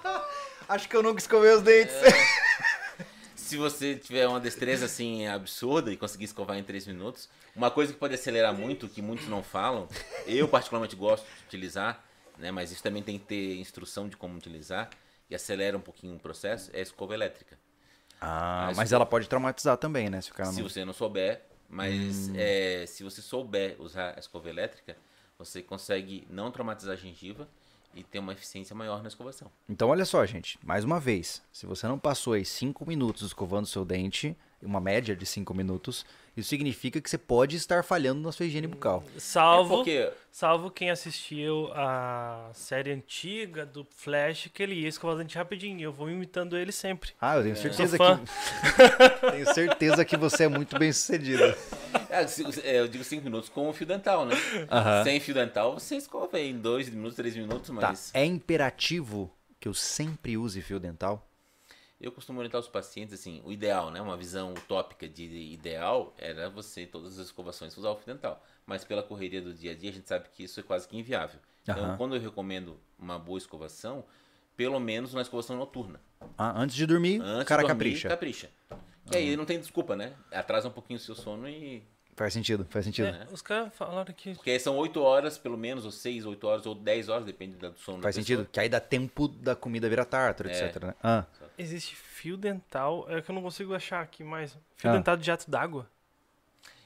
[0.68, 1.94] Acho que eu nunca escovei os dentes.
[3.34, 7.92] Se você tiver uma destreza assim absurda e conseguir escovar em 3 minutos, uma coisa
[7.92, 9.88] que pode acelerar muito, que muitos não falam,
[10.26, 12.04] eu particularmente gosto de utilizar,
[12.38, 14.90] né, mas isso também tem que ter instrução de como utilizar
[15.28, 17.58] e acelera um pouquinho o processo, é a escova elétrica.
[18.20, 20.20] Ah, Mas mas ela pode traumatizar também, né?
[20.20, 20.68] Se o cara Se não...
[20.68, 24.96] você não souber, mas é, se você souber usar a escova elétrica,
[25.38, 27.48] você consegue não traumatizar a gengiva
[27.94, 29.50] e ter uma eficiência maior na escovação.
[29.68, 30.58] Então, olha só, gente.
[30.62, 35.16] Mais uma vez, se você não passou aí 5 minutos escovando seu dente, uma média
[35.16, 36.04] de 5 minutos,
[36.36, 39.04] isso significa que você pode estar falhando na sua higiene bucal.
[39.18, 45.16] Salvo, É porque salvo quem assistiu a série antiga do Flash, que ele ia escovar
[45.16, 45.80] os dentes rapidinho.
[45.80, 47.10] Eu vou imitando ele sempre.
[47.20, 48.20] Ah, eu tenho certeza Sou fã.
[48.20, 49.30] que.
[49.32, 51.42] tenho certeza que você é muito bem sucedido.
[52.08, 52.24] É,
[52.64, 54.34] é, eu digo 5 minutos com o fio dental, né?
[55.04, 57.88] Sem fio dental, você escova em 2 minutos, 3 minutos, Tá.
[57.88, 61.29] mas É imperativo que eu sempre use fio dental?
[62.00, 64.00] Eu costumo orientar os pacientes assim, o ideal, né?
[64.00, 68.42] Uma visão utópica de ideal era você, todas as escovações, usar o fio dental.
[68.64, 70.96] Mas pela correria do dia a dia, a gente sabe que isso é quase que
[70.96, 71.38] inviável.
[71.62, 71.96] Então, Aham.
[71.96, 74.04] quando eu recomendo uma boa escovação,
[74.56, 76.00] pelo menos uma escovação noturna.
[76.38, 78.08] Ah, antes de dormir, Antes o cara de dormir, capricha.
[78.08, 78.50] capricha.
[79.10, 80.14] Que aí não tem desculpa, né?
[80.32, 81.82] Atrasa um pouquinho o seu sono e
[82.16, 83.08] Faz sentido, faz sentido.
[83.08, 83.26] É.
[83.32, 86.66] Os caras falaram que Porque aí são 8 horas, pelo menos, ou 6, 8 horas,
[86.66, 88.38] ou 10 horas, depende do sono Faz da sentido.
[88.40, 88.52] pessoa.
[88.52, 90.52] Que aí dá tempo da comida virar tártaro, É.
[90.52, 90.82] etc.
[90.84, 90.94] Né?
[91.02, 91.24] Ah,
[91.58, 93.06] existe fio dental.
[93.08, 94.56] É que eu não consigo achar aqui mais.
[94.76, 94.96] Fio Ah.
[94.96, 95.88] dental de jato d'água.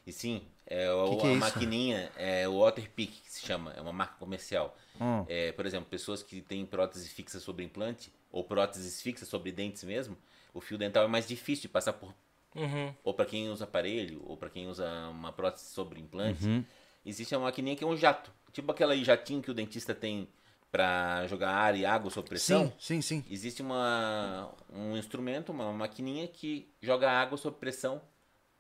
[0.06, 1.40] E sim, é o- Que que é a isso?
[1.40, 4.76] maquininha, é o Waterpik, que se chama, é uma marca comercial.
[5.00, 5.24] Hum.
[5.28, 9.82] É, por exemplo, pessoas que têm prótese fixa sobre implante, ou próteses fixas sobre dentes
[9.84, 10.16] mesmo,
[10.52, 12.14] o fio dental é mais difícil de passar por
[12.54, 12.94] Uhum.
[13.02, 16.64] ou para quem usa aparelho, ou para quem usa uma prótese sobre implante, Uhum.
[17.04, 18.30] existe uma maquininha que é um jato.
[18.52, 20.28] Tipo aquela jatinho que o dentista tem
[20.74, 22.66] para jogar ar e água sob pressão.
[22.80, 23.24] sim, sim, sim.
[23.30, 28.02] Existe uma, um instrumento, uma maquininha que joga água sob pressão.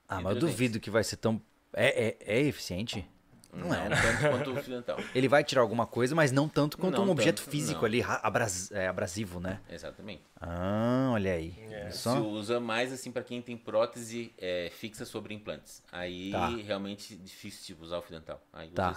[0.08, 1.42] Ah, mas eu duvido que vai ser tão.
[1.72, 3.04] É, é, é eficiente?
[3.52, 4.96] Não, é, tanto quanto o fio dental.
[5.12, 7.86] Ele vai tirar alguma coisa, mas não tanto quanto Não um objeto tanto, físico não.
[7.86, 9.60] ali, ra- abras- é, abrasivo, né?
[9.68, 10.22] Exatamente.
[10.40, 11.56] Ah, olha aí.
[11.68, 11.90] É.
[11.90, 12.20] Se Só...
[12.20, 15.82] usa mais assim para quem tem prótese é, fixa sobre implantes.
[15.90, 16.48] Aí Tá.
[16.64, 18.40] realmente difícil de usar o fio dental.
[18.52, 18.96] Aí Tá.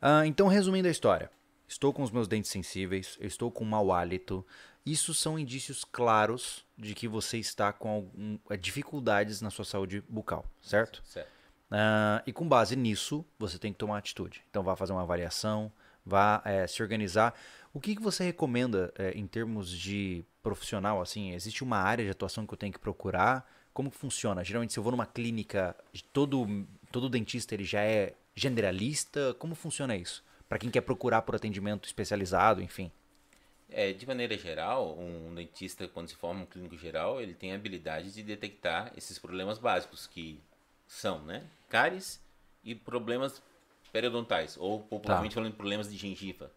[0.00, 1.30] Ah, então, resumindo a história.
[1.68, 4.44] Estou com os meus dentes sensíveis, eu estou com mau hálito.
[4.86, 10.02] Isso são indícios claros de que você está com algum, eh, dificuldades na sua saúde
[10.08, 11.02] bucal, certo?
[11.04, 11.28] Certo.
[11.70, 14.42] Ah, e com base nisso, você tem que tomar atitude.
[14.48, 15.70] Então, vá fazer uma avaliação,
[16.04, 17.34] vá eh, se organizar.
[17.74, 21.02] O que, que você recomenda eh, em termos de profissional?
[21.02, 23.46] Assim, existe uma área de atuação que eu tenho que procurar?
[23.74, 24.42] Como que funciona?
[24.42, 25.76] Geralmente, se eu vou numa clínica,
[26.14, 29.34] todo, todo dentista ele já é generalista?
[29.38, 30.24] Como funciona isso?
[30.48, 32.90] Para quem quer procurar por atendimento especializado, enfim.
[33.70, 37.54] É, de maneira geral, um dentista, quando se forma um clínico geral, ele tem a
[37.54, 40.40] habilidade de detectar esses problemas básicos, que
[40.86, 41.44] são, né?
[41.68, 42.18] Cáries
[42.64, 43.42] e problemas
[43.92, 46.50] periodontais, ou popularmente falando problemas de gengiva.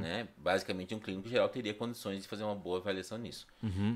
[0.00, 0.26] Né?
[0.38, 3.46] Basicamente, um clínico geral teria condições de fazer uma boa avaliação nisso.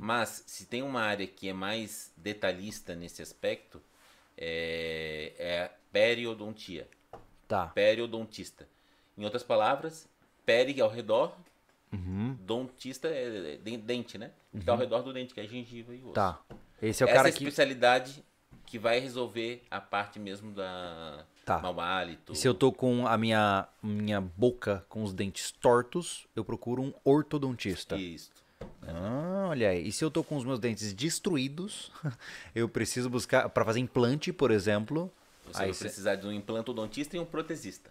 [0.01, 3.81] Mas, se tem uma área que é mais detalhista nesse aspecto,
[4.36, 6.86] é, é a periodontia
[7.48, 7.66] Tá.
[7.69, 8.69] periodontista.
[9.17, 10.09] Em outras palavras,
[10.47, 11.35] peri ao redor,
[12.41, 14.31] dontista é de- dente, né?
[14.53, 16.13] Que tá ao redor do dente, que é a gengiva e o osso.
[16.15, 16.41] Tá.
[16.81, 17.39] Esse é o Essa cara é que.
[17.45, 18.25] especialidade
[18.67, 21.59] que vai resolver a parte mesmo da Tá.
[21.59, 22.33] mau hálito.
[22.33, 26.83] E se eu tô com a minha, minha boca com os dentes tortos, eu procuro
[26.83, 27.97] um ortodontista.
[27.97, 28.31] Isso.
[28.87, 29.87] Ah, olha aí.
[29.89, 31.91] E se eu tô com os meus dentes destruídos,
[32.55, 35.13] eu preciso buscar para fazer implante, por exemplo.
[35.47, 37.91] Você aí vai cê- precisar de um implantodontista e um protesista.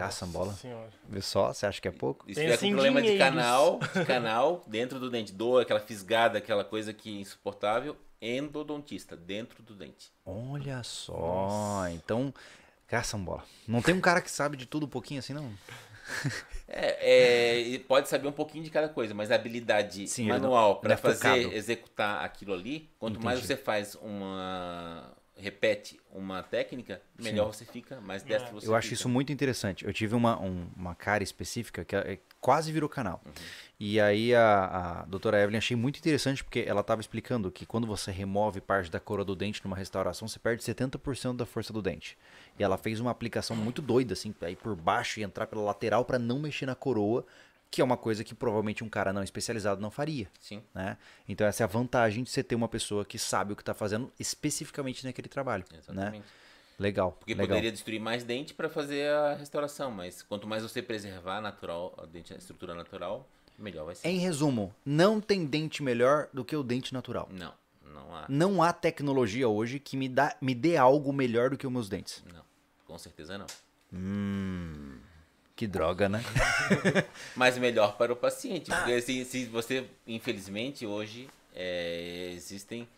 [0.00, 0.52] Caçambola.
[0.54, 0.90] Senhora.
[1.08, 2.26] Vê só, você acha que é pouco?
[2.26, 3.34] Tiver com assim problema de dinheiros.
[3.34, 9.16] canal, de canal dentro do dente, dor, aquela fisgada, aquela coisa que é insuportável, endodontista,
[9.16, 10.10] dentro do dente.
[10.24, 11.86] Olha só.
[11.92, 12.32] Então,
[12.86, 13.44] caçambola.
[13.68, 15.52] Não tem um cara que sabe de tudo um pouquinho assim, não?
[16.72, 20.94] É, é, pode saber um pouquinho de cada coisa, mas a habilidade Sim, manual para
[20.94, 21.52] é fazer, focado.
[21.52, 23.54] executar aquilo ali, quanto mais Entendi.
[23.54, 28.94] você faz uma repete uma técnica, melhor você fica, mais destro você Eu acho fica.
[29.00, 29.84] isso muito interessante.
[29.84, 33.22] Eu tive uma, um- uma cara específica que é- quase virou canal.
[33.78, 37.86] E aí a, a doutora Evelyn achei muito interessante porque ela estava explicando que quando
[37.86, 41.80] você remove parte da coroa do dente numa restauração, você perde 70% da força do
[41.82, 42.16] dente.
[42.58, 45.62] E ela fez uma aplicação muito doida, assim, pra ir por baixo e entrar pela
[45.62, 47.24] lateral para não mexer na coroa,
[47.70, 50.28] que é uma coisa que provavelmente um cara não especializado não faria.
[50.40, 50.62] Sim.
[50.74, 50.96] Né?
[51.28, 53.72] Então essa é a vantagem de você ter uma pessoa que sabe o que está
[53.72, 55.64] fazendo especificamente naquele trabalho.
[55.70, 55.78] Né?
[55.78, 56.26] Exatamente.
[56.78, 57.12] Legal.
[57.12, 57.48] Porque legal.
[57.48, 61.94] poderia destruir mais dente para fazer a restauração, mas quanto mais você preservar a natural,
[61.98, 63.28] a, dente, a estrutura natural,
[63.58, 64.08] melhor vai ser.
[64.08, 67.28] Em resumo, não tem dente melhor do que o dente natural.
[67.30, 67.52] Não,
[67.84, 68.24] não há.
[68.28, 71.88] Não há tecnologia hoje que me, dá, me dê algo melhor do que os meus
[71.88, 72.24] dentes.
[72.32, 72.42] Não,
[72.86, 73.46] com certeza não.
[75.60, 76.24] Que droga, né?
[77.36, 78.70] Mas melhor para o paciente.
[78.70, 82.88] Porque se, se você, infelizmente, hoje é, existem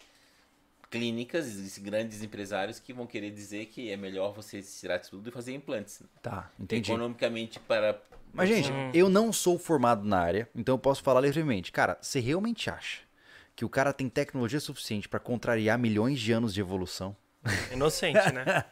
[0.89, 5.33] clínicas, existem grandes empresários que vão querer dizer que é melhor você tirar tudo e
[5.33, 6.05] fazer implantes.
[6.23, 6.89] Tá, entendi.
[6.89, 8.01] Economicamente para.
[8.33, 11.73] Mas, gente, eu não sou formado na área, então eu posso falar livremente.
[11.73, 13.01] Cara, você realmente acha
[13.57, 17.17] que o cara tem tecnologia suficiente para contrariar milhões de anos de evolução?
[17.73, 18.65] Inocente, né?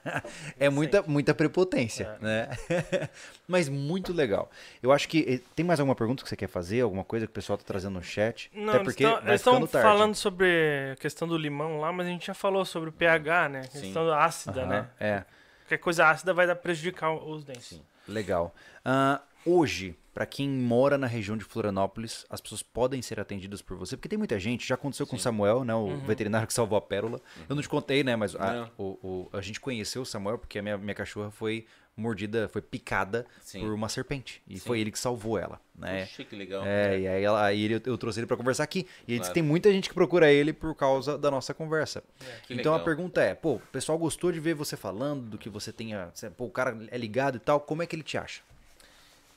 [0.59, 2.49] É muita, muita prepotência, né?
[3.49, 4.49] Mas muito legal.
[4.83, 5.25] Eu acho que.
[5.29, 6.81] eh, Tem mais alguma pergunta que você quer fazer?
[6.81, 8.51] Alguma coisa que o pessoal tá trazendo no chat?
[8.55, 9.89] Não, Até porque eles estão tarde.
[9.89, 13.49] falando sobre a questão do limão lá, mas a gente já falou sobre o pH,
[13.49, 13.61] né?
[13.65, 14.89] A questão da ácida, Aham, né?
[15.01, 15.25] É.
[15.63, 17.67] Qualquer coisa ácida vai dar prejudicar os dentes.
[17.69, 17.83] Sim.
[18.07, 18.55] Legal.
[18.85, 23.77] Ah, hoje, para quem mora na região de Florianópolis, as pessoas podem ser atendidas por
[23.77, 24.67] você, porque tem muita gente.
[24.67, 26.01] Já aconteceu com o Samuel, né, o Uhum.
[26.01, 27.21] veterinário que salvou a pérola.
[27.49, 30.59] Eu não te contei, né, mas a, o, o- a gente conheceu o Samuel porque
[30.59, 31.65] a minha, minha cachorra foi
[31.97, 33.61] mordida, foi picada Sim.
[33.61, 34.41] por uma serpente.
[34.49, 34.67] E Sim.
[34.67, 36.07] foi ele que salvou ela, né?
[36.07, 36.65] Puxa, que legal.
[36.65, 38.81] É, e aí, ela, aí ele- eu trouxe ele para conversar aqui.
[39.07, 39.29] E ele disse Claro.
[39.29, 42.03] que tem muita gente que procura ele por causa da nossa conversa.
[42.47, 42.85] que então a legal.
[42.85, 46.11] pergunta é, pô, o pessoal gostou de ver você falando, do que você tenha.
[46.37, 48.41] Pô, o cara é ligado e tal, como é que ele te acha?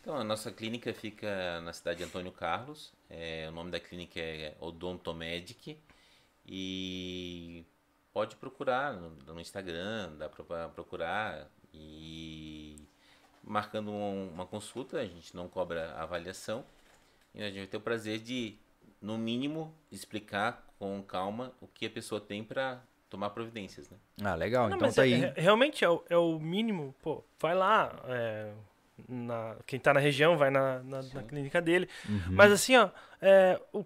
[0.04, 2.92] Então, a nossa clínica fica na cidade de Antônio Carlos.
[3.10, 5.80] É, o nome da clínica é Odontomedic.
[6.46, 7.64] E
[8.12, 11.48] pode procurar no, no Instagram, dá para procurar.
[11.74, 12.76] E
[13.42, 16.66] marcando um- uma consulta, a gente não cobra avaliação.
[17.34, 18.58] E a gente vai ter o prazer de,
[19.02, 23.90] no mínimo, explicar com calma o que a pessoa tem para tomar providências.
[23.90, 23.98] Né?
[24.22, 24.68] Ah, legal.
[24.68, 25.24] Não, então tá é- aí.
[25.24, 26.94] é- realmente é o, é o mínimo.
[27.02, 28.04] Pô, vai lá.
[28.10, 28.54] é,
[29.08, 31.88] na, quem tá na região vai na, na, na clínica dele.
[32.08, 32.22] Uhum.
[32.32, 32.90] Mas assim, ó,
[33.22, 33.86] é, o,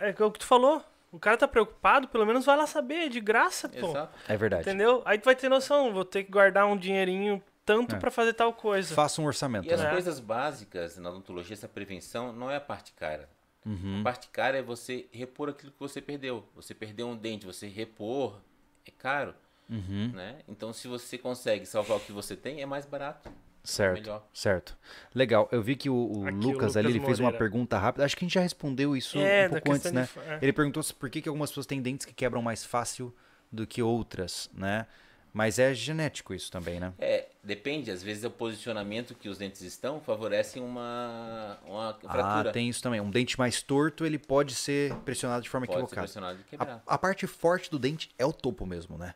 [0.00, 0.82] é o que tu falou.
[1.12, 3.88] O cara tá preocupado, pelo menos vai lá saber, é de graça, pô.
[3.90, 4.16] Exato.
[4.28, 4.62] É verdade.
[4.62, 5.02] Entendeu?
[5.04, 7.98] Aí tu vai ter noção, vou ter que guardar um dinheirinho tanto É.
[7.98, 8.94] pra fazer tal coisa.
[8.94, 9.66] Faça um orçamento.
[9.68, 9.88] E as né?
[9.88, 9.90] É.
[9.90, 13.28] coisas básicas na odontologia, essa prevenção, não é a parte cara.
[13.66, 14.00] Uhum.
[14.00, 16.44] A parte cara é você repor aquilo que você perdeu.
[16.54, 18.40] Você perdeu um dente, você repor,
[18.86, 19.34] é caro,
[19.68, 20.12] Uhum.
[20.14, 20.38] né?
[20.48, 23.30] Então, se você consegue salvar o que você tem, é mais barato.
[23.62, 24.26] Certo, melhor.
[24.32, 24.76] certo.
[25.14, 25.48] Legal.
[25.52, 28.04] Eu vi que o, o o Lucas ali Lucas ele fez uma pergunta rápida.
[28.04, 30.08] Acho que a gente já respondeu isso É, um pouco antes, né?
[30.12, 30.38] de é.
[30.42, 33.14] Ele perguntou se por que, que algumas pessoas têm dentes que quebram mais fácil
[33.52, 34.86] do que outras, né?
[35.32, 36.92] Mas é genético isso também, né?
[36.98, 37.90] É, depende.
[37.92, 42.50] Às vezes, o posicionamento que os dentes estão favorece uma, uma Ah, fratura.
[42.52, 43.00] tem isso também.
[43.00, 46.02] Um dente mais torto, ele pode ser pressionado de forma Pode ser equivocada.
[46.06, 46.82] pressionado e quebrar.
[46.84, 49.14] A, a parte forte do dente é o topo mesmo, né?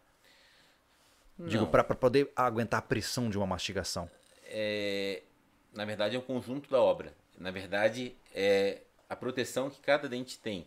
[1.36, 1.70] Digo, Não.
[1.70, 4.08] pra, pra poder aguentar a pressão de uma mastigação.
[4.56, 5.22] É,
[5.72, 7.12] na verdade, é o conjunto da obra.
[7.36, 10.66] Na verdade, é a proteção que cada dente tem.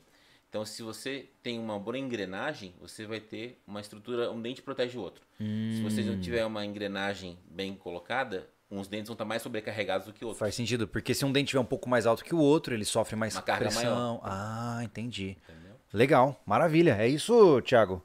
[0.50, 4.98] Então, se você tem uma boa engrenagem, você vai ter uma estrutura, um dente protege
[4.98, 5.24] o outro.
[5.38, 6.06] Se você Hum.
[6.08, 10.40] não tiver uma engrenagem bem colocada, uns dentes vão estar mais sobrecarregados do que outros.
[10.40, 12.86] Faz sentido, porque se um dente tiver um pouco mais alto que o outro, ele
[12.86, 14.20] sofre mais Uma carga pressão.
[14.24, 15.38] Ah, entendi.
[15.50, 15.76] Entendeu?
[15.94, 16.96] Legal, maravilha.
[17.00, 18.04] É isso, Thiago?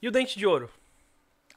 [0.00, 0.70] E o dente de ouro?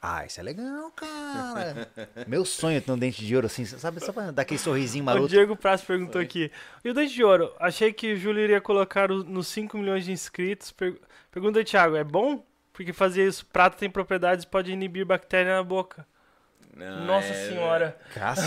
[0.04, 1.88] Ah, isso é legal, cara.
[2.26, 4.04] Meu sonho é ter um dente de ouro assim, sabe?
[4.04, 5.28] Só pra dar aquele sorrisinho O maroto.
[5.28, 6.50] Diego Prazo perguntou aqui.
[6.84, 7.54] E o dente de ouro?
[7.60, 10.72] Achei que o Júlio iria colocar o- nos 5 milhões de inscritos.
[10.72, 10.98] Per-
[11.30, 12.44] Pergunta aí, Thiago, é bom?
[12.72, 16.04] Porque fazer isso, prata tem propriedades, pode inibir bactéria na boca.
[16.76, 17.96] Não, Nossa é- senhora.
[18.14, 18.42] Caça,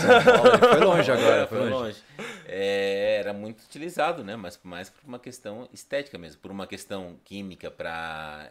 [0.60, 2.02] foi longe agora, foi foi longe.
[2.18, 2.28] longe.
[2.44, 4.36] É, era muito utilizado, né?
[4.36, 8.50] Mas mais por uma questão estética mesmo, por uma questão química para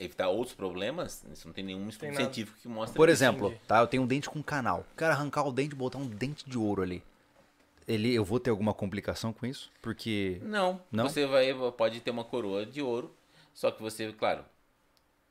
[0.00, 1.24] evitar outros problemas.
[1.32, 2.22] Isso não tem nenhum estudo nada.
[2.24, 2.96] científico que mostre.
[2.96, 3.60] Por exemplo, Entendi.
[3.68, 3.78] tá?
[3.80, 4.86] Eu tenho um dente com canal.
[4.92, 7.02] O cara arrancar o dente e botar um dente de ouro ali.
[7.86, 9.70] Ele, eu vou ter alguma complicação com isso?
[9.82, 10.40] Porque.
[10.42, 11.08] Não, Não?
[11.08, 13.14] você vai pode ter uma coroa de ouro,
[13.52, 14.44] só que você, claro,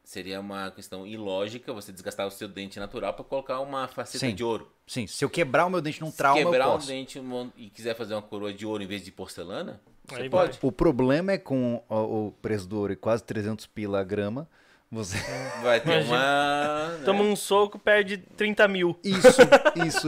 [0.04, 4.36] seria uma questão ilógica você desgastar o seu dente natural para colocar uma faceta Sim.
[4.36, 4.70] de ouro.
[4.86, 6.88] Sim, se eu quebrar o meu dente num Se trauma, eu quebrar um posso.
[6.88, 9.80] dente um- e quiser fazer uma coroa de ouro em vez de porcelana,
[10.10, 10.58] Você Aí pode.
[10.64, 14.50] O problema é com o, o preço do ouro e quase 300 pila a grama,
[14.92, 15.18] você...
[15.62, 16.16] Vai ter Imagina.
[16.16, 16.98] uma.
[16.98, 17.04] né?
[17.06, 19.00] Toma um soco, perde 30 mil.
[19.04, 19.42] Isso,
[19.86, 20.08] isso.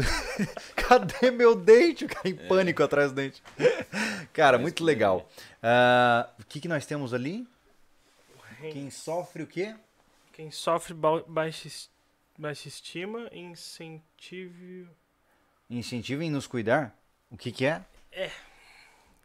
[0.76, 2.06] Cadê meu dente?
[2.06, 3.41] O cara em pânico atrás do dente.
[4.34, 5.30] Cara, muito legal.
[5.62, 7.48] Ah, o que, que nós temos ali?
[8.60, 9.76] Quem sofre o quê?
[10.34, 11.68] Quem sofre ba- baixa,
[12.38, 14.88] baixa estima, incentivo.
[15.70, 16.95] Incentivem nos cuidar?
[17.30, 17.82] O que, que é?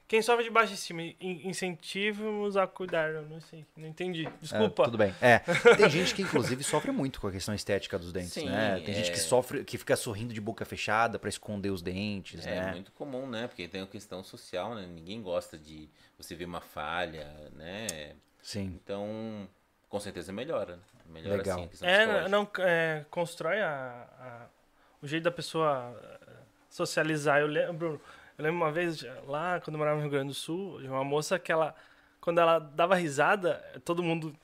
[0.09, 3.11] Quem sofre de baixa estima, in- incentiva-nos a cuidar.
[3.11, 4.25] Eu não sei, não entendi.
[4.27, 4.85] Ah, Desculpa.
[4.85, 5.13] tudo bem.
[5.21, 5.39] É,
[5.77, 8.81] tem gente que inclusive sofre muito com a questão estética dos dentes, Sim, né?
[8.85, 9.13] Tem gente é.
[9.13, 12.71] que sofre, que fica sorrindo de boca fechada pra esconder os dentes, É né?
[12.73, 13.49] muito comum, né?
[13.49, 14.87] Porque tem a questão social, né?
[14.87, 17.27] Ninguém gosta de você ver uma falha,
[17.57, 18.15] né?
[18.41, 18.79] Sim.
[18.81, 19.49] Então,
[19.89, 20.77] com certeza melhora.
[20.77, 20.83] né?
[21.09, 21.59] Melhora Legal.
[21.59, 24.47] sim a questão É, não, é, constrói a, a-
[25.03, 25.95] o jeito da pessoa
[26.29, 26.33] eh,
[26.71, 27.41] socializar.
[27.41, 28.01] Eu lembro,
[28.39, 31.05] eu lembro uma vez, lá quando eu morava no Rio Grande do Sul, de uma
[31.05, 31.75] moça que ela,
[32.21, 34.35] quando ela dava risada, todo mundo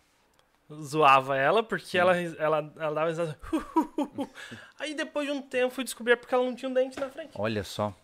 [0.73, 3.39] zoava ela, porque ela, ela, ela dava risada.
[4.79, 7.09] Aí depois de um tempo fui descobrir é porque ela não tinha um dente na
[7.09, 7.31] frente.
[7.35, 7.95] Olha só.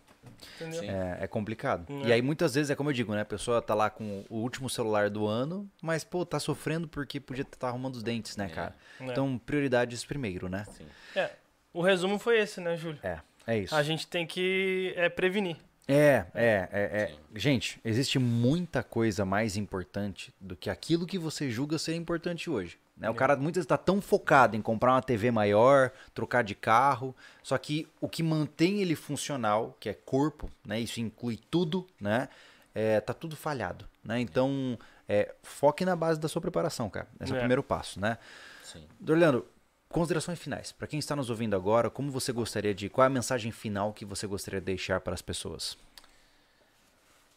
[0.61, 1.85] É, é complicado.
[1.89, 2.15] Hum, E é.
[2.15, 3.21] aí, muitas vezes, é como eu digo, né?
[3.21, 7.19] A pessoa tá lá com o último celular do ano, mas, pô, tá sofrendo porque
[7.19, 8.49] podia estar arrumando os dentes, né, É.
[8.49, 8.75] cara?
[9.01, 9.05] É.
[9.05, 10.65] Então, prioridades primeiro, né?
[10.71, 10.85] Sim.
[11.15, 11.31] É,
[11.73, 12.99] o resumo foi esse, né, Júlio?
[13.03, 13.75] É, é isso.
[13.75, 15.57] A gente tem que é, prevenir.
[15.91, 17.15] É, é, é, é.
[17.35, 22.77] Gente, existe muita coisa mais importante do que aquilo que você julga ser importante hoje.
[22.95, 23.09] Né?
[23.09, 27.15] O cara muitas vezes tá tão focado em comprar uma TV maior, trocar de carro,
[27.41, 30.79] só que o que mantém ele funcional, que é corpo, né?
[30.79, 32.29] Isso inclui tudo, né?
[32.75, 34.19] É, tá tudo falhado, né?
[34.19, 37.07] Então, é, foque na base da sua preparação, cara.
[37.19, 37.39] Esse é, o É.
[37.39, 38.17] primeiro passo, né?
[38.63, 38.85] Sim.
[38.99, 39.47] Dorleandro,
[39.89, 40.71] considerações finais.
[40.71, 42.89] Para quem está nos ouvindo agora, como você gostaria de.
[42.89, 45.77] Qual é a mensagem final que você gostaria de deixar para as pessoas?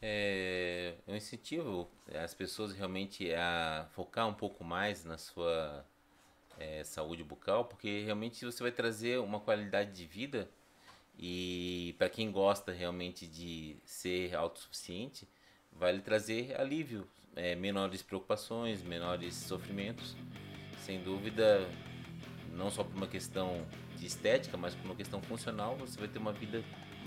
[0.00, 5.84] É, eu incentivo as pessoas realmente a focar um pouco mais na sua
[6.58, 10.48] é, saúde bucal, porque realmente você vai trazer uma qualidade de vida
[11.16, 15.28] e para quem gosta realmente de ser autossuficiente,
[15.70, 17.06] vai lhe trazer alívio,
[17.36, 20.16] é, menores preocupações, menores sofrimentos.
[20.78, 21.68] Sem dúvida,
[22.56, 23.62] não só por uma questão
[23.98, 26.62] de estética, mas por uma questão funcional, você vai ter uma vida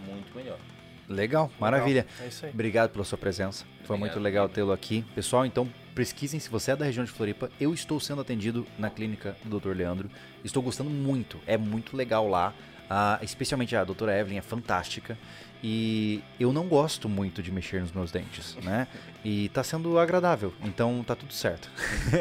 [0.06, 0.60] muito melhor.
[1.08, 2.06] Legal, maravilha.
[2.20, 2.52] É isso aí.
[2.52, 3.64] Obrigado pela sua presença.
[3.84, 5.06] Foi Obrigado, muito legal tê-lo aqui.
[5.14, 7.50] Pessoal, então pesquisem se você é da região de Floripa.
[7.60, 9.76] Eu estou sendo atendido na clínica do Dr.
[9.76, 10.10] Leandro.
[10.44, 11.40] Estou gostando muito.
[11.46, 12.54] É muito legal lá.
[12.90, 15.18] Ah, especialmente a doutora Evelyn é fantástica.
[15.64, 18.88] E eu não gosto muito de mexer nos meus dentes, né?
[19.26, 21.68] E tá sendo agradável, então tá tudo certo.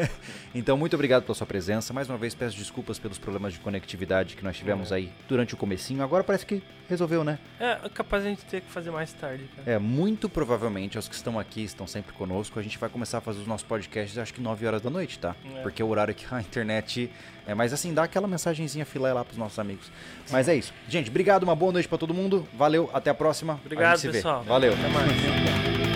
[0.55, 1.93] então, muito obrigado pela sua presença.
[1.93, 5.56] Mais uma vez, peço desculpas pelos problemas de conectividade que nós tivemos aí durante o
[5.59, 6.02] comecinho.
[6.02, 7.39] Agora parece que resolveu, né?
[7.60, 9.70] É capaz a gente ter que fazer mais tarde, cara.
[9.70, 13.20] É, muito provavelmente os que estão aqui, estão sempre conosco, a gente vai começar a
[13.20, 15.36] fazer os nossos podcasts acho que 9 horas da noite, tá?
[15.56, 15.60] É.
[15.60, 17.10] Porque é o horário que a internet
[17.47, 19.93] é, mas assim, dá aquela mensagenzinha filé lá pros nossos amigos.
[20.31, 20.72] Mas é isso.
[20.89, 22.48] Gente, obrigado, uma boa noite pra todo mundo.
[22.55, 23.55] Valeu, até a próxima.
[23.55, 24.12] A Obrigado, gente se vê.
[24.14, 24.43] pessoal.
[24.44, 24.72] Valeu.
[24.72, 25.94] Até mais.